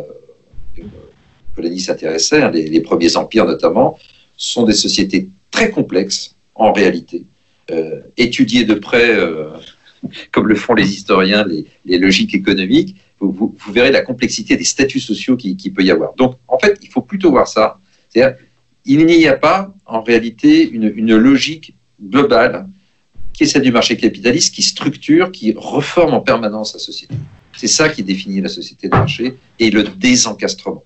Polanyi 1.55 1.81
s'intéressait, 1.81 2.43
hein, 2.43 2.51
les, 2.51 2.81
premiers 2.81 3.17
empires 3.17 3.47
notamment, 3.47 3.99
sont 4.37 4.65
des 4.65 4.73
sociétés 4.75 5.29
très 5.51 5.71
complexes 5.71 6.35
en 6.55 6.73
réalité, 6.73 7.25
étudier 8.17 8.65
de 8.65 8.75
près, 8.75 9.17
euh, 9.17 9.51
comme 10.31 10.49
le 10.49 10.55
font 10.55 10.75
les 10.75 10.93
historiens, 10.93 11.45
les, 11.85 11.99
logiques 11.99 12.35
économiques, 12.35 12.97
vous, 13.21 13.57
verrez 13.71 13.93
la 13.93 14.01
complexité 14.01 14.57
des 14.57 14.65
statuts 14.65 15.01
sociaux 15.01 15.37
qui, 15.37 15.57
qui, 15.57 15.71
peut 15.71 15.83
y 15.83 15.91
avoir. 15.91 16.15
Donc, 16.15 16.37
en 16.49 16.59
fait, 16.59 16.79
il 16.83 16.89
faut 16.89 17.03
plutôt 17.03 17.31
voir 17.31 17.47
ça. 17.47 17.79
Il 18.85 19.07
n'y 19.07 19.29
a 19.29 19.35
pas, 19.35 19.73
en 19.87 20.03
réalité, 20.03 20.69
une, 20.69 20.93
une, 20.97 21.17
logique 21.17 21.75
globale 22.03 22.69
qui 23.33 23.45
est 23.45 23.47
celle 23.47 23.63
du 23.63 23.71
marché 23.71 23.97
capitaliste, 23.97 24.55
qui 24.55 24.63
structure, 24.63 25.31
qui 25.31 25.55
reforme 25.57 26.15
en 26.15 26.21
permanence 26.21 26.75
la 26.75 26.81
société. 26.81 27.15
C'est 27.57 27.69
ça 27.69 27.89
qui 27.89 28.03
définit 28.03 28.41
la 28.41 28.49
société 28.49 28.89
de 28.89 28.97
marché 28.97 29.35
et 29.61 29.71
le 29.71 29.85
désencastrement. 29.85 30.85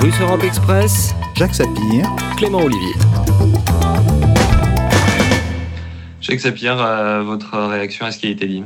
Russe 0.00 0.20
Europe 0.20 0.44
Express, 0.44 1.12
Jacques 1.34 1.56
Sapir, 1.56 2.06
Clément 2.36 2.60
Olivier. 2.60 2.94
Jacques 6.20 6.38
Sapir, 6.38 6.80
euh, 6.80 7.24
votre 7.24 7.58
réaction 7.66 8.06
à 8.06 8.12
ce 8.12 8.18
qui 8.18 8.28
a 8.28 8.30
été 8.30 8.46
dit 8.46 8.62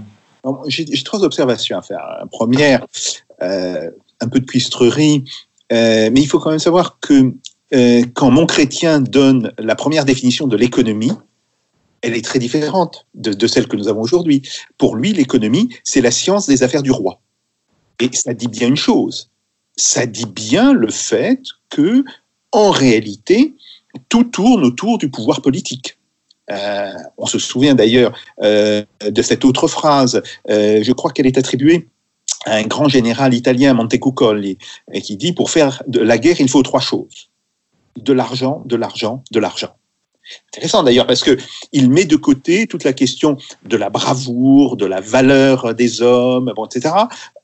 J'ai 0.68 1.02
trois 1.04 1.24
observations 1.24 1.78
à 1.78 1.82
faire. 1.82 2.02
Première, 2.30 2.86
euh, 3.40 3.90
un 4.20 4.28
peu 4.28 4.40
de 4.40 4.44
cuistrerie, 4.44 5.24
euh, 5.72 6.10
mais 6.12 6.20
il 6.20 6.26
faut 6.26 6.38
quand 6.38 6.50
même 6.50 6.58
savoir 6.58 6.98
que 7.00 7.32
euh, 7.74 8.04
quand 8.12 8.30
mon 8.30 8.44
chrétien 8.44 9.00
donne 9.00 9.54
la 9.56 9.74
première 9.74 10.04
définition 10.04 10.46
de 10.46 10.56
l'économie, 10.58 11.12
elle 12.02 12.14
est 12.14 12.24
très 12.24 12.40
différente 12.40 13.06
de, 13.14 13.32
de 13.32 13.46
celle 13.46 13.68
que 13.68 13.76
nous 13.76 13.88
avons 13.88 14.02
aujourd'hui. 14.02 14.42
Pour 14.76 14.96
lui, 14.96 15.14
l'économie, 15.14 15.74
c'est 15.82 16.02
la 16.02 16.10
science 16.10 16.46
des 16.46 16.62
affaires 16.62 16.82
du 16.82 16.90
roi. 16.90 17.22
Et 18.00 18.10
ça 18.12 18.34
dit 18.34 18.48
bien 18.48 18.68
une 18.68 18.76
chose, 18.76 19.31
ça 19.76 20.06
dit 20.06 20.26
bien 20.26 20.72
le 20.72 20.90
fait 20.90 21.40
que, 21.70 22.04
en 22.52 22.70
réalité, 22.70 23.54
tout 24.08 24.24
tourne 24.24 24.64
autour 24.64 24.98
du 24.98 25.10
pouvoir 25.10 25.42
politique. 25.42 25.98
Euh, 26.50 26.92
on 27.18 27.26
se 27.26 27.38
souvient 27.38 27.74
d'ailleurs 27.74 28.12
euh, 28.42 28.84
de 29.08 29.22
cette 29.22 29.44
autre 29.44 29.68
phrase, 29.68 30.22
euh, 30.50 30.82
je 30.82 30.92
crois 30.92 31.12
qu'elle 31.12 31.26
est 31.26 31.38
attribuée 31.38 31.88
à 32.44 32.56
un 32.56 32.64
grand 32.64 32.88
général 32.88 33.34
italien, 33.34 33.74
Montecuccoli, 33.74 34.58
qui 35.02 35.16
dit 35.16 35.32
pour 35.32 35.50
faire 35.50 35.82
de 35.86 36.00
la 36.00 36.18
guerre, 36.18 36.40
il 36.40 36.48
faut 36.48 36.62
trois 36.62 36.80
choses 36.80 37.30
de 37.96 38.12
l'argent, 38.12 38.62
de 38.66 38.74
l'argent, 38.76 39.22
de 39.30 39.38
l'argent. 39.38 39.76
Intéressant 40.48 40.82
d'ailleurs 40.82 41.06
parce 41.06 41.22
que 41.22 41.36
il 41.72 41.90
met 41.90 42.04
de 42.04 42.16
côté 42.16 42.66
toute 42.66 42.84
la 42.84 42.92
question 42.92 43.36
de 43.64 43.76
la 43.76 43.90
bravoure, 43.90 44.76
de 44.76 44.86
la 44.86 45.00
valeur 45.00 45.74
des 45.74 46.02
hommes, 46.02 46.52
bon, 46.54 46.66
etc. 46.66 46.94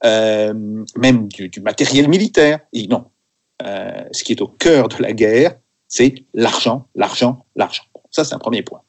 Euh, 0.04 0.54
même 0.96 1.28
du, 1.28 1.60
matériel 1.60 2.08
militaire. 2.08 2.60
Et 2.72 2.86
non, 2.86 3.06
euh, 3.64 4.04
ce 4.12 4.24
qui 4.24 4.32
est 4.32 4.42
au 4.42 4.48
cœur 4.48 4.88
de 4.88 5.02
la 5.02 5.12
guerre, 5.12 5.56
c'est 5.88 6.14
l'argent, 6.34 6.86
l'argent, 6.94 7.44
l'argent. 7.56 7.84
Ça, 8.10 8.24
c'est 8.24 8.34
un 8.34 8.38
premier 8.38 8.62
point. 8.62 8.82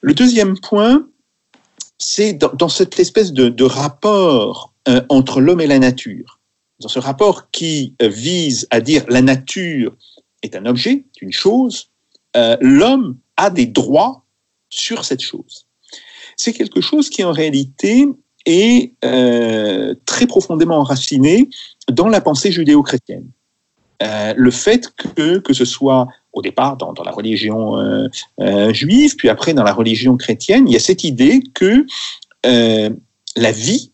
Le 0.00 0.14
deuxième 0.14 0.58
point, 0.58 1.06
c'est 1.98 2.34
dans, 2.34 2.68
cette 2.68 2.98
espèce 3.00 3.32
de, 3.32 3.64
rapport 3.64 4.74
euh, 4.88 5.00
entre 5.08 5.40
l'homme 5.40 5.60
et 5.60 5.66
la 5.66 5.78
nature. 5.78 6.40
Dans 6.80 6.88
ce 6.88 6.98
rapport 6.98 7.50
qui 7.50 7.94
vise 8.00 8.66
à 8.70 8.80
dire 8.80 9.04
la 9.08 9.22
nature 9.22 9.96
est 10.42 10.56
un 10.56 10.66
objet, 10.66 11.06
une 11.20 11.32
chose, 11.32 11.90
euh, 12.36 12.56
l'homme 12.60 13.18
a 13.36 13.50
des 13.50 13.66
droits 13.66 14.24
sur 14.68 15.04
cette 15.04 15.20
chose. 15.20 15.66
C'est 16.36 16.52
quelque 16.52 16.80
chose 16.80 17.10
qui 17.10 17.22
en 17.22 17.32
réalité 17.32 18.06
est 18.46 18.92
euh, 19.04 19.94
très 20.04 20.26
profondément 20.26 20.78
enraciné 20.78 21.48
dans 21.90 22.08
la 22.08 22.20
pensée 22.20 22.50
judéo-chrétienne. 22.50 23.28
Euh, 24.02 24.34
le 24.36 24.50
fait 24.50 24.92
que, 24.96 25.38
que 25.38 25.52
ce 25.52 25.64
soit 25.64 26.08
au 26.32 26.42
départ 26.42 26.76
dans, 26.76 26.92
dans 26.92 27.04
la 27.04 27.12
religion 27.12 28.08
juive, 28.72 29.14
puis 29.14 29.28
après 29.28 29.54
dans 29.54 29.62
la 29.62 29.72
religion 29.72 30.16
chrétienne, 30.16 30.66
il 30.66 30.72
y 30.72 30.76
a 30.76 30.80
cette 30.80 31.04
idée 31.04 31.40
que 31.54 31.86
la 32.42 33.52
vie 33.52 33.92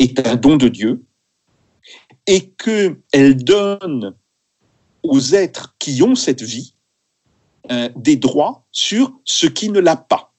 est 0.00 0.26
un 0.26 0.34
don 0.34 0.56
de 0.56 0.66
Dieu 0.66 1.04
et 2.26 2.50
qu'elle 2.50 3.36
donne 3.36 4.14
aux 5.04 5.20
êtres 5.34 5.76
qui 5.78 6.02
ont 6.02 6.16
cette 6.16 6.42
vie 6.42 6.74
euh, 7.70 7.88
des 7.94 8.16
droits 8.16 8.64
sur 8.72 9.12
ce 9.24 9.46
qui 9.46 9.68
ne 9.68 9.78
l'a 9.78 9.94
pas. 9.94 10.32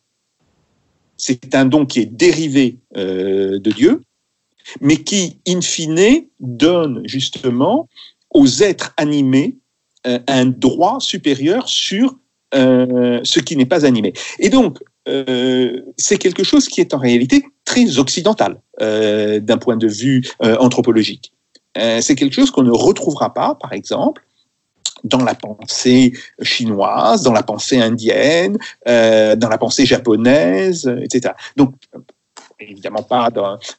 C'est 1.16 1.56
un 1.56 1.64
don 1.64 1.86
qui 1.86 2.02
est 2.02 2.06
dérivé 2.06 2.80
euh, 2.98 3.58
de 3.58 3.72
Dieu, 3.72 4.02
mais 4.82 4.98
qui, 4.98 5.38
in 5.48 5.62
fine, 5.62 6.26
donne 6.42 7.02
justement 7.06 7.88
aux 8.32 8.48
êtres 8.48 8.94
animés 8.98 9.56
euh, 10.08 10.20
un 10.28 10.46
droit 10.46 11.00
supérieur 11.00 11.70
sur 11.70 12.18
ce 12.54 13.40
qui 13.40 13.56
n'est 13.56 13.66
pas 13.66 13.86
animé. 13.86 14.12
Et 14.40 14.50
donc, 14.50 14.80
c'est 15.06 16.18
quelque 16.18 16.44
chose 16.44 16.68
qui 16.68 16.82
est 16.82 16.94
en 16.94 16.98
réalité 16.98 17.46
très 17.64 17.98
occidental 17.98 18.60
d'un 18.78 19.58
point 19.58 19.78
de 19.78 19.88
vue 19.88 20.28
anthropologique. 20.42 21.32
C'est 21.78 22.16
quelque 22.16 22.34
chose 22.34 22.52
qu'on 22.52 22.64
ne 22.64 22.72
retrouvera 22.72 23.34
pas, 23.34 23.56
par 23.56 23.72
exemple, 23.72 24.28
dans 25.04 25.24
la 25.24 25.36
pensée 25.36 26.14
chinoise, 26.42 27.24
dans 27.24 27.34
la 27.34 27.44
pensée 27.44 27.80
indienne, 27.80 28.58
euh, 28.88 29.36
dans 29.36 29.50
la 29.50 29.58
pensée 29.58 29.86
japonaise, 29.86 30.92
etc. 31.04 31.34
Donc, 31.56 31.74
évidemment 32.60 33.04
pas 33.04 33.30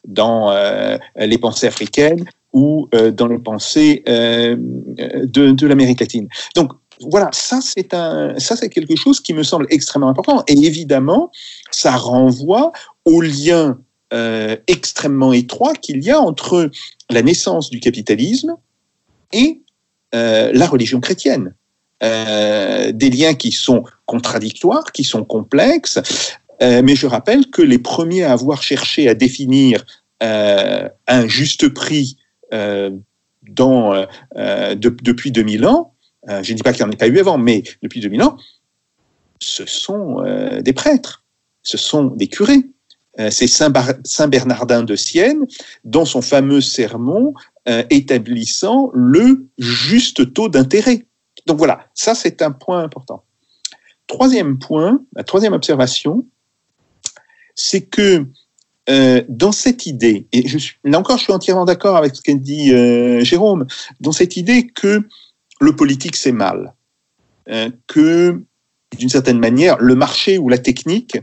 dans, 0.05 0.51
euh, 0.51 0.97
les 1.17 1.37
pensées 1.37 1.67
africaines 1.67 2.25
ou 2.51 2.87
euh, 2.93 3.11
dans 3.11 3.27
les 3.27 3.39
pensées 3.39 4.03
euh, 4.07 4.55
de, 4.57 5.51
de 5.51 5.67
l'Amérique 5.67 6.01
latine. 6.01 6.27
Donc, 6.55 6.73
voilà, 7.01 7.29
ça 7.31 7.59
c'est 7.61 7.93
un, 7.93 8.37
ça 8.37 8.55
c'est 8.55 8.69
quelque 8.69 8.95
chose 8.95 9.19
qui 9.19 9.33
me 9.33 9.43
semble 9.43 9.67
extrêmement 9.69 10.09
important. 10.09 10.43
Et 10.47 10.53
évidemment, 10.53 11.31
ça 11.71 11.95
renvoie 11.95 12.71
au 13.05 13.21
lien 13.21 13.79
euh, 14.13 14.55
extrêmement 14.67 15.33
étroit 15.33 15.73
qu'il 15.73 16.03
y 16.03 16.11
a 16.11 16.19
entre 16.19 16.69
la 17.09 17.21
naissance 17.23 17.69
du 17.69 17.79
capitalisme 17.79 18.55
et 19.31 19.59
euh, 19.59 19.62
la 20.13 20.67
religion 20.67 20.99
chrétienne. 20.99 21.53
Euh, 22.03 22.91
des 22.91 23.09
liens 23.09 23.33
qui 23.33 23.53
sont 23.53 23.85
contradictoires, 24.05 24.91
qui 24.91 25.05
sont 25.05 25.23
complexes, 25.23 25.99
euh, 26.61 26.81
mais 26.83 26.95
je 26.95 27.07
rappelle 27.07 27.49
que 27.49 27.61
les 27.61 27.79
premiers 27.79 28.23
à 28.23 28.33
avoir 28.33 28.61
cherché 28.61 29.07
à 29.07 29.13
définir 29.13 29.85
euh, 30.21 30.89
un 31.07 31.27
juste 31.27 31.69
prix 31.69 32.17
euh, 32.53 32.91
dans, 33.43 33.93
de, 34.35 34.75
depuis 34.75 35.31
2000 35.31 35.65
ans, 35.65 35.93
je 36.27 36.51
ne 36.51 36.57
dis 36.57 36.63
pas 36.63 36.73
qu'il 36.73 36.83
n'y 36.85 36.89
en 36.89 36.93
ait 36.93 36.97
pas 36.97 37.07
eu 37.07 37.19
avant, 37.19 37.37
mais 37.37 37.63
depuis 37.81 37.99
2000 37.99 38.23
ans, 38.23 38.37
ce 39.39 39.65
sont 39.65 40.23
des 40.61 40.71
prêtres, 40.71 41.25
ce 41.61 41.77
sont 41.77 42.05
des 42.05 42.27
curés. 42.27 42.61
C'est 43.29 43.47
Saint, 43.47 43.73
Saint, 44.05 44.29
Bernardin 44.29 44.83
de 44.83 44.95
Sienne, 44.95 45.45
dans 45.83 46.05
son 46.05 46.21
fameux 46.21 46.61
sermon 46.61 47.33
établissant 47.65 48.91
le 48.93 49.47
juste 49.57 50.33
taux 50.33 50.49
d'intérêt. 50.49 51.05
Donc 51.45 51.57
voilà, 51.57 51.87
ça 51.93 52.15
c'est 52.15 52.41
un 52.41 52.51
point 52.51 52.83
important. 52.83 53.23
Troisième 54.07 54.59
point, 54.59 55.01
la 55.15 55.23
troisième 55.23 55.53
observation, 55.53 56.25
c'est 57.55 57.81
que 57.81 58.25
euh, 58.89 59.23
dans 59.29 59.53
cette 59.53 59.85
idée, 59.85 60.27
et 60.33 60.47
je 60.47 60.57
suis, 60.57 60.75
là 60.83 60.99
encore 60.99 61.17
je 61.17 61.23
suis 61.23 61.33
entièrement 61.33 61.65
d'accord 61.65 61.95
avec 61.95 62.15
ce 62.15 62.21
qu'a 62.21 62.33
dit 62.33 62.73
euh, 62.73 63.23
Jérôme, 63.23 63.65
dans 64.01 64.11
cette 64.11 64.35
idée 64.35 64.67
que 64.67 65.07
le 65.61 65.75
politique 65.75 66.17
c'est 66.17 66.33
mal, 66.33 66.73
euh, 67.49 67.69
que 67.87 68.43
d'une 68.97 69.09
certaine 69.09 69.39
manière 69.39 69.77
le 69.79 69.95
marché 69.95 70.37
ou 70.37 70.49
la 70.49 70.57
technique 70.57 71.17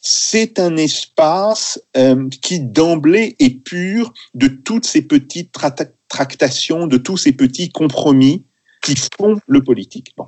c'est 0.00 0.58
un 0.58 0.76
espace 0.76 1.80
euh, 1.96 2.28
qui 2.42 2.60
d'emblée 2.60 3.36
est 3.38 3.62
pur 3.62 4.12
de 4.34 4.48
toutes 4.48 4.86
ces 4.86 5.02
petites 5.02 5.52
tra 5.52 5.74
tractations, 6.08 6.86
de 6.86 6.96
tous 6.96 7.16
ces 7.16 7.32
petits 7.32 7.70
compromis 7.70 8.44
qui 8.82 8.96
font 9.16 9.40
le 9.46 9.62
politique. 9.62 10.12
Bon. 10.16 10.26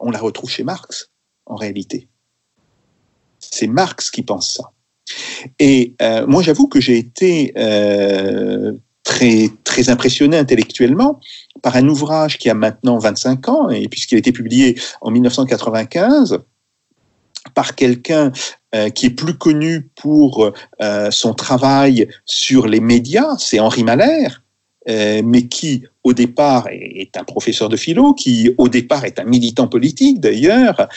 On 0.00 0.10
la 0.10 0.18
retrouve 0.18 0.50
chez 0.50 0.64
Marx, 0.64 1.10
en 1.46 1.56
réalité. 1.56 2.08
C'est 3.38 3.66
Marx 3.66 4.10
qui 4.10 4.22
pense 4.22 4.54
ça. 4.54 4.72
Et 5.58 5.94
euh, 6.02 6.26
moi, 6.26 6.42
j'avoue 6.42 6.68
que 6.68 6.80
j'ai 6.80 6.98
été 6.98 7.52
euh, 7.56 8.72
très, 9.04 9.48
très 9.64 9.88
impressionné 9.88 10.36
intellectuellement 10.36 11.20
par 11.62 11.76
un 11.76 11.88
ouvrage 11.88 12.36
qui 12.36 12.50
a 12.50 12.54
maintenant 12.54 12.98
25 12.98 13.48
ans, 13.48 13.70
et 13.70 13.88
puisqu'il 13.88 14.16
a 14.16 14.18
été 14.18 14.32
publié 14.32 14.78
en 15.00 15.10
1995, 15.10 16.40
par 17.58 17.74
quelqu'un 17.74 18.30
euh, 18.72 18.88
qui 18.88 19.06
est 19.06 19.10
plus 19.10 19.36
connu 19.36 19.90
pour 19.96 20.52
euh, 20.80 21.10
son 21.10 21.34
travail 21.34 22.08
sur 22.24 22.68
les 22.68 22.78
médias, 22.78 23.34
c'est 23.36 23.58
Henri 23.58 23.82
Malher, 23.82 24.28
euh, 24.88 25.22
mais 25.24 25.48
qui 25.48 25.82
au 26.04 26.12
départ 26.12 26.68
est 26.70 27.16
un 27.16 27.24
professeur 27.24 27.68
de 27.68 27.76
philo, 27.76 28.14
qui 28.14 28.54
au 28.58 28.68
départ 28.68 29.04
est 29.04 29.18
un 29.18 29.24
militant 29.24 29.66
politique 29.66 30.20
d'ailleurs, 30.20 30.88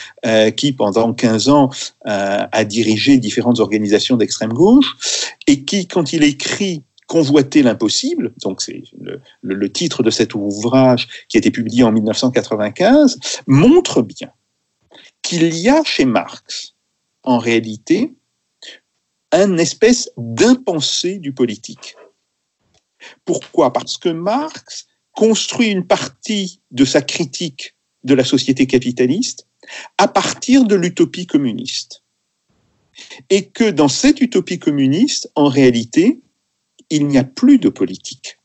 qui 0.56 0.72
pendant 0.72 1.12
15 1.12 1.48
ans 1.48 1.68
a 2.04 2.64
dirigé 2.64 3.18
différentes 3.18 3.58
organisations 3.58 4.16
d'extrême 4.16 4.52
gauche, 4.52 4.96
et 5.48 5.64
qui 5.64 5.88
quand 5.88 6.12
il 6.12 6.22
écrit 6.22 6.84
Convoiter 7.08 7.62
l'impossible, 7.62 8.32
donc 8.42 8.62
c'est 8.62 8.84
le, 9.42 9.70
titre 9.70 10.02
de 10.02 10.08
cet 10.08 10.34
ouvrage 10.34 11.08
qui 11.28 11.36
a 11.36 11.40
été 11.40 11.50
publié 11.50 11.82
en 11.82 11.92
1995, 11.92 13.18
montre 13.46 14.00
bien 14.00 14.30
qu'il 15.22 15.54
y 15.56 15.68
a 15.68 15.82
chez 15.84 16.04
Marx, 16.04 16.74
en 17.22 17.38
réalité, 17.38 18.12
un 19.30 19.56
espèce 19.56 20.10
d'impensé 20.16 21.18
du 21.18 21.32
politique. 21.32 21.96
Pourquoi? 23.24 23.72
Parce 23.72 23.96
que 23.96 24.08
Marx 24.08 24.86
construit 25.12 25.68
une 25.68 25.86
partie 25.86 26.60
de 26.70 26.84
sa 26.84 27.02
critique 27.02 27.74
de 28.04 28.14
la 28.14 28.24
société 28.24 28.66
capitaliste 28.66 29.46
à 29.98 30.08
partir 30.08 30.64
de 30.64 30.74
l'utopie 30.74 31.26
communiste. 31.26 32.02
Et 33.30 33.48
que 33.48 33.70
dans 33.70 33.88
cette 33.88 34.20
utopie 34.20 34.58
communiste, 34.58 35.30
en 35.34 35.48
réalité, 35.48 36.20
il 36.90 37.06
n'y 37.06 37.18
a 37.18 37.24
plus 37.24 37.58
de 37.58 37.68
politique. 37.68 38.38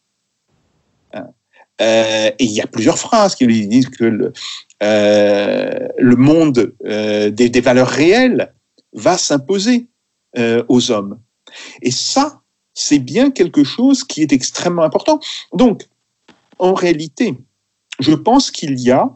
Euh, 1.79 2.31
et 2.39 2.43
il 2.43 2.51
y 2.51 2.61
a 2.61 2.67
plusieurs 2.67 2.97
phrases 2.97 3.35
qui 3.35 3.45
lui 3.45 3.67
disent 3.67 3.89
que 3.89 4.31
le 4.81 6.15
monde 6.15 6.73
euh, 6.85 7.29
des, 7.29 7.61
valeurs 7.61 7.89
réelles 7.89 8.53
va 8.93 9.17
s'imposer 9.17 9.87
euh, 10.37 10.63
aux 10.67 10.91
hommes. 10.91 11.19
Et 11.81 11.91
ça, 11.91 12.41
c'est 12.73 12.99
bien 12.99 13.31
quelque 13.31 13.63
chose 13.63 14.03
qui 14.03 14.21
est 14.21 14.33
extrêmement 14.33 14.83
important. 14.83 15.19
Donc, 15.53 15.87
en 16.59 16.73
réalité, 16.73 17.35
je 17.99 18.13
pense 18.13 18.51
qu'il 18.51 18.79
y 18.79 18.91
a 18.91 19.09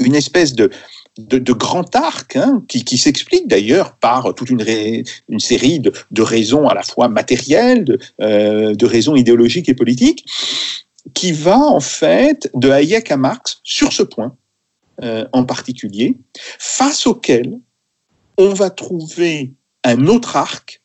une 0.00 0.14
espèce 0.14 0.54
de, 0.54 0.70
de, 1.18 1.52
grand 1.52 1.94
arc 1.94 2.36
hein, 2.36 2.64
qui, 2.68 2.98
s'explique 2.98 3.46
d'ailleurs 3.46 3.96
par 3.96 4.34
toute 4.34 4.50
une, 4.50 4.64
série 5.38 5.80
de, 5.80 6.22
raisons 6.22 6.68
à 6.68 6.74
la 6.74 6.82
fois 6.82 7.08
matérielles, 7.08 7.98
euh, 8.20 8.74
de 8.74 8.86
raisons 8.86 9.14
idéologiques 9.14 9.68
et 9.68 9.74
politiques, 9.74 10.24
qui 11.14 11.32
va 11.32 11.58
en 11.58 11.80
fait 11.80 12.50
de 12.54 12.70
Hayek 12.70 13.10
à 13.10 13.16
Marx 13.16 13.60
sur 13.62 13.92
ce 13.92 14.02
point 14.02 14.34
euh, 15.02 15.26
en 15.32 15.44
particulier, 15.44 16.16
face 16.58 17.06
auquel 17.06 17.58
on 18.38 18.52
va 18.52 18.70
trouver 18.70 19.52
un 19.84 20.06
autre 20.06 20.36
arc 20.36 20.82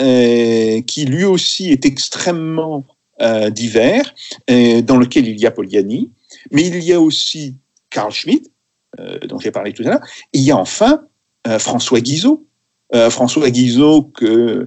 euh, 0.00 0.80
qui 0.82 1.04
lui 1.04 1.24
aussi 1.24 1.70
est 1.70 1.84
extrêmement 1.84 2.86
euh, 3.20 3.50
divers, 3.50 4.14
dans 4.48 4.96
lequel 4.96 5.28
il 5.28 5.38
y 5.38 5.46
a 5.46 5.50
Poliani, 5.50 6.10
mais 6.50 6.66
il 6.66 6.82
y 6.82 6.92
a 6.92 7.00
aussi 7.00 7.56
Carl 7.90 8.12
Schmitt, 8.12 8.50
dont 9.28 9.38
j'ai 9.38 9.50
parlé 9.50 9.72
tout 9.72 9.82
à 9.82 9.90
l'heure, 9.90 10.06
il 10.32 10.42
y 10.42 10.50
a 10.50 10.56
enfin 10.56 11.02
François 11.58 12.00
Guizot. 12.00 12.46
François 13.10 13.50
Guizot 13.50 14.02
que 14.02 14.66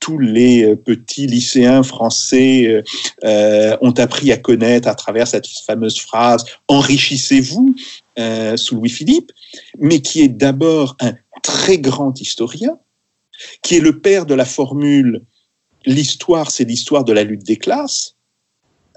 tous 0.00 0.18
les 0.18 0.74
petits 0.76 1.26
lycéens 1.26 1.82
français 1.82 2.82
euh, 3.24 3.76
ont 3.80 3.92
appris 3.92 4.32
à 4.32 4.38
connaître 4.38 4.88
à 4.88 4.94
travers 4.94 5.28
cette 5.28 5.46
fameuse 5.66 6.00
phrase 6.00 6.44
Enrichissez-vous 6.68 7.76
euh, 8.18 8.56
sous 8.56 8.76
Louis-Philippe, 8.76 9.30
mais 9.78 10.00
qui 10.00 10.22
est 10.22 10.28
d'abord 10.28 10.96
un 11.00 11.12
très 11.42 11.78
grand 11.78 12.18
historien, 12.20 12.78
qui 13.62 13.76
est 13.76 13.80
le 13.80 14.00
père 14.00 14.26
de 14.26 14.34
la 14.34 14.44
formule 14.44 15.22
L'histoire, 15.86 16.50
c'est 16.50 16.64
l'histoire 16.64 17.04
de 17.04 17.12
la 17.12 17.24
lutte 17.24 17.44
des 17.44 17.56
classes. 17.56 18.16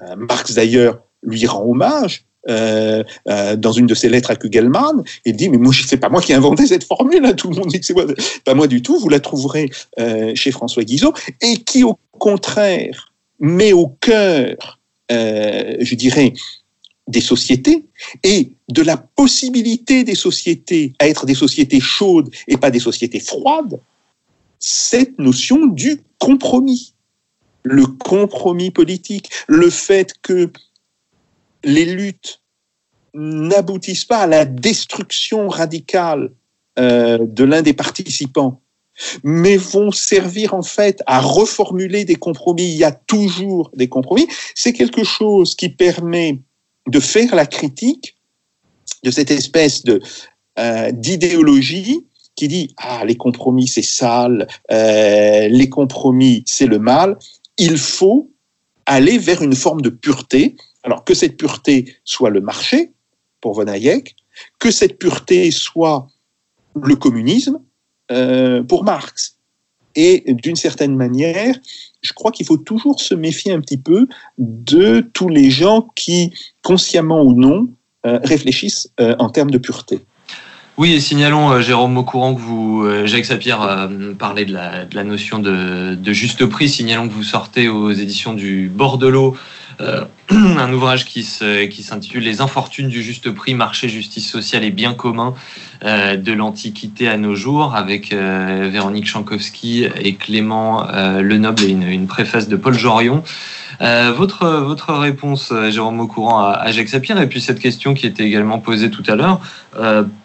Euh, 0.01 0.15
Marx, 0.17 0.53
d'ailleurs, 0.53 1.01
lui 1.21 1.45
rend 1.47 1.63
hommage. 1.63 2.25
Euh, 2.49 3.03
euh, 3.29 3.55
dans 3.55 3.71
une 3.71 3.87
de 3.87 3.95
ses 3.95 4.09
lettres 4.09 4.31
à 4.31 4.35
Kugelmann, 4.35 5.01
il 5.25 5.35
dit 5.35 5.47
mais 5.47 5.57
moi 5.57 5.73
c'est 5.73 5.97
pas 5.97 6.09
moi 6.09 6.21
qui 6.21 6.33
ai 6.33 6.35
inventé 6.35 6.67
cette 6.67 6.83
formule, 6.83 7.25
hein. 7.25 7.33
tout 7.33 7.49
le 7.49 7.55
monde 7.55 7.67
dit 7.67 7.79
que 7.79 7.85
c'est 7.85 7.93
moi, 7.93 8.05
pas 8.43 8.53
moi 8.53 8.67
du 8.67 8.81
tout. 8.81 8.99
Vous 8.99 9.07
la 9.07 9.21
trouverez 9.21 9.69
euh, 9.99 10.33
chez 10.35 10.51
François 10.51 10.83
Guizot 10.83 11.13
et 11.41 11.57
qui 11.57 11.83
au 11.83 11.97
contraire 12.11 13.13
met 13.39 13.71
au 13.71 13.87
cœur, 13.87 14.79
je 15.09 15.95
dirais, 15.95 16.33
des 17.07 17.21
sociétés 17.21 17.85
et 18.23 18.51
de 18.69 18.81
la 18.81 18.97
possibilité 18.97 20.03
des 20.03 20.15
sociétés 20.15 20.93
à 20.99 21.07
être 21.07 21.25
des 21.25 21.35
sociétés 21.35 21.79
chaudes 21.79 22.29
et 22.47 22.57
pas 22.57 22.71
des 22.71 22.79
sociétés 22.79 23.19
froides, 23.19 23.79
cette 24.59 25.19
notion 25.19 25.65
du 25.65 26.01
compromis, 26.19 26.93
le 27.63 27.85
compromis 27.85 28.71
politique, 28.71 29.29
le 29.47 29.69
fait 29.69 30.13
que 30.21 30.51
les 31.63 31.85
luttes 31.85 32.41
n'aboutissent 33.13 34.05
pas 34.05 34.19
à 34.19 34.27
la 34.27 34.45
destruction 34.45 35.47
radicale 35.47 36.31
euh, 36.79 37.19
de 37.21 37.43
l'un 37.43 37.61
des 37.61 37.73
participants, 37.73 38.61
mais 39.23 39.57
vont 39.57 39.91
servir 39.91 40.53
en 40.53 40.63
fait 40.63 41.03
à 41.05 41.19
reformuler 41.19 42.05
des 42.05 42.15
compromis. 42.15 42.63
Il 42.63 42.77
y 42.77 42.83
a 42.83 42.91
toujours 42.91 43.69
des 43.75 43.87
compromis. 43.87 44.27
C'est 44.55 44.73
quelque 44.73 45.03
chose 45.03 45.55
qui 45.55 45.69
permet 45.69 46.39
de 46.87 46.99
faire 46.99 47.35
la 47.35 47.45
critique 47.45 48.15
de 49.03 49.11
cette 49.11 49.31
espèce 49.31 49.83
de 49.83 50.01
euh, 50.59 50.91
d'idéologie 50.91 52.05
qui 52.35 52.47
dit 52.47 52.73
ah 52.77 53.03
les 53.05 53.15
compromis 53.15 53.67
c'est 53.67 53.83
sale, 53.83 54.47
euh, 54.71 55.47
les 55.47 55.69
compromis 55.69 56.43
c'est 56.47 56.67
le 56.67 56.79
mal. 56.79 57.17
Il 57.57 57.77
faut 57.77 58.31
aller 58.85 59.17
vers 59.17 59.41
une 59.41 59.55
forme 59.55 59.81
de 59.81 59.89
pureté. 59.89 60.55
Alors 60.83 61.03
que 61.03 61.13
cette 61.13 61.37
pureté 61.37 61.97
soit 62.03 62.29
le 62.29 62.41
marché 62.41 62.91
pour 63.41 63.53
Von 63.53 63.67
Hayek, 63.67 64.15
que 64.59 64.71
cette 64.71 64.97
pureté 64.99 65.51
soit 65.51 66.07
le 66.81 66.95
communisme 66.95 67.59
euh, 68.11 68.63
pour 68.63 68.83
Marx. 68.83 69.37
Et 69.95 70.23
d'une 70.27 70.55
certaine 70.55 70.95
manière, 70.95 71.55
je 72.01 72.13
crois 72.13 72.31
qu'il 72.31 72.45
faut 72.45 72.57
toujours 72.57 72.99
se 72.99 73.13
méfier 73.13 73.53
un 73.53 73.61
petit 73.61 73.77
peu 73.77 74.07
de 74.39 75.07
tous 75.13 75.29
les 75.29 75.51
gens 75.51 75.87
qui, 75.95 76.33
consciemment 76.63 77.21
ou 77.21 77.33
non, 77.33 77.69
euh, 78.05 78.19
réfléchissent 78.23 78.89
euh, 78.99 79.15
en 79.19 79.29
termes 79.29 79.51
de 79.51 79.59
pureté. 79.59 80.01
Oui, 80.77 80.93
et 80.93 80.99
signalons, 80.99 81.61
Jérôme, 81.61 81.95
au 81.97 82.03
courant 82.03 82.33
que 82.33 82.41
vous, 82.41 83.05
Jacques 83.05 83.25
Sapir, 83.25 83.87
parlait 84.17 84.45
de 84.45 84.53
la, 84.53 84.85
de 84.85 84.95
la 84.95 85.03
notion 85.03 85.37
de, 85.37 85.93
de, 85.93 86.13
juste 86.13 86.47
prix. 86.47 86.67
Signalons 86.67 87.07
que 87.07 87.13
vous 87.13 87.21
sortez 87.21 87.69
aux 87.69 87.91
éditions 87.91 88.33
du 88.33 88.69
Bordelot 88.69 89.37
euh, 89.81 90.05
un 90.29 90.71
ouvrage 90.73 91.05
qui 91.05 91.23
s'intitule 91.23 92.23
Les 92.23 92.41
infortunes 92.41 92.87
du 92.87 93.01
juste 93.01 93.31
prix, 93.31 93.53
marché, 93.53 93.89
justice 93.89 94.29
sociale 94.29 94.63
et 94.63 94.71
bien 94.71 94.93
commun 94.93 95.33
euh, 95.83 96.15
de 96.15 96.31
l'Antiquité 96.31 97.07
à 97.07 97.17
nos 97.17 97.35
jours, 97.35 97.75
avec 97.75 98.13
euh, 98.13 98.69
Véronique 98.71 99.07
Chankowski 99.07 99.85
et 99.99 100.15
Clément 100.15 100.85
Lenoble 101.21 101.63
et 101.63 101.69
une, 101.69 101.83
une, 101.83 102.07
préface 102.07 102.47
de 102.47 102.55
Paul 102.55 102.73
Jorion. 102.73 103.23
votre, 103.79 104.47
votre 104.47 104.93
réponse, 104.93 105.53
Jérôme 105.69 105.99
Aucourant, 105.99 106.39
à, 106.39 106.51
à 106.51 106.71
Jacques 106.71 106.89
Sapir, 106.89 107.19
et 107.19 107.27
puis 107.27 107.41
cette 107.41 107.59
question 107.59 107.93
qui 107.93 108.05
était 108.05 108.23
également 108.23 108.59
posée 108.59 108.89
tout 108.89 109.03
à 109.07 109.15
l'heure, 109.15 109.41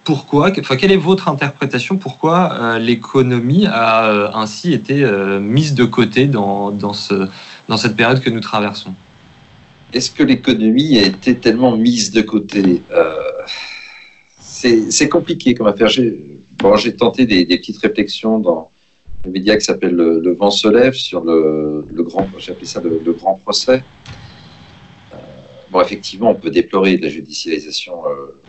pourquoi, 0.04 0.50
enfin, 0.58 0.76
quelle 0.76 0.92
est 0.92 0.96
votre 0.96 1.28
interprétation 1.28 1.96
Pourquoi 1.96 2.78
l'économie 2.78 3.66
a 3.66 4.30
ainsi 4.34 4.72
été 4.72 5.04
mise 5.40 5.74
de 5.74 5.84
côté 5.84 6.26
dans, 6.26 6.70
dans, 6.70 6.92
ce, 6.92 7.28
dans 7.68 7.76
cette 7.76 7.96
période 7.96 8.20
que 8.20 8.30
nous 8.30 8.40
traversons? 8.40 8.94
Est-ce 9.92 10.10
que 10.10 10.22
l'économie 10.22 10.98
a 10.98 11.06
été 11.06 11.36
tellement 11.36 11.76
mise 11.76 12.10
de 12.10 12.20
côté 12.20 12.82
euh, 12.90 13.14
C'est 14.38 15.08
compliqué 15.08 15.54
comme 15.54 15.66
affaire. 15.66 15.88
J'ai 15.88 16.96
tenté 16.96 17.26
des, 17.26 17.44
petites 17.46 17.78
réflexions 17.78 18.38
dans 18.38 18.70
le 19.24 19.30
média 19.30 19.56
qui 19.56 19.64
s'appelle 19.64 19.94
le, 19.94 20.32
Vent 20.32 20.50
se 20.50 20.68
lève 20.68 20.92
sur 20.92 21.24
le, 21.24 21.86
le 21.90 22.02
grand, 22.02 22.28
j'ai 22.38 22.52
appelé 22.52 22.66
ça 22.66 22.80
le, 22.80 23.12
grand 23.12 23.34
procès. 23.34 23.82
Euh, 25.12 25.16
bon, 25.70 25.80
effectivement, 25.80 26.30
on 26.30 26.34
peut 26.34 26.50
déplorer 26.50 26.96
la 26.98 27.08
judicialisation, 27.08 28.02
euh, 28.06 28.40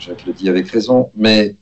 Jacques 0.00 0.26
le 0.26 0.32
dit 0.32 0.48
avec 0.48 0.68
raison, 0.68 1.10
mais 1.16 1.56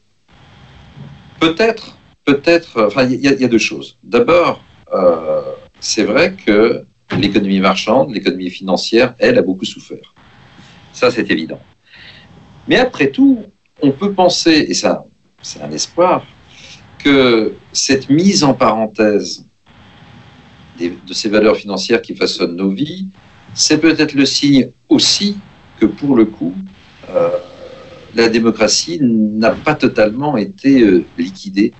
peut-être, 1.40 1.96
peut-être, 2.24 2.86
enfin, 2.86 3.04
il 3.04 3.20
y, 3.20 3.28
y, 3.28 3.44
a 3.44 3.48
deux 3.48 3.58
choses. 3.58 3.98
D'abord, 4.02 4.62
euh, 4.92 5.42
c'est 5.80 6.04
vrai 6.04 6.34
que 6.34 6.84
l'économie 7.18 7.60
marchande, 7.60 8.12
l'économie 8.12 8.50
financière, 8.50 9.14
elle, 9.18 9.38
a 9.38 9.42
beaucoup 9.42 9.64
souffert. 9.64 10.14
Ça, 10.92 11.10
c'est 11.10 11.30
évident. 11.30 11.60
Mais 12.68 12.76
après 12.76 13.08
tout, 13.10 13.44
on 13.80 13.90
peut 13.90 14.12
penser, 14.12 14.66
et 14.68 14.74
ça, 14.74 15.04
c'est 15.40 15.60
un 15.62 15.70
espoir, 15.70 16.24
que 16.98 17.54
cette 17.72 18.08
mise 18.08 18.44
en 18.44 18.54
parenthèse 18.54 19.46
de 20.78 21.12
ces 21.12 21.28
valeurs 21.28 21.56
financières 21.56 22.02
qui 22.02 22.14
façonnent 22.14 22.56
nos 22.56 22.70
vies, 22.70 23.08
c'est 23.54 23.78
peut-être 23.78 24.14
le 24.14 24.24
signe 24.24 24.70
aussi 24.88 25.36
que 25.78 25.86
pour 25.86 26.16
le 26.16 26.24
coup, 26.24 26.54
euh, 27.10 27.28
la 28.14 28.28
démocratie 28.28 28.98
n'a 29.00 29.50
pas 29.50 29.74
totalement 29.74 30.36
été 30.36 30.82
euh, 30.82 31.04
liquidée 31.18 31.72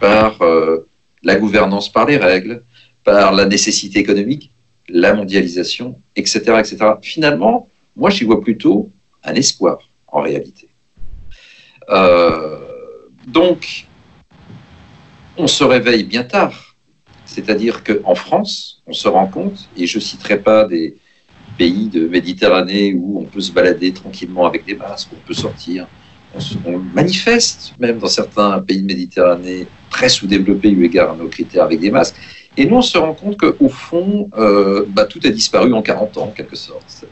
par 0.00 0.40
euh, 0.42 0.88
la 1.22 1.36
gouvernance 1.36 1.90
par 1.90 2.06
les 2.06 2.16
règles, 2.16 2.62
par 3.04 3.32
la 3.32 3.46
nécessité 3.46 3.98
économique, 3.98 4.52
la 4.88 5.14
mondialisation, 5.14 6.00
etc. 6.14 6.38
etc. 6.58 6.76
Finalement, 7.02 7.68
moi, 7.96 8.10
j'y 8.10 8.24
vois 8.24 8.40
plutôt 8.40 8.90
un 9.24 9.34
espoir, 9.34 9.78
en 10.08 10.20
réalité. 10.20 10.68
Euh, 11.88 12.58
donc, 13.26 13.86
on 15.36 15.46
se 15.46 15.64
réveille 15.64 16.04
bien 16.04 16.24
tard. 16.24 16.76
C'est-à-dire 17.24 17.82
qu'en 17.82 18.14
France, 18.14 18.82
on 18.86 18.92
se 18.92 19.08
rend 19.08 19.26
compte, 19.26 19.68
et 19.76 19.86
je 19.86 19.98
ne 19.98 20.02
citerai 20.02 20.38
pas 20.40 20.64
des 20.64 20.96
pays 21.58 21.88
de 21.88 22.06
Méditerranée 22.06 22.94
où 22.94 23.20
on 23.20 23.24
peut 23.24 23.40
se 23.40 23.52
balader 23.52 23.92
tranquillement 23.92 24.46
avec 24.46 24.64
des 24.64 24.74
masques, 24.74 25.08
on 25.12 25.26
peut 25.26 25.34
sortir, 25.34 25.86
on, 26.64 26.78
manifeste 26.78 27.74
même 27.78 27.98
dans 27.98 28.08
certains 28.08 28.60
pays 28.60 28.82
de 28.82 28.86
Méditerranée 28.86 29.66
très 29.90 30.08
sous-développés 30.08 30.70
eu 30.70 30.84
égard 30.84 31.12
à 31.12 31.16
nos 31.16 31.28
critères 31.28 31.64
avec 31.64 31.80
des 31.80 31.90
masques. 31.90 32.16
Et 32.56 32.64
nous, 32.66 32.76
on 32.76 32.82
se 32.82 32.96
rend 32.96 33.12
compte 33.12 33.36
qu'au 33.36 33.68
fond, 33.68 34.30
euh, 34.38 34.84
bah, 34.88 35.04
tout 35.04 35.20
a 35.24 35.28
disparu 35.28 35.74
en 35.74 35.82
40 35.82 36.16
ans, 36.16 36.24
en 36.24 36.30
quelque 36.30 36.56
sorte. 36.56 37.04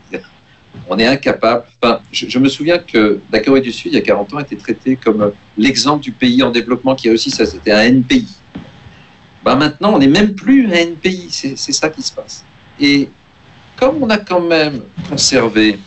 on 0.88 0.98
est 0.98 1.06
incapable. 1.06 1.64
Enfin, 1.82 2.00
je, 2.12 2.38
me 2.38 2.48
souviens 2.48 2.78
que 2.78 3.20
la 3.30 3.40
Corée 3.40 3.60
du 3.60 3.72
Sud, 3.72 3.92
il 3.92 3.96
y 3.96 3.98
a 3.98 4.02
40 4.02 4.34
ans, 4.34 4.38
était 4.38 4.56
traitée 4.56 4.96
comme 4.96 5.32
l'exemple 5.58 6.02
du 6.02 6.12
pays 6.12 6.42
en 6.42 6.50
développement 6.50 6.94
qui 6.94 7.10
a 7.10 7.12
aussi 7.12 7.30
ça. 7.30 7.44
C'était 7.44 7.72
un 7.72 7.82
NPI. 7.82 8.26
Bah, 9.44 9.54
maintenant, 9.54 9.94
on 9.94 9.98
n'est 9.98 10.06
même 10.06 10.34
plus 10.34 10.66
un 10.66 10.72
NPI. 10.72 11.28
C'est 11.30 11.72
ça 11.72 11.90
qui 11.90 12.02
se 12.02 12.12
passe. 12.14 12.44
Et 12.80 13.10
comme 13.76 14.02
on 14.02 14.08
a 14.08 14.18
quand 14.18 14.40
même 14.40 14.80
conservé, 15.10 15.78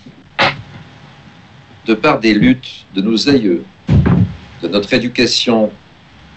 de 1.87 1.93
par 1.93 2.19
des 2.19 2.33
luttes 2.33 2.85
de 2.93 3.01
nos 3.01 3.29
aïeux, 3.29 3.63
de 4.61 4.67
notre 4.67 4.93
éducation, 4.93 5.71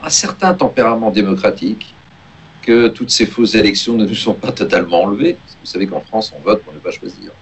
un 0.03 0.09
certain 0.09 0.55
tempérament 0.55 1.11
démocratique, 1.11 1.93
que 2.62 2.88
toutes 2.88 3.11
ces 3.11 3.26
fausses 3.26 3.54
élections 3.54 3.94
ne 3.94 4.06
nous 4.06 4.14
sont 4.14 4.34
pas 4.34 4.52
totalement 4.52 5.02
enlevées. 5.04 5.36
vous 5.61 5.66
savez 5.66 5.86
qu'en 5.86 6.00
France, 6.00 6.32
on 6.36 6.40
vote 6.40 6.62
pour 6.62 6.72
ne 6.72 6.78
pas 6.78 6.90
choisir. 6.90 7.32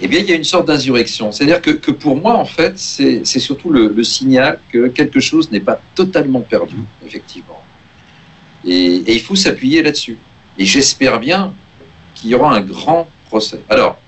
eh 0.00 0.08
bien, 0.08 0.20
il 0.20 0.28
y 0.28 0.32
a 0.32 0.36
une 0.36 0.44
sorte 0.44 0.68
d'insurrection. 0.68 1.32
C'est-à-dire 1.32 1.60
que, 1.60 1.90
pour 1.90 2.16
moi, 2.16 2.34
en 2.34 2.44
fait, 2.44 2.78
c'est 2.78 3.24
surtout 3.24 3.70
le, 3.70 3.88
le, 3.88 4.04
signal 4.04 4.60
que 4.70 4.88
quelque 4.88 5.20
chose 5.20 5.50
n'est 5.50 5.60
pas 5.60 5.80
totalement 5.94 6.40
perdu, 6.40 6.76
effectivement. 7.04 7.62
Et, 8.64 8.96
et 8.96 9.14
il 9.14 9.20
faut 9.20 9.36
s'appuyer 9.36 9.82
là-dessus. 9.82 10.18
Et 10.58 10.64
j'espère 10.64 11.20
bien 11.20 11.54
qu'il 12.14 12.30
y 12.30 12.34
aura 12.34 12.54
un 12.54 12.60
grand 12.60 13.08
procès. 13.28 13.60
Alors, 13.68 13.98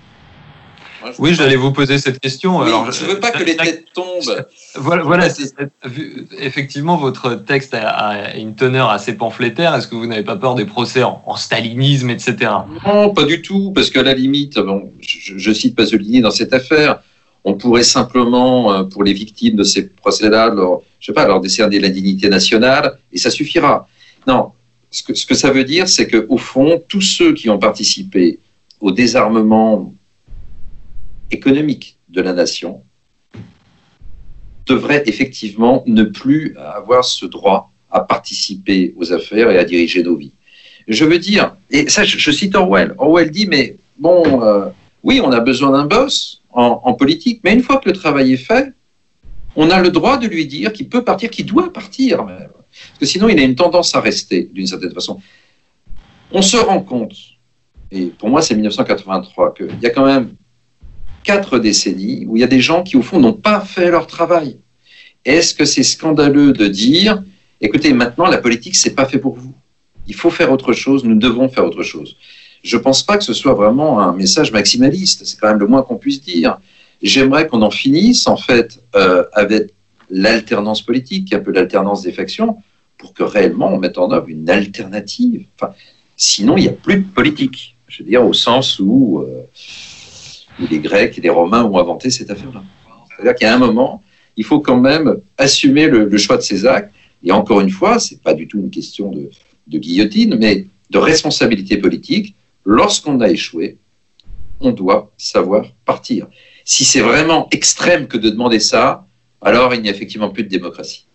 oui, 1.19 1.35
j'allais 1.35 1.57
vous 1.57 1.73
poser 1.73 1.99
cette 1.99 2.21
question. 2.21 2.61
Alors, 2.61 2.91
je 2.93 3.05
ne 3.05 3.11
veux 3.11 3.21
pas 3.21 3.31
que 3.31 3.43
les 3.43 3.57
têtes 3.57 3.87
tombent. 3.93 4.47
Voilà, 4.75 5.03
voilà 5.03 5.29
effectivement, 6.39 6.97
votre 6.97 7.35
texte 7.35 7.75
a, 7.75 8.37
une 8.37 8.55
teneur 8.55 8.91
assez 8.91 9.15
pamphlétaire. 9.15 9.75
Est-ce 9.75 9.89
que 9.89 9.95
vous 9.95 10.07
n'avez 10.07 10.25
pas 10.25 10.37
peur 10.37 10.55
des 10.55 10.65
procès 10.65 11.03
en, 11.03 11.37
stalinisme, 11.37 12.11
etc. 12.11 12.53
Non, 12.87 13.11
pas 13.11 13.25
du 13.25 13.43
tout, 13.43 13.73
parce 13.73 13.91
qu'à 13.91 14.03
la 14.03 14.15
limite, 14.15 14.59
bon, 14.59 14.93
je, 15.01 15.37
je 15.37 15.53
cite 15.53 15.77
Pasolini 15.77 16.21
dans 16.21 16.31
cette 16.31 16.53
affaire, 16.53 17.01
on 17.45 17.55
pourrait 17.55 17.83
simplement, 17.83 18.73
euh, 18.73 18.83
pour 18.83 19.05
les 19.05 19.13
victimes 19.13 19.57
de 19.57 19.65
ces 19.65 19.89
procès-là, 19.89 20.51
leur, 20.51 20.81
je 21.01 21.07
sais 21.07 21.13
pas, 21.13 21.27
leur 21.27 21.41
décerner 21.41 21.81
la 21.81 21.89
dignité 21.89 22.29
nationale, 22.29 22.99
et 23.13 23.19
ça 23.19 23.31
suffira. 23.31 23.89
Non, 24.27 24.53
ce 24.91 25.03
que, 25.03 25.15
ce 25.15 25.27
que 25.27 25.35
ça 25.35 25.51
veut 25.51 25.65
dire, 25.65 25.89
c'est 25.89 26.09
qu'au 26.09 26.39
fond, 26.39 26.83
tous 26.89 27.01
ceux 27.01 27.33
qui 27.35 27.49
ont 27.51 27.59
participé 27.59 28.39
au 28.81 28.91
désarmement 28.91 29.95
économique 31.31 31.99
de 32.09 32.21
la 32.21 32.33
nation 32.33 32.83
devrait 34.67 35.03
effectivement 35.07 35.83
ne 35.87 36.05
plus 36.05 36.57
avoir 36.59 37.05
ce 37.05 37.27
droit 37.27 37.73
à 37.91 38.01
participer 38.01 38.95
aux 38.97 39.13
affaires 39.13 39.51
et 39.51 39.59
à 39.59 39.65
diriger 39.65 40.03
nos 40.03 40.17
vies. 40.17 40.35
Je 40.87 41.05
veux 41.05 41.19
dire, 41.19 41.57
et 41.71 41.89
ça 41.89 42.05
je, 42.05 42.31
cite 42.31 42.55
Orwell, 42.55 42.95
Orwell 42.99 43.31
dit, 43.31 43.47
mais 43.47 43.77
bon, 43.99 44.43
euh, 44.43 44.69
oui, 45.03 45.21
on 45.23 45.33
a 45.33 45.41
besoin 45.41 45.71
d'un 45.73 45.87
boss 45.87 46.43
en, 46.51 46.81
en, 46.85 46.95
politique, 46.95 47.41
mais 47.45 47.55
une 47.55 47.63
fois 47.63 47.79
que 47.79 47.89
le 47.89 47.95
travail 47.95 48.33
est 48.33 48.37
fait, 48.37 48.73
on 49.57 49.71
a 49.71 49.81
le 49.81 49.91
droit 49.91 50.19
de 50.19 50.27
lui 50.27 50.47
dire 50.47 50.73
qu'il 50.73 50.89
peut 50.89 51.05
partir, 51.05 51.31
qu'il 51.31 51.47
doit 51.47 51.73
partir. 51.73 52.25
Parce 52.25 52.99
que 53.01 53.07
sinon, 53.07 53.29
il 53.29 53.39
a 53.39 53.43
une 53.43 53.55
tendance 53.55 53.95
à 53.95 54.01
rester 54.01 54.49
d'une 54.53 54.67
certaine 54.67 54.93
façon. 54.93 55.21
On 56.31 56.43
se 56.43 56.57
rend 56.57 56.81
compte, 56.81 57.15
et 57.91 58.07
pour 58.07 58.29
moi 58.29 58.43
c'est 58.43 58.55
1983, 58.55 59.55
qu'il 59.55 59.81
y 59.83 59.87
a 59.87 59.91
quand 59.91 60.05
même 60.05 60.35
quatre 61.25 61.59
décennies 61.59 62.27
où 62.27 62.37
il 62.37 62.41
y 62.41 62.45
a 62.45 62.49
des 62.49 62.61
gens 62.61 62.83
qui, 62.83 62.97
au 62.97 63.03
fond, 63.03 63.21
n'ont 63.21 63.33
pas 63.33 63.61
fait 63.61 63.91
leur 63.91 64.07
travail. 64.07 64.59
Est-ce 65.25 65.55
que 65.55 65.65
c'est 65.65 65.83
scandaleux 65.83 66.53
de 66.53 66.67
dire, 66.67 67.23
écoutez, 67.61 67.93
maintenant, 67.93 68.27
la 68.27 68.39
politique, 68.39 68.77
c'est 68.77 68.95
pas 68.95 69.07
fait 69.07 69.19
pour 69.19 69.35
vous. 69.35 69.55
Il 70.07 70.15
faut 70.15 70.31
faire 70.31 70.51
autre 70.53 70.73
chose, 70.73 71.05
nous 71.05 71.19
devons 71.19 71.49
faire 71.49 71.65
autre 71.65 71.83
chose. 71.83 72.17
Je 72.63 72.77
ne 72.77 72.83
pense 72.83 73.03
pas 73.03 73.19
que 73.19 73.25
ce 73.25 73.35
soit 73.35 73.55
vraiment 73.55 74.01
un 74.01 74.15
message 74.15 74.53
maximaliste, 74.53 75.25
c'est 75.25 75.39
quand 75.39 75.49
même 75.49 75.59
le 75.59 75.67
moins 75.67 75.83
qu'on 75.83 75.97
puisse 75.97 76.23
dire. 76.23 76.59
J'aimerais 77.03 77.47
qu'on 77.47 77.63
en 77.63 77.71
finisse, 77.71 78.27
en 78.27 78.37
fait, 78.37 78.81
euh, 78.97 79.25
avec, 79.33 79.73
l'alternance 80.11 80.83
politique, 80.83 81.33
un 81.33 81.41
peu 81.41 81.53
l'alternance 81.53 82.03
des 82.03 82.13
factions, 82.13 82.57
pour 82.97 83.13
que 83.15 83.23
réellement 83.23 83.73
on 83.73 83.79
mette 83.79 83.99
en 83.99 84.11
œuvre 84.11 84.29
une 84.29 84.51
alternative. 84.51 85.45
Sinon, 86.17 86.57
il 86.57 86.63
n'y 86.63 86.69
a 86.69 86.73
plus 86.73 86.97
de 86.97 87.07
politique. 87.07 87.77
Je 87.87 88.03
veux 88.03 88.09
dire, 88.09 88.25
au 88.25 88.33
sens 88.33 88.81
où, 88.81 89.21
euh, 89.21 89.43
où 90.61 90.67
les 90.71 90.79
Grecs 90.79 91.17
et 91.19 91.21
les 91.21 91.31
Romains 91.31 91.65
ont 91.65 91.79
inventé 91.79 92.11
cette 92.11 92.31
affaire-là. 92.31 92.63
C'est-à-dire 93.09 93.35
qu'à 93.35 93.55
un 93.55 93.59
moment, 93.59 94.03
il 94.37 94.45
faut 94.45 94.61
quand 94.61 94.79
même 94.79 95.17
assumer 95.37 95.89
le, 95.89 96.17
choix 96.19 96.37
de 96.37 96.43
ses 96.43 96.67
actes. 96.67 96.93
Et 97.23 97.33
encore 97.33 97.61
une 97.61 97.71
fois, 97.71 97.99
c'est 97.99 98.23
pas 98.23 98.35
du 98.35 98.47
tout 98.47 98.59
une 98.59 98.71
question 98.71 99.11
de 99.11 99.79
guillotine, 99.79 100.37
mais 100.39 100.67
de 100.91 100.99
responsabilité 100.99 101.77
politique. 101.77 102.35
Lorsqu'on 102.65 103.21
a 103.21 103.29
échoué, 103.29 103.79
on 104.61 104.73
doit 104.73 105.11
savoir 105.17 105.67
partir. 105.85 106.27
Si 106.65 106.85
c'est 106.85 107.01
vraiment 107.01 107.49
extrême 107.51 108.07
que 108.09 108.19
de 108.19 108.31
demander 108.31 108.61
ça, 108.61 109.07
alors 109.41 109.75
il 109.75 109.83
n'y 109.83 109.89
a 109.89 109.93
effectivement 109.93 110.31
plus 110.31 110.43
de 110.43 110.49
démocratie. 110.49 111.07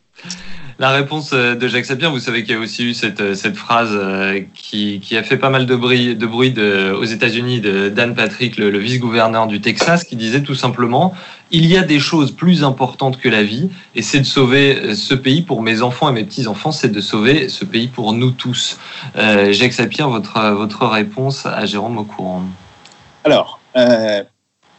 La 0.79 0.89
réponse 0.89 1.31
euh, 1.33 1.55
de 1.55 1.67
Jacques 1.67 1.85
Sapir, 1.85 2.11
vous 2.11 2.19
savez 2.19 2.43
qu'il 2.43 2.55
y 2.55 2.57
a 2.57 2.59
aussi 2.59 2.83
eu 2.83 2.93
cette, 2.93 3.21
euh, 3.21 3.35
cette 3.35 3.55
phrase 3.55 3.91
euh, 3.93 4.41
qui, 4.55 4.99
qui, 4.99 5.15
a 5.15 5.23
fait 5.23 5.37
pas 5.37 5.49
mal 5.49 5.67
de 5.67 5.75
bruit, 5.75 6.15
de 6.15 6.25
bruit 6.25 6.53
aux 6.57 7.05
États-Unis 7.05 7.61
de 7.61 7.89
Dan 7.89 8.15
Patrick, 8.15 8.57
le, 8.57 8.75
vice-gouverneur 8.77 9.47
du 9.47 9.61
Texas, 9.61 10.03
qui 10.03 10.15
disait 10.15 10.41
tout 10.41 10.55
simplement 10.55 11.13
il 11.51 11.67
y 11.67 11.77
a 11.77 11.83
des 11.83 11.99
choses 11.99 12.31
plus 12.31 12.63
importantes 12.63 13.19
que 13.19 13.29
la 13.29 13.43
vie, 13.43 13.69
et 13.95 14.01
c'est 14.01 14.19
de 14.19 14.25
sauver 14.25 14.95
ce 14.95 15.13
pays 15.13 15.43
pour 15.43 15.61
mes 15.61 15.83
enfants 15.83 16.09
et 16.09 16.11
mes 16.11 16.23
petits-enfants, 16.23 16.71
c'est 16.71 16.91
de 16.91 16.99
sauver 16.99 17.47
ce 17.47 17.63
pays 17.63 17.87
pour 17.87 18.13
nous 18.13 18.31
tous. 18.31 18.79
Jacques 19.51 19.73
Sapir, 19.73 20.09
votre, 20.09 20.39
votre 20.53 20.87
réponse 20.87 21.45
à 21.45 21.67
Jérôme 21.67 21.99
Aucourant 21.99 22.43
Alors, 23.23 23.59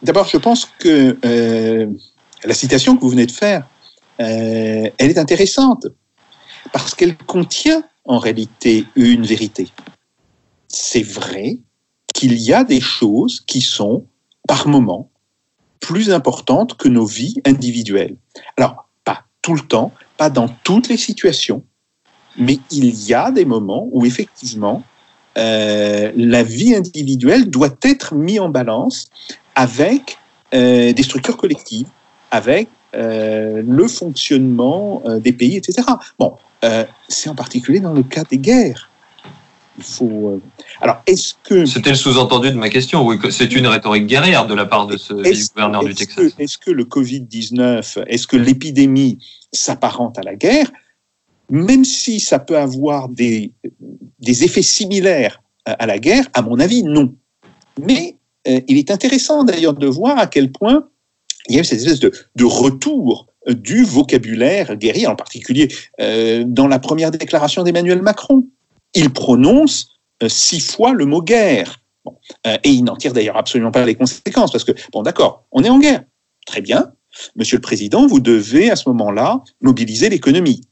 d'abord, 0.03 0.27
je 0.27 0.37
pense 0.37 0.69
que 0.81 1.17
la 2.45 2.55
citation 2.55 2.97
que 2.97 3.03
vous 3.03 3.11
venez 3.11 3.27
de 3.27 3.33
faire, 3.33 3.63
euh, 4.21 4.91
elle 4.99 5.11
est 5.11 5.19
intéressante 5.19 5.87
parce 6.73 6.95
qu'elle 6.95 7.17
contient 7.17 7.85
en 8.05 8.19
réalité 8.19 8.87
une 8.97 9.27
vérité. 9.27 9.69
C'est 10.69 11.03
vrai 11.03 11.59
qu'il 12.15 12.35
y 12.35 12.53
a 12.53 12.65
des 12.65 12.81
choses 12.81 13.41
qui 13.41 13.61
sont, 13.61 14.07
par 14.47 14.69
moment, 14.69 15.11
plus 15.81 16.11
importantes 16.11 16.77
que 16.77 16.89
nos 16.89 17.07
vies 17.07 17.37
individuelles. 17.45 18.17
Alors, 18.57 18.89
pas 19.05 19.25
tout 19.43 19.55
le 19.55 19.61
temps, 19.61 19.93
pas 20.17 20.31
dans 20.31 20.49
toutes 20.49 20.89
les 20.89 20.97
situations, 20.97 21.65
mais 22.37 22.59
il 22.71 22.95
y 23.07 23.15
a 23.15 23.31
des 23.31 23.45
moments 23.45 23.89
où 23.93 24.07
effectivement, 24.07 24.83
euh, 25.37 26.13
la 26.17 26.43
vie 26.43 26.75
individuelle 26.75 27.51
doit 27.51 27.77
être 27.83 28.15
mise 28.15 28.41
en 28.41 28.49
balance 28.49 29.11
avec 29.55 30.19
euh, 30.55 30.93
des 30.93 31.03
structures 31.03 31.37
collectives, 31.37 31.89
avec 32.31 32.69
euh, 32.95 33.63
le 33.67 33.89
fonctionnement 33.89 35.03
euh, 35.07 35.19
des 35.19 35.33
pays, 35.33 35.57
etc. 35.57 35.83
Bon, 36.19 36.37
euh, 36.65 36.85
c'est 37.09 37.29
en 37.29 37.35
particulier 37.35 37.81
dans 37.81 37.93
le 37.93 38.03
cas 38.03 38.25
des 38.25 38.39
guerres. 38.39 38.91
Il 39.77 39.85
faut. 39.85 40.41
Alors, 40.81 41.03
est-ce 41.07 41.35
que. 41.43 41.67
C'était 41.67 41.91
le 41.91 41.97
sous-entendu 41.97 42.51
de 42.51 42.57
ma 42.57 42.71
question. 42.71 43.05
Oui, 43.05 43.19
c'est 43.31 43.53
une 43.53 43.67
rhétorique 43.67 44.07
guerrière 44.07 44.47
de 44.47 44.55
la 44.55 44.67
part 44.67 44.87
de 44.87 44.97
ce 44.97 45.15
vice-gouverneur 45.15 45.83
du 45.85 45.95
Texas. 45.95 46.33
Est-ce 46.39 46.59
que 46.59 46.71
le 46.71 46.85
Covid-19, 46.85 48.05
est-ce 48.07 48.27
que 48.27 48.37
l'épidémie 48.37 49.19
s'apparente 49.53 50.17
à 50.19 50.23
la 50.23 50.37
guerre? 50.37 50.71
Même 51.51 51.85
si 51.85 52.21
ça 52.21 52.39
peut 52.39 52.57
avoir 52.57 53.09
des, 53.09 53.53
des 54.21 54.45
effets 54.45 54.63
similaires 54.63 55.43
à 55.67 55.87
la 55.87 55.99
guerre, 55.99 56.27
à 56.35 56.43
mon 56.43 56.61
avis, 56.61 56.85
non. 56.85 57.15
Mais 57.83 58.17
euh, 58.47 58.61
il 58.69 58.79
est 58.79 58.91
intéressant 58.91 59.45
d'ailleurs 59.45 59.75
de 59.75 59.87
voir 59.87 60.19
à 60.19 60.27
quel 60.27 60.53
point 60.53 60.89
il 61.49 61.55
y 61.55 61.59
a 61.59 61.61
eu 61.61 61.65
cette 61.65 61.81
espèce 61.81 62.01
de, 62.01 62.45
retour 62.45 63.27
du 63.47 63.85
vocabulaire 63.85 64.77
guerrier, 64.77 65.07
en 65.07 65.17
particulier 65.17 65.69
euh, 66.01 66.45
dans 66.47 66.67
la 66.67 66.79
première 66.79 67.11
déclaration 67.11 67.63
d'Emmanuel 67.63 68.01
Macron. 68.03 68.47
Il 68.95 69.13
prononce 69.13 69.99
euh, 70.23 70.29
six 70.29 70.61
fois 70.61 70.93
le 70.93 71.05
mot 71.05 71.23
guerre. 71.23 71.81
Euh, 72.47 72.57
et 72.63 72.71
il 72.71 72.85
n'en 72.85 72.97
tire 72.97 73.13
d'ailleurs 73.13 73.37
absolument 73.37 73.71
pas 73.71 73.85
les 73.85 73.95
conséquences, 73.95 74.53
parce 74.53 74.65
que, 74.65 74.73
bon 74.93 75.03
d'accord, 75.03 75.47
on 75.53 75.65
est 75.65 75.69
en 75.69 75.79
guerre. 75.79 76.05
Très 76.47 76.61
bien. 76.61 76.93
Monsieur 77.37 77.57
le 77.57 77.63
Président, 77.63 78.07
vous 78.07 78.21
devez 78.21 78.71
à 78.71 78.77
ce 78.77 78.89
moment-là 78.89 79.43
mobiliser 79.61 80.09
l'économie. 80.09 80.63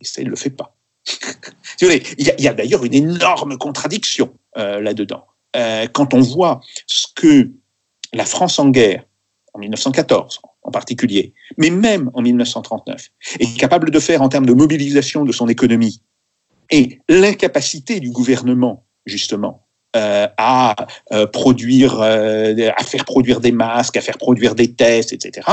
Et 0.00 0.04
ça, 0.04 0.20
il 0.20 0.26
ne 0.26 0.30
le 0.30 0.36
fait 0.36 0.50
pas. 0.50 0.76
il 1.80 2.24
y 2.38 2.48
a, 2.48 2.54
d'ailleurs 2.54 2.84
une 2.84 2.94
énorme 2.94 3.58
contradiction 3.58 4.32
là-dedans. 4.56 5.26
Quand 5.92 6.14
on 6.14 6.20
voit 6.20 6.60
ce 6.86 7.06
que 7.14 7.50
la 8.14 8.24
France 8.24 8.58
en 8.58 8.70
guerre 8.70 9.04
en 9.54 9.60
1914 9.60 10.40
en 10.62 10.70
particulier, 10.70 11.32
mais 11.58 11.70
même 11.70 12.10
en 12.14 12.22
1939, 12.22 13.10
est 13.40 13.58
capable 13.58 13.90
de 13.90 14.00
faire 14.00 14.22
en 14.22 14.28
termes 14.28 14.46
de 14.46 14.52
mobilisation 14.52 15.24
de 15.24 15.32
son 15.32 15.48
économie, 15.48 16.02
et 16.70 17.00
l'incapacité 17.08 18.00
du 18.00 18.10
gouvernement, 18.10 18.84
justement, 19.06 19.66
euh, 19.96 20.26
à 20.38 20.74
euh, 21.12 21.26
produire, 21.26 22.00
euh, 22.00 22.70
à 22.76 22.82
faire 22.82 23.04
produire 23.04 23.40
des 23.40 23.52
masques, 23.52 23.96
à 23.96 24.00
faire 24.00 24.18
produire 24.18 24.54
des 24.54 24.74
tests, 24.74 25.12
etc. 25.12 25.46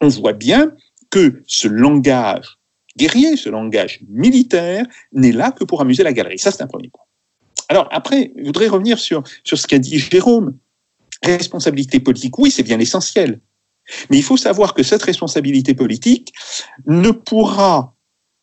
On 0.00 0.08
voit 0.08 0.34
bien 0.34 0.72
que 1.10 1.42
ce 1.46 1.68
langage 1.68 2.58
guerrier, 2.96 3.36
ce 3.36 3.48
langage 3.48 4.00
militaire, 4.08 4.86
n'est 5.12 5.32
là 5.32 5.50
que 5.50 5.64
pour 5.64 5.80
amuser 5.80 6.02
la 6.02 6.12
galerie. 6.12 6.38
Ça, 6.38 6.50
c'est 6.50 6.62
un 6.62 6.66
premier 6.66 6.88
point. 6.88 7.04
Alors 7.68 7.88
après, 7.90 8.32
je 8.36 8.44
voudrais 8.44 8.68
revenir 8.68 8.98
sur, 8.98 9.22
sur 9.44 9.58
ce 9.58 9.66
qu'a 9.66 9.78
dit 9.78 9.98
Jérôme 9.98 10.56
responsabilité 11.24 12.00
politique, 12.00 12.38
oui, 12.38 12.50
c'est 12.50 12.62
bien 12.62 12.76
l'essentiel. 12.76 13.40
Mais 14.10 14.16
il 14.16 14.22
faut 14.22 14.36
savoir 14.36 14.74
que 14.74 14.82
cette 14.82 15.02
responsabilité 15.02 15.74
politique 15.74 16.32
ne 16.86 17.10
pourra 17.10 17.94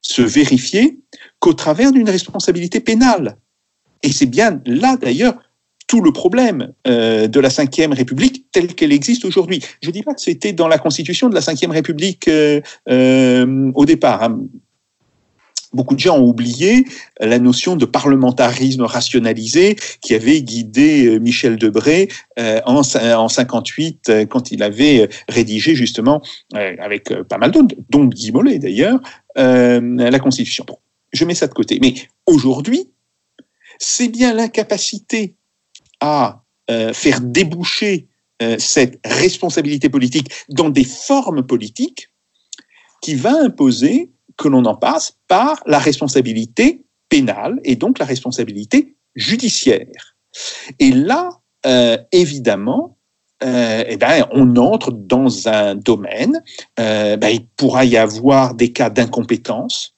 se 0.01 0.21
vérifier 0.21 0.99
qu'au 1.39 1.53
travers 1.53 1.91
d'une 1.91 2.09
responsabilité 2.09 2.79
pénale. 2.79 3.37
Et 4.03 4.11
c'est 4.11 4.25
bien 4.25 4.61
là, 4.65 4.97
d'ailleurs, 4.97 5.35
tout 5.87 6.01
le 6.01 6.11
problème 6.11 6.73
euh, 6.87 7.27
de 7.27 7.39
la 7.39 7.49
Ve 7.49 7.93
République 7.93 8.45
telle 8.51 8.73
qu'elle 8.75 8.93
existe 8.93 9.25
aujourd'hui. 9.25 9.61
Je 9.81 9.89
ne 9.89 9.93
dis 9.93 10.03
pas 10.03 10.13
que 10.13 10.21
c'était 10.21 10.53
dans 10.53 10.67
la 10.67 10.77
constitution 10.77 11.27
de 11.27 11.35
la 11.35 11.41
Ve 11.41 11.69
République 11.69 12.27
euh, 12.27 12.61
euh, 12.89 13.71
au 13.75 13.85
départ. 13.85 14.23
Hein 14.23 14.39
beaucoup 15.73 15.95
de 15.95 15.99
gens 15.99 16.17
ont 16.17 16.27
oublié 16.27 16.85
la 17.19 17.39
notion 17.39 17.75
de 17.75 17.85
parlementarisme 17.85 18.83
rationalisé 18.83 19.75
qui 20.01 20.13
avait 20.13 20.41
guidé 20.41 21.05
euh, 21.05 21.19
Michel 21.19 21.57
Debré 21.57 22.09
euh, 22.39 22.61
en, 22.65 22.81
en 22.81 23.29
58 23.29 24.09
euh, 24.09 24.25
quand 24.25 24.51
il 24.51 24.63
avait 24.63 25.09
rédigé 25.29 25.75
justement 25.75 26.21
avec 26.53 27.13
pas 27.27 27.37
mal 27.37 27.51
d'autres, 27.51 27.75
dont 27.89 28.05
Guy 28.05 28.31
Mollet 28.31 28.59
d'ailleurs, 28.59 28.99
la 29.35 30.19
Constitution. 30.19 30.65
Je 31.13 31.25
mets 31.25 31.35
ça 31.35 31.47
de 31.47 31.53
côté. 31.53 31.79
Mais 31.81 31.93
aujourd'hui, 32.25 32.89
c'est 33.77 34.07
bien 34.07 34.33
l'incapacité 34.33 35.35
à 35.99 36.43
faire 36.93 37.21
déboucher 37.21 38.07
cette 38.57 38.99
responsabilité 39.05 39.89
politique 39.89 40.31
dans 40.49 40.69
des 40.69 40.83
formes 40.83 41.43
politiques 41.45 42.11
qui 43.01 43.15
va 43.15 43.33
imposer 43.41 44.11
que 44.41 44.47
l'on 44.47 44.65
en 44.65 44.75
passe 44.75 45.13
par 45.27 45.61
la 45.65 45.79
responsabilité 45.79 46.83
pénale 47.09 47.59
et 47.63 47.75
donc 47.75 47.99
la 47.99 48.05
responsabilité 48.05 48.95
judiciaire. 49.15 50.15
Et 50.79 50.91
là, 50.91 51.29
euh, 51.65 51.97
évidemment, 52.11 52.97
euh, 53.43 53.83
eh 53.87 53.97
ben, 53.97 54.25
on 54.31 54.55
entre 54.55 54.91
dans 54.91 55.47
un 55.47 55.75
domaine, 55.75 56.43
euh, 56.79 57.17
ben, 57.17 57.29
il 57.29 57.45
pourra 57.57 57.85
y 57.85 57.97
avoir 57.97 58.55
des 58.55 58.71
cas 58.71 58.89
d'incompétence. 58.89 59.95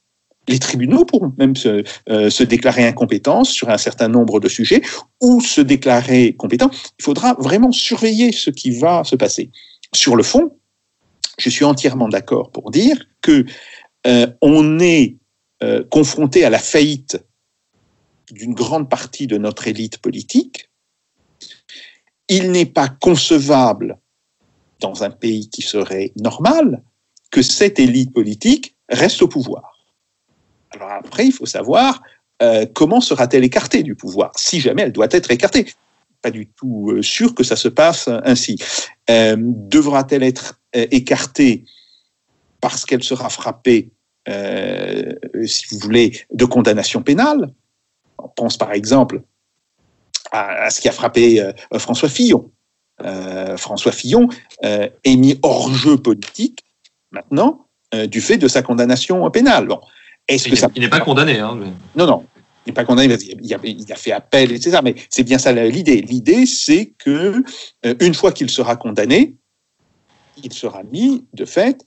Les 0.49 0.59
tribunaux 0.59 1.05
pourront 1.05 1.31
même 1.37 1.55
se, 1.55 1.83
se, 2.07 2.43
déclarer 2.43 2.85
incompétents 2.85 3.45
sur 3.45 3.69
un 3.69 3.77
certain 3.77 4.09
nombre 4.09 4.41
de 4.41 4.49
sujets 4.49 4.81
ou 5.21 5.39
se 5.39 5.61
déclarer 5.61 6.35
compétents. 6.35 6.69
Il 6.99 7.03
faudra 7.03 7.35
vraiment 7.39 7.71
surveiller 7.71 8.33
ce 8.33 8.49
qui 8.49 8.77
va 8.77 9.05
se 9.05 9.15
passer. 9.15 9.51
Sur 9.93 10.17
le 10.17 10.23
fond, 10.23 10.51
je 11.37 11.49
suis 11.49 11.63
entièrement 11.63 12.09
d'accord 12.09 12.51
pour 12.51 12.71
dire 12.71 12.97
que 13.21 13.45
euh, 14.05 14.27
on 14.41 14.79
est 14.79 15.17
euh, 15.63 15.83
confronté 15.89 16.43
à 16.43 16.49
la 16.49 16.59
faillite 16.59 17.23
d'une 18.31 18.53
grande 18.53 18.89
partie 18.89 19.27
de 19.27 19.37
notre 19.37 19.67
élite 19.67 19.97
politique. 19.99 20.69
Il 22.29 22.51
n'est 22.51 22.65
pas 22.65 22.89
concevable 22.89 23.99
dans 24.79 25.03
un 25.03 25.09
pays 25.09 25.49
qui 25.49 25.61
serait 25.61 26.11
normal 26.17 26.83
que 27.31 27.41
cette 27.41 27.79
élite 27.79 28.13
politique 28.13 28.75
reste 28.89 29.21
au 29.21 29.27
pouvoir. 29.27 29.77
Alors 30.71 30.89
après, 30.91 31.27
il 31.27 31.31
faut 31.31 31.45
savoir 31.45 32.01
euh, 32.41 32.65
comment 32.73 33.01
sera-t-elle 33.01 33.43
écartée 33.43 33.83
du 33.83 33.95
pouvoir, 33.95 34.31
si 34.35 34.59
jamais 34.59 34.83
elle 34.83 34.91
doit 34.91 35.07
être 35.11 35.31
écartée. 35.31 35.73
Pas 36.21 36.31
du 36.31 36.47
tout 36.47 37.01
sûr 37.01 37.35
que 37.35 37.43
ça 37.43 37.55
se 37.55 37.67
passe 37.67 38.07
ainsi. 38.23 38.57
Devra-t-elle 39.09 40.23
être 40.23 40.61
écartée 40.73 41.65
parce 42.63 42.85
qu'elle 42.85 43.03
sera 43.03 43.27
frappée, 43.27 43.91
si 44.27 45.65
vous 45.71 45.79
voulez, 45.79 46.19
de 46.31 46.45
condamnation 46.45 47.01
pénale. 47.01 47.51
On 48.17 48.29
pense 48.29 48.57
par 48.57 48.71
exemple 48.71 49.21
à, 50.31 50.65
à 50.65 50.69
ce 50.69 50.81
qui 50.81 50.87
a 50.87 50.91
frappé 50.91 51.41
euh, 51.41 51.51
François 51.79 52.09
Fillon. 52.09 52.51
Euh, 53.01 53.57
François 53.57 53.91
Fillon 53.91 54.29
euh, 54.63 54.87
est 55.03 55.15
mis 55.15 55.39
hors 55.41 55.73
jeu 55.73 55.97
politique 55.97 56.63
maintenant 57.11 57.67
euh, 57.93 58.07
du 58.07 58.21
fait 58.21 58.37
de 58.37 58.47
sa 58.47 58.61
condamnation 58.61 59.29
pénale. 59.29 59.67
Bon. 59.67 59.79
Est-ce 60.27 60.47
que 60.47 60.55
ça... 60.55 60.69
il 60.75 60.81
n'est 60.81 60.89
pas 60.89 60.99
condamné. 60.99 61.39
Hein, 61.39 61.57
Non, 61.95 62.05
non. 62.05 62.25
Il 62.65 62.69
n'est 62.69 62.73
pas 62.73 62.85
condamné, 62.85 63.13
il 63.41 63.53
a, 63.53 63.57
il 63.63 63.91
a, 63.91 63.95
fait 63.95 64.13
appel, 64.13 64.53
etc. 64.53 64.79
Mais 64.81 64.95
c'est 65.09 65.23
bien 65.23 65.37
ça 65.37 65.51
l'idée. 65.51 66.01
L'idée, 66.01 66.45
c'est 66.45 66.93
que 66.97 67.43
euh, 67.85 67.95
une 67.99 68.13
fois 68.13 68.31
qu'il 68.31 68.49
sera 68.49 68.77
condamné, 68.77 69.35
il 70.41 70.53
sera 70.53 70.81
mis, 70.83 71.25
de 71.33 71.43
fait, 71.43 71.85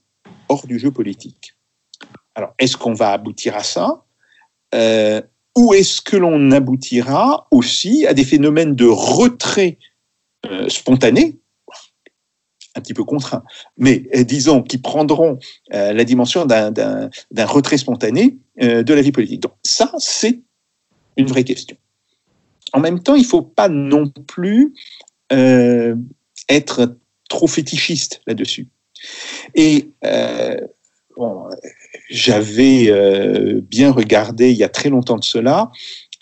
hors 0.51 0.67
du 0.67 0.79
jeu 0.79 0.91
politique. 0.91 1.56
Alors, 2.37 2.53
est-ce 2.59 2.77
qu'on 2.77 2.93
va 2.93 3.13
aboutir 3.13 3.57
à 3.57 3.63
ça? 3.63 4.05
Euh, 4.75 5.23
Ou 5.57 5.73
est-ce 5.73 6.03
que 6.03 6.19
l'on 6.19 6.51
aboutira 6.51 7.49
aussi 7.51 8.07
à 8.07 8.13
des 8.13 8.25
phénomènes 8.25 8.75
de 8.75 8.85
retrait 8.87 9.79
euh, 10.45 10.69
spontané? 10.69 11.41
Un 12.75 12.83
petit 12.83 12.93
peu 12.93 13.05
contraint, 13.05 13.43
mais 13.79 14.07
euh, 14.15 14.23
disons 14.23 14.63
qui 14.63 14.77
prendront 14.77 15.39
la 15.71 16.05
dimension 16.05 16.45
d'un 16.45 17.11
retrait 17.47 17.79
spontané 17.79 18.37
de 18.61 18.95
la 18.95 19.01
vie 19.01 19.13
politique. 19.13 19.41
Donc 19.41 19.55
ça, 19.63 19.91
c'est 19.97 20.43
une 21.17 21.27
vraie 21.27 21.45
question. 21.45 21.79
En 22.75 22.81
même 22.81 23.03
temps, 23.03 23.15
il 23.15 23.23
ne 23.23 23.27
faut 23.27 23.41
pas 23.41 23.71
non 23.71 24.11
plus 24.27 24.75
être 26.51 26.99
trop 27.31 27.47
fétichiste 27.47 28.21
là-dessus. 28.27 28.69
Et 29.55 29.91
j'avais 32.11 32.93
bien 33.63 33.91
regardé 33.91 34.51
il 34.51 34.57
y 34.57 34.65
a 34.65 34.69
très 34.69 34.91
longtemps 34.91 35.17
de 35.17 35.25
cela 35.25 35.71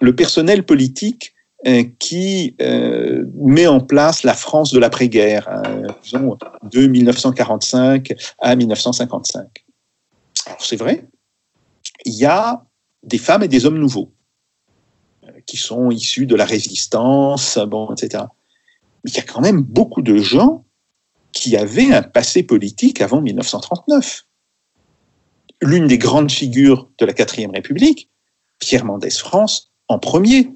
le 0.00 0.14
personnel 0.14 0.64
politique 0.64 1.34
euh, 1.66 1.84
qui 1.98 2.56
euh, 2.60 3.24
met 3.36 3.66
en 3.66 3.80
place 3.80 4.22
la 4.22 4.34
France 4.34 4.70
de 4.70 4.78
l'après-guerre, 4.78 5.48
hein, 5.48 5.82
disons 6.02 6.36
de 6.62 6.86
1945 6.86 8.12
à 8.38 8.54
1955. 8.54 9.64
Alors 10.46 10.62
c'est 10.62 10.76
vrai, 10.76 11.08
il 12.04 12.14
y 12.14 12.26
a 12.26 12.62
des 13.02 13.18
femmes 13.18 13.42
et 13.44 13.48
des 13.48 13.64
hommes 13.64 13.78
nouveaux 13.78 14.12
euh, 15.24 15.30
qui 15.46 15.56
sont 15.56 15.90
issus 15.90 16.26
de 16.26 16.36
la 16.36 16.44
résistance, 16.44 17.58
bon, 17.58 17.94
etc. 17.94 18.24
Mais 19.04 19.10
il 19.10 19.16
y 19.16 19.20
a 19.20 19.22
quand 19.22 19.40
même 19.40 19.62
beaucoup 19.62 20.02
de 20.02 20.18
gens 20.18 20.66
qui 21.32 21.56
avaient 21.56 21.94
un 21.94 22.02
passé 22.02 22.42
politique 22.42 23.00
avant 23.00 23.22
1939. 23.22 24.26
L'une 25.62 25.86
des 25.86 25.98
grandes 25.98 26.30
figures 26.30 26.90
de 26.98 27.06
la 27.06 27.12
quatrième 27.12 27.52
République, 27.52 28.10
Pierre 28.58 28.84
Mendès 28.84 29.10
France, 29.10 29.72
en 29.88 29.98
premier 29.98 30.50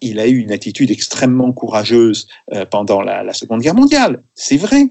il 0.00 0.20
a 0.20 0.26
eu 0.26 0.38
une 0.38 0.52
attitude 0.52 0.90
extrêmement 0.90 1.52
courageuse 1.52 2.28
euh, 2.54 2.64
pendant 2.64 3.00
la, 3.02 3.32
Seconde 3.32 3.62
Guerre 3.62 3.74
mondiale, 3.74 4.22
c'est 4.34 4.56
vrai. 4.56 4.90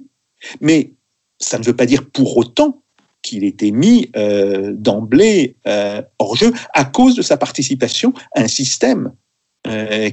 Mais 0.62 0.94
ça 1.40 1.60
ne 1.60 1.64
veut 1.64 1.76
pas 1.76 1.86
dire 1.86 2.10
pour 2.10 2.38
autant 2.38 2.84
qu'il 3.22 3.44
était 3.44 3.72
mis 3.72 4.12
euh, 4.16 4.74
d'emblée 4.76 5.56
euh, 5.68 6.02
hors 6.20 6.36
jeu 6.36 6.54
à 6.74 6.86
cause 6.86 7.16
de 7.16 7.22
sa 7.22 7.38
participation 7.38 8.14
à 8.36 8.42
un 8.42 8.48
système 8.48 9.12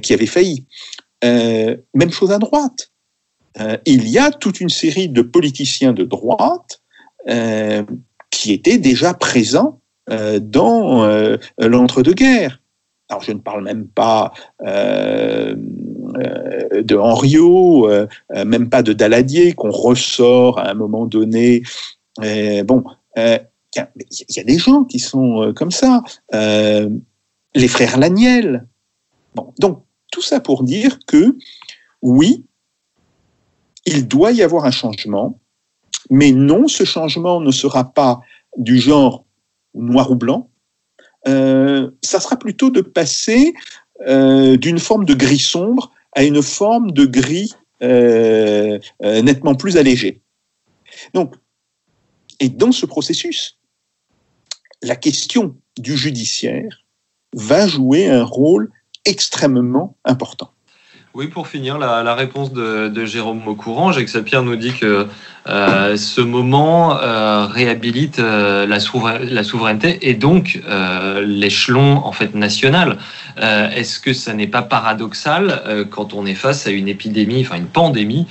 qui 0.01 0.13
avait 0.13 0.25
failli. 0.25 0.65
même 1.23 2.11
chose 2.11 2.33
à 2.33 2.39
droite. 2.39 2.91
il 3.85 4.09
y 4.09 4.17
a 4.17 4.29
toute 4.29 4.59
une 4.59 4.67
série 4.67 5.07
de 5.07 5.21
politiciens 5.21 5.93
de 5.93 6.03
droite 6.03 6.81
qui 8.45 8.53
étaient 8.53 8.77
déjà 8.77 9.15
présents 9.15 9.79
dans 10.07 11.07
l'entre-deux-guerres. 11.57 12.59
Alors 13.09 13.23
je 13.23 13.31
ne 13.31 13.39
parle 13.39 13.63
même 13.63 13.87
pas 13.87 14.33
euh, 14.63 15.55
euh, 16.17 16.83
de 16.83 16.95
Henriot, 16.95 17.89
euh, 17.89 18.07
même 18.45 18.69
pas 18.69 18.83
de 18.83 18.93
Daladier 18.93 19.53
qu'on 19.53 19.71
ressort 19.71 20.59
à 20.59 20.69
un 20.69 20.73
moment 20.75 21.07
donné. 21.07 21.63
bon, 22.19 22.83
il 23.17 23.39
y, 23.75 24.39
a 24.39 24.43
des 24.43 24.57
gens 24.59 24.83
qui 24.83 24.99
sont 24.99 25.53
comme 25.55 25.71
ça. 25.71 26.03
les 26.31 27.67
frères 27.67 27.97
Laniel. 27.97 28.67
Bon, 29.33 29.53
donc 29.59 29.83
tout 30.11 30.21
ça 30.21 30.39
pour 30.39 30.63
dire 30.63 30.99
que 31.07 31.35
oui, 32.03 32.45
il 33.85 34.07
doit 34.07 34.31
y 34.31 34.43
avoir 34.43 34.65
un 34.65 34.71
changement, 34.71 35.39
mais 36.09 36.31
non, 36.31 36.67
ce 36.67 36.83
changement 36.83 37.41
ne 37.41 37.51
sera 37.51 37.93
pas 37.93 38.21
du 38.57 38.77
genre 38.79 39.25
noir 39.73 40.11
ou 40.11 40.15
blanc, 40.15 40.49
euh, 41.27 41.89
ça 42.01 42.19
sera 42.19 42.37
plutôt 42.37 42.69
de 42.69 42.81
passer 42.81 43.53
euh, 44.07 44.57
d'une 44.57 44.79
forme 44.79 45.05
de 45.05 45.13
gris 45.13 45.39
sombre 45.39 45.91
à 46.13 46.23
une 46.23 46.41
forme 46.41 46.91
de 46.91 47.05
gris 47.05 47.53
euh, 47.83 48.79
nettement 49.01 49.55
plus 49.55 49.77
allégé. 49.77 50.21
Donc, 51.13 51.35
et 52.39 52.49
dans 52.49 52.71
ce 52.71 52.85
processus, 52.85 53.57
la 54.81 54.95
question 54.95 55.57
du 55.77 55.97
judiciaire 55.97 56.83
va 57.33 57.67
jouer 57.67 58.07
un 58.07 58.23
rôle 58.23 58.71
extrêmement 59.03 59.97
important. 60.05 60.54
Oui, 61.15 61.27
pour 61.27 61.47
finir, 61.47 61.77
la, 61.77 62.13
réponse 62.13 62.51
de, 62.51 62.89
de 62.89 63.05
Jérôme 63.05 63.41
Jacques 63.93 64.25
Pierre 64.25 64.43
nous 64.43 64.57
dit 64.57 64.73
que 64.73 65.07
euh, 65.47 65.95
ce 65.95 66.21
moment 66.21 66.97
euh, 66.99 67.45
réhabilite 67.45 68.17
euh, 68.17 68.65
la, 68.65 68.79
la, 69.19 69.43
souveraineté 69.43 70.09
et 70.09 70.15
donc 70.15 70.59
l'échelon 71.23 72.01
en 72.03 72.11
fait 72.11 72.35
national. 72.35 72.97
Est-ce 73.37 73.99
que 73.99 74.13
ça 74.13 74.33
n'est 74.33 74.47
pas 74.47 74.61
paradoxal 74.61 75.87
quand 75.91 76.13
on 76.13 76.25
est 76.25 76.35
face 76.35 76.67
à 76.67 76.71
une 76.71 76.87
épidémie, 76.87 77.41
enfin 77.45 77.57
une 77.57 77.67
pandémie 77.67 78.27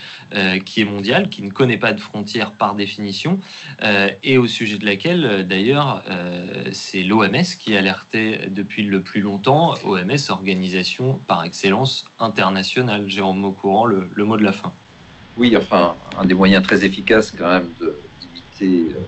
qui 0.65 0.81
est 0.81 0.85
mondiale, 0.85 1.29
qui 1.29 1.43
ne 1.43 1.51
connaît 1.51 1.77
pas 1.77 1.93
de 1.93 2.01
frontières 2.01 2.53
par 2.53 2.75
définition, 2.75 3.39
et 4.23 4.39
au 4.39 4.47
sujet 4.47 4.79
de 4.79 4.87
laquelle 4.87 5.47
d'ailleurs 5.47 6.03
c'est 6.73 7.03
l'OMS 7.03 7.45
qui 7.59 7.77
alertait 7.77 8.49
depuis 8.49 8.85
le 8.85 9.03
plus 9.03 9.21
longtemps, 9.21 9.75
OMS, 9.85 10.31
organisation 10.31 11.21
par 11.27 11.45
excellence 11.45 12.11
internationale. 12.19 12.74
Jérôme 13.07 13.39
Maucourant, 13.39 13.87
le, 13.87 14.09
le 14.15 14.25
mot 14.25 14.37
de 14.37 14.43
la 14.43 14.53
fin. 14.53 14.73
Oui, 15.37 15.57
enfin, 15.57 15.97
un 16.17 16.25
des 16.25 16.35
moyens 16.35 16.63
très 16.63 16.85
efficaces 16.85 17.33
quand 17.33 17.49
même 17.49 17.71
d'imiter 17.81 18.95
euh, 18.95 19.01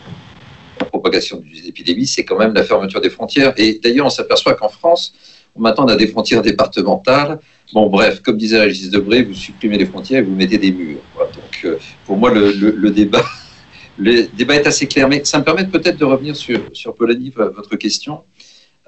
la 0.80 0.86
propagation 0.86 1.38
des 1.38 1.68
épidémies, 1.68 2.06
c'est 2.06 2.24
quand 2.24 2.38
même 2.38 2.52
la 2.52 2.64
fermeture 2.64 3.00
des 3.00 3.10
frontières. 3.10 3.52
Et 3.56 3.80
d'ailleurs, 3.82 4.06
on 4.06 4.10
s'aperçoit 4.10 4.54
qu'en 4.54 4.68
France, 4.68 5.14
maintenant, 5.56 5.84
on 5.84 5.88
a 5.88 5.96
des 5.96 6.08
frontières 6.08 6.42
départementales. 6.42 7.38
Bon, 7.72 7.88
bref, 7.88 8.20
comme 8.22 8.36
disait 8.36 8.60
Régis 8.60 8.90
Debray, 8.90 9.22
vous 9.22 9.34
supprimez 9.34 9.78
les 9.78 9.86
frontières 9.86 10.20
et 10.20 10.22
vous 10.22 10.34
mettez 10.34 10.58
des 10.58 10.72
murs. 10.72 10.98
Donc, 11.16 11.60
euh, 11.64 11.78
pour 12.04 12.16
moi, 12.16 12.32
le, 12.32 12.90
débat, 12.90 13.24
le 13.98 14.26
débat 14.36 14.56
est 14.56 14.66
assez 14.66 14.88
clair. 14.88 15.08
Mais 15.08 15.24
ça 15.24 15.38
me 15.38 15.44
permet 15.44 15.66
peut-être 15.66 15.98
de 15.98 16.04
revenir 16.04 16.34
sur, 16.34 16.60
sur 16.72 16.94
Polanyi, 16.94 17.32
votre 17.36 17.76
question. 17.76 18.22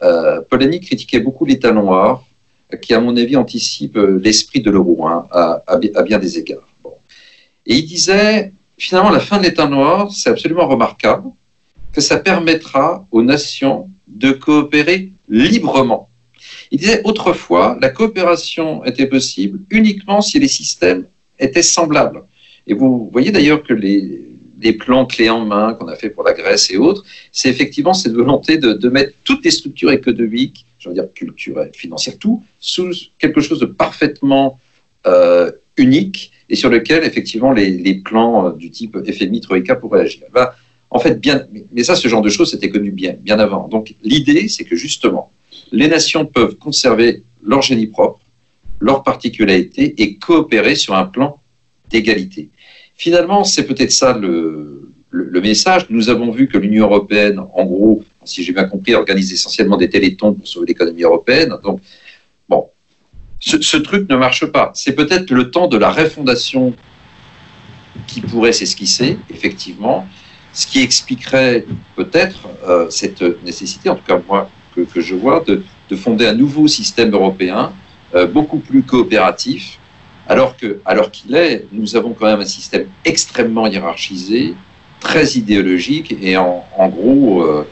Euh, 0.03 0.41
Polanyi 0.49 0.81
critiquait 0.81 1.21
beaucoup 1.21 1.45
l'État 1.45 1.73
noir, 1.73 2.25
qui, 2.83 2.95
à 2.95 3.01
mon 3.01 3.17
avis, 3.17 3.37
anticipe 3.37 3.97
euh, 3.97 4.21
l'esprit 4.23 4.61
de 4.61 4.71
l'euro 4.71 5.07
hein, 5.07 5.27
à, 5.33 6.03
bien 6.03 6.19
des 6.19 6.39
égards. 6.39 6.69
Et 7.67 7.77
il 7.77 7.87
disait, 7.87 8.53
finalement, 8.77 9.11
la 9.11 9.21
fin 9.21 9.39
de 9.39 9.45
l'État 9.45 9.67
noir, 9.67 10.11
c'est 10.13 10.31
absolument 10.31 10.67
remarquable, 10.67 11.31
que 11.93 12.01
ça 12.01 12.19
permettra 12.19 13.07
aux 13.11 13.23
nations 13.23 13.91
de 14.07 14.33
coopérer 14.33 15.13
librement. 15.29 16.09
Il 16.71 16.79
disait, 16.79 17.01
autrefois, 17.05 17.79
la 17.81 17.89
coopération 17.89 18.85
était 18.85 19.07
possible 19.07 19.61
uniquement 19.71 20.21
si 20.21 20.39
les 20.39 20.49
systèmes 20.49 21.07
étaient 21.39 21.63
semblables. 21.63 22.25
Et 22.67 22.75
vous 22.75 23.09
voyez 23.13 23.31
d'ailleurs 23.31 23.63
que 23.63 23.73
les, 23.75 24.25
plans 24.79 25.07
clés 25.07 25.31
en 25.31 25.45
main 25.47 25.75
qu'on 25.75 25.89
a 25.89 25.97
fait 25.97 26.11
pour 26.11 26.25
la 26.25 26.35
Grèce 26.35 26.71
et 26.71 26.77
autres, 26.77 27.05
c'est 27.33 27.49
effectivement 27.49 27.95
cette 27.95 28.13
volonté 28.13 28.59
de, 28.59 28.89
mettre 28.89 29.13
toutes 29.25 29.45
les 29.45 29.51
structures 29.51 29.93
économiques, 29.93 30.67
je 30.79 30.89
veux 30.89 30.95
dire 30.95 31.13
culturelles, 31.15 31.73
financières, 31.75 32.19
tout, 32.19 32.43
sous 32.61 32.91
quelque 33.19 33.41
chose 33.41 33.59
de 33.59 33.67
parfaitement 33.67 34.59
euh, 35.07 35.51
unique 35.77 36.33
et 36.49 36.57
sur 36.57 36.71
lequel, 36.71 37.05
effectivement, 37.05 37.53
les, 37.53 37.95
plans 38.05 38.49
euh, 38.49 38.53
du 38.53 38.71
type 38.71 38.97
FMI, 39.05 39.41
Troïka 39.41 39.77
pourraient 39.77 40.03
agir. 40.03 40.25
Bah, 40.33 40.55
en 40.91 40.99
fait, 40.99 41.21
bien, 41.21 41.47
mais 41.73 41.83
ça, 41.83 41.97
ce 41.97 42.09
genre 42.09 42.23
de 42.23 42.31
choses, 42.31 42.51
c'était 42.51 42.71
connu 42.71 42.91
bien, 42.91 43.15
bien 43.21 43.39
avant. 43.39 43.69
Donc, 43.69 43.95
l'idée, 44.03 44.49
c'est 44.49 44.65
que 44.65 44.75
justement, 44.77 45.31
les 45.71 45.89
nations 45.89 46.25
peuvent 46.25 46.57
conserver 46.57 47.23
leur 47.43 47.63
génie 47.63 47.87
propre, 47.87 48.21
leur 48.81 49.03
particularité 49.03 49.95
et 49.99 50.17
coopérer 50.17 50.75
sur 50.75 50.95
un 50.95 51.05
plan 51.05 51.41
d'égalité. 51.91 52.49
Finalement, 52.97 53.45
c'est 53.45 53.65
peut-être 53.65 53.93
ça 53.93 54.17
le, 54.17 54.91
le, 55.11 55.41
message. 55.41 55.87
Nous 55.91 56.09
avons 56.09 56.31
vu 56.31 56.49
que 56.49 56.59
l'Union 56.59 56.87
européenne, 56.87 57.39
en 57.39 57.65
gros, 57.65 58.05
si 58.29 58.43
j'ai 58.43 58.53
bien 58.53 58.65
compris, 58.65 58.95
organise 58.95 59.33
essentiellement 59.33 59.77
des 59.77 59.89
télétons 59.89 60.35
pour 60.35 60.47
sauver 60.47 60.67
l'économie 60.67 61.03
européenne. 61.03 61.55
Donc, 61.63 61.81
bon, 62.49 62.69
ce, 63.41 63.77
truc 63.77 64.09
ne 64.09 64.17
marche 64.17 64.47
pas. 64.47 64.71
C'est 64.75 64.95
peut-être 64.95 65.31
le 65.31 65.51
temps 65.51 65.69
de 65.69 65.77
la 65.77 65.91
refondation 65.91 66.75
qui 68.07 68.21
pourrait 68.21 68.53
s'esquisser, 68.53 69.19
effectivement, 69.31 70.07
ce 70.53 70.67
qui 70.67 70.81
expliquerait 70.81 71.65
peut-être 71.97 72.49
euh, 72.67 72.89
cette 72.91 73.23
nécessité, 73.45 73.89
en 73.91 73.97
tout 73.97 74.05
cas 74.07 74.21
moi 74.27 74.51
que, 74.75 75.01
je 75.01 75.17
vois, 75.17 75.43
de, 75.45 75.65
de, 75.91 75.97
fonder 75.97 76.27
un 76.27 76.35
nouveau 76.35 76.69
système 76.69 77.13
européen 77.13 77.73
euh, 78.15 78.27
beaucoup 78.27 78.59
plus 78.59 78.85
coopératif, 78.85 79.81
alors 80.29 80.57
que, 80.57 80.81
alors 80.85 81.11
qu'il 81.11 81.35
est, 81.35 81.67
nous 81.73 81.97
avons 81.97 82.13
quand 82.13 82.27
même 82.27 82.41
un 82.41 82.47
système 82.47 82.87
extrêmement 83.05 83.67
hiérarchisé, 83.67 84.55
très 85.01 85.33
idéologique 85.33 86.15
et 86.21 86.37
en, 86.37 86.65
en 86.77 86.89
gros, 86.89 87.43
euh, 87.43 87.67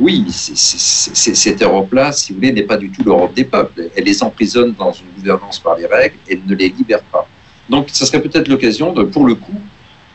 oui, 0.00 0.24
cette 0.30 1.62
Europe-là, 1.62 2.12
si 2.12 2.32
vous 2.32 2.38
voulez, 2.38 2.52
n'est 2.52 2.62
pas 2.62 2.78
du 2.78 2.90
tout 2.90 3.02
l'Europe 3.04 3.34
des 3.34 3.44
peuples. 3.44 3.90
Elle 3.94 4.04
les 4.04 4.22
emprisonne 4.22 4.74
dans 4.78 4.92
une 4.92 5.08
gouvernance 5.14 5.58
par 5.58 5.76
les 5.76 5.86
règles 5.86 6.16
et 6.26 6.40
ne 6.44 6.54
les 6.54 6.70
libère 6.70 7.02
pas. 7.02 7.28
Donc, 7.68 7.88
ça 7.92 8.06
serait 8.06 8.22
peut-être 8.22 8.48
l'occasion 8.48 8.92
de, 8.92 9.02
pour 9.02 9.26
le 9.26 9.34
coup, 9.34 9.60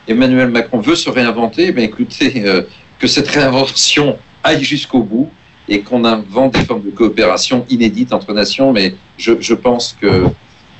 Emmanuel 0.07 0.49
Macron 0.49 0.79
veut 0.79 0.95
se 0.95 1.09
réinventer, 1.09 1.71
mais 1.71 1.83
écoutez, 1.83 2.43
euh, 2.45 2.63
que 2.99 3.07
cette 3.07 3.27
réinvention 3.27 4.17
aille 4.43 4.63
jusqu'au 4.63 5.01
bout 5.01 5.29
et 5.69 5.81
qu'on 5.81 6.03
invente 6.03 6.53
des 6.53 6.65
formes 6.65 6.83
de 6.83 6.91
coopération 6.91 7.65
inédites 7.69 8.11
entre 8.11 8.33
nations. 8.33 8.73
Mais 8.73 8.95
je, 9.17 9.53
pense 9.53 9.95
que, 9.99 10.25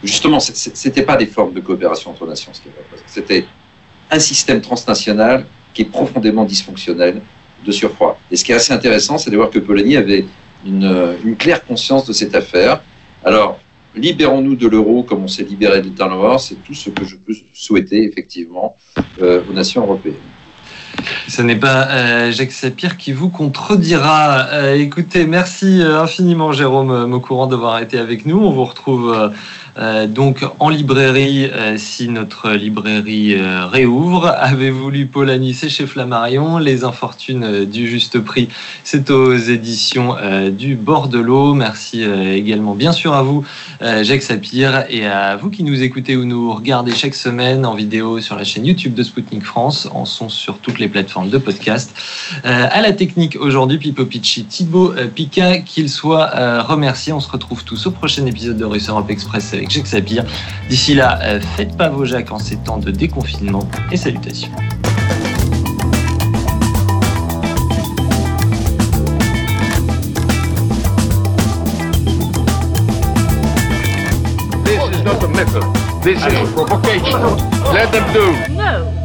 justement, 0.04 0.40
c'était 0.40 1.04
pas 1.04 1.16
des 1.16 1.28
formes 1.28 1.54
de 1.54 1.60
coopération 1.60 2.10
entre 2.10 2.26
nations. 2.26 2.52
C'était 3.06 3.46
un 4.10 4.20
système 4.20 4.62
transnational 4.62 5.46
qui 5.74 5.84
est 5.84 5.86
profondément 5.86 6.46
dysfonctionnel 6.46 7.22
de 7.66 7.72
surcroît. 7.72 8.18
Et 8.32 8.36
ce 8.36 8.44
qui 8.44 8.52
est 8.52 8.56
assez 8.56 8.74
intéressant, 8.74 9.18
c'est 9.18 9.32
de 9.32 9.38
voir 9.38 9.50
que 9.50 9.60
Polanyi 9.60 9.98
avait 9.98 10.26
une, 10.66 11.16
une 11.24 11.36
claire 11.36 11.64
conscience 11.66 12.06
de 12.06 12.14
cette 12.14 12.36
affaire. 12.36 12.82
Alors, 13.24 13.60
libérons-nous 13.96 14.56
de 14.56 14.68
l'euro 14.68 15.04
comme 15.04 15.24
on 15.24 15.28
s'est 15.28 15.44
libéré 15.44 15.82
l'État 15.82 16.08
noir, 16.08 16.40
c'est 16.40 16.56
tout 16.64 16.74
ce 16.74 16.90
que 16.90 17.06
je 17.06 17.16
peux 17.16 17.34
souhaiter 17.54 18.04
effectivement 18.04 18.76
euh, 19.22 19.42
aux 19.50 19.54
nations 19.54 19.82
européennes. 19.84 20.16
Ce 21.28 21.42
n'est 21.42 21.56
pas 21.56 21.88
euh, 21.90 22.32
Jacques 22.32 22.52
Sapir 22.52 22.98
qui 22.98 23.12
vous 23.12 23.30
contredira. 23.30 24.48
Euh, 24.54 24.76
écoutez, 24.76 25.26
merci 25.26 25.82
euh, 25.82 26.02
infiniment 26.02 26.52
Jérôme 26.52 26.92
euh, 26.92 27.08
Maucourant 27.08 27.48
d'avoir 27.48 27.80
été 27.80 27.98
avec 27.98 28.26
nous. 28.26 28.38
On 28.38 28.52
vous 28.52 28.66
retrouve 28.66 29.32
euh, 29.78 30.08
donc 30.08 30.46
en 30.60 30.70
librairie 30.70 31.46
euh, 31.46 31.78
si 31.78 32.08
notre 32.08 32.52
librairie 32.52 33.36
euh, 33.36 33.66
réouvre. 33.66 34.28
Avez-vous 34.38 34.90
lu 34.90 35.06
Polanyi 35.06 35.54
C'est 35.54 35.70
chez 35.70 35.86
Flammarion. 35.86 36.58
Les 36.60 36.84
Infortunes 36.84 37.66
du 37.66 37.88
Juste 37.88 38.20
Prix, 38.20 38.48
c'est 38.84 39.10
aux 39.10 39.36
éditions 39.36 40.16
du 40.52 40.76
Bord 40.76 41.08
de 41.08 41.20
l'eau. 41.20 41.54
Merci 41.54 42.04
également 42.04 42.76
bien 42.76 42.92
sûr 42.92 43.14
à 43.14 43.22
vous 43.22 43.44
Jacques 43.82 44.22
Sapir 44.22 44.86
et 44.90 45.06
à 45.06 45.36
vous 45.36 45.50
qui 45.50 45.64
nous 45.64 45.84
écoutez 45.84 46.16
ou 46.16 46.26
nous 46.26 46.54
regardez 46.54 46.94
chaque 46.94 47.16
semaine 47.16 47.66
en 47.66 47.76
vidéo 47.76 48.20
sur 48.22 48.36
la 48.36 48.44
chaîne 48.44 48.66
YouTube 48.66 48.94
de 48.94 49.04
Spoutnik 49.04 49.44
France, 49.44 49.88
en 49.94 50.06
son 50.06 50.30
sur 50.30 50.60
toutes 50.60 50.80
les 50.80 50.88
plateformes 50.88 51.30
de 51.30 51.38
podcast. 51.38 51.94
À 52.44 52.82
la 52.82 52.92
technique 52.94 53.38
aujourd'hui, 53.40 53.78
Pipo 53.78 54.06
Picci, 54.06 54.46
Thibaut 54.46 54.94
Pica, 55.14 55.60
qu'il 55.60 55.90
soit 55.90 56.62
remercié. 56.62 57.14
On 57.14 57.20
se 57.20 57.30
retrouve 57.30 57.64
tous 57.64 57.88
au 57.88 57.92
prochain 57.92 58.26
épisode 58.26 58.58
de 58.58 58.66
Russe 58.66 58.90
Europe 58.90 59.10
Express 59.10 59.54
avec 59.54 59.65
Jacques 59.70 59.88
Sapir. 59.88 60.24
D'ici 60.70 60.94
là, 60.96 61.20
euh, 61.24 61.40
faites 61.56 61.76
pas 61.78 61.90
vos 61.90 62.06
Jacques 62.06 62.32
en 62.32 62.40
ces 62.40 62.58
temps 62.58 62.78
de 62.78 62.92
déconfinement 62.92 63.68
et 63.92 63.98
salutations. 63.98 64.52
This 74.64 74.82
is 74.96 75.04
not 75.04 75.24
a 75.24 75.28
method. 75.28 75.64
This 76.04 76.20
is 76.20 76.34
a 76.34 76.54
provocation. 76.54 77.38
Let 77.74 77.92
them 77.92 78.14
do. 78.14 78.54
No. 78.54 79.05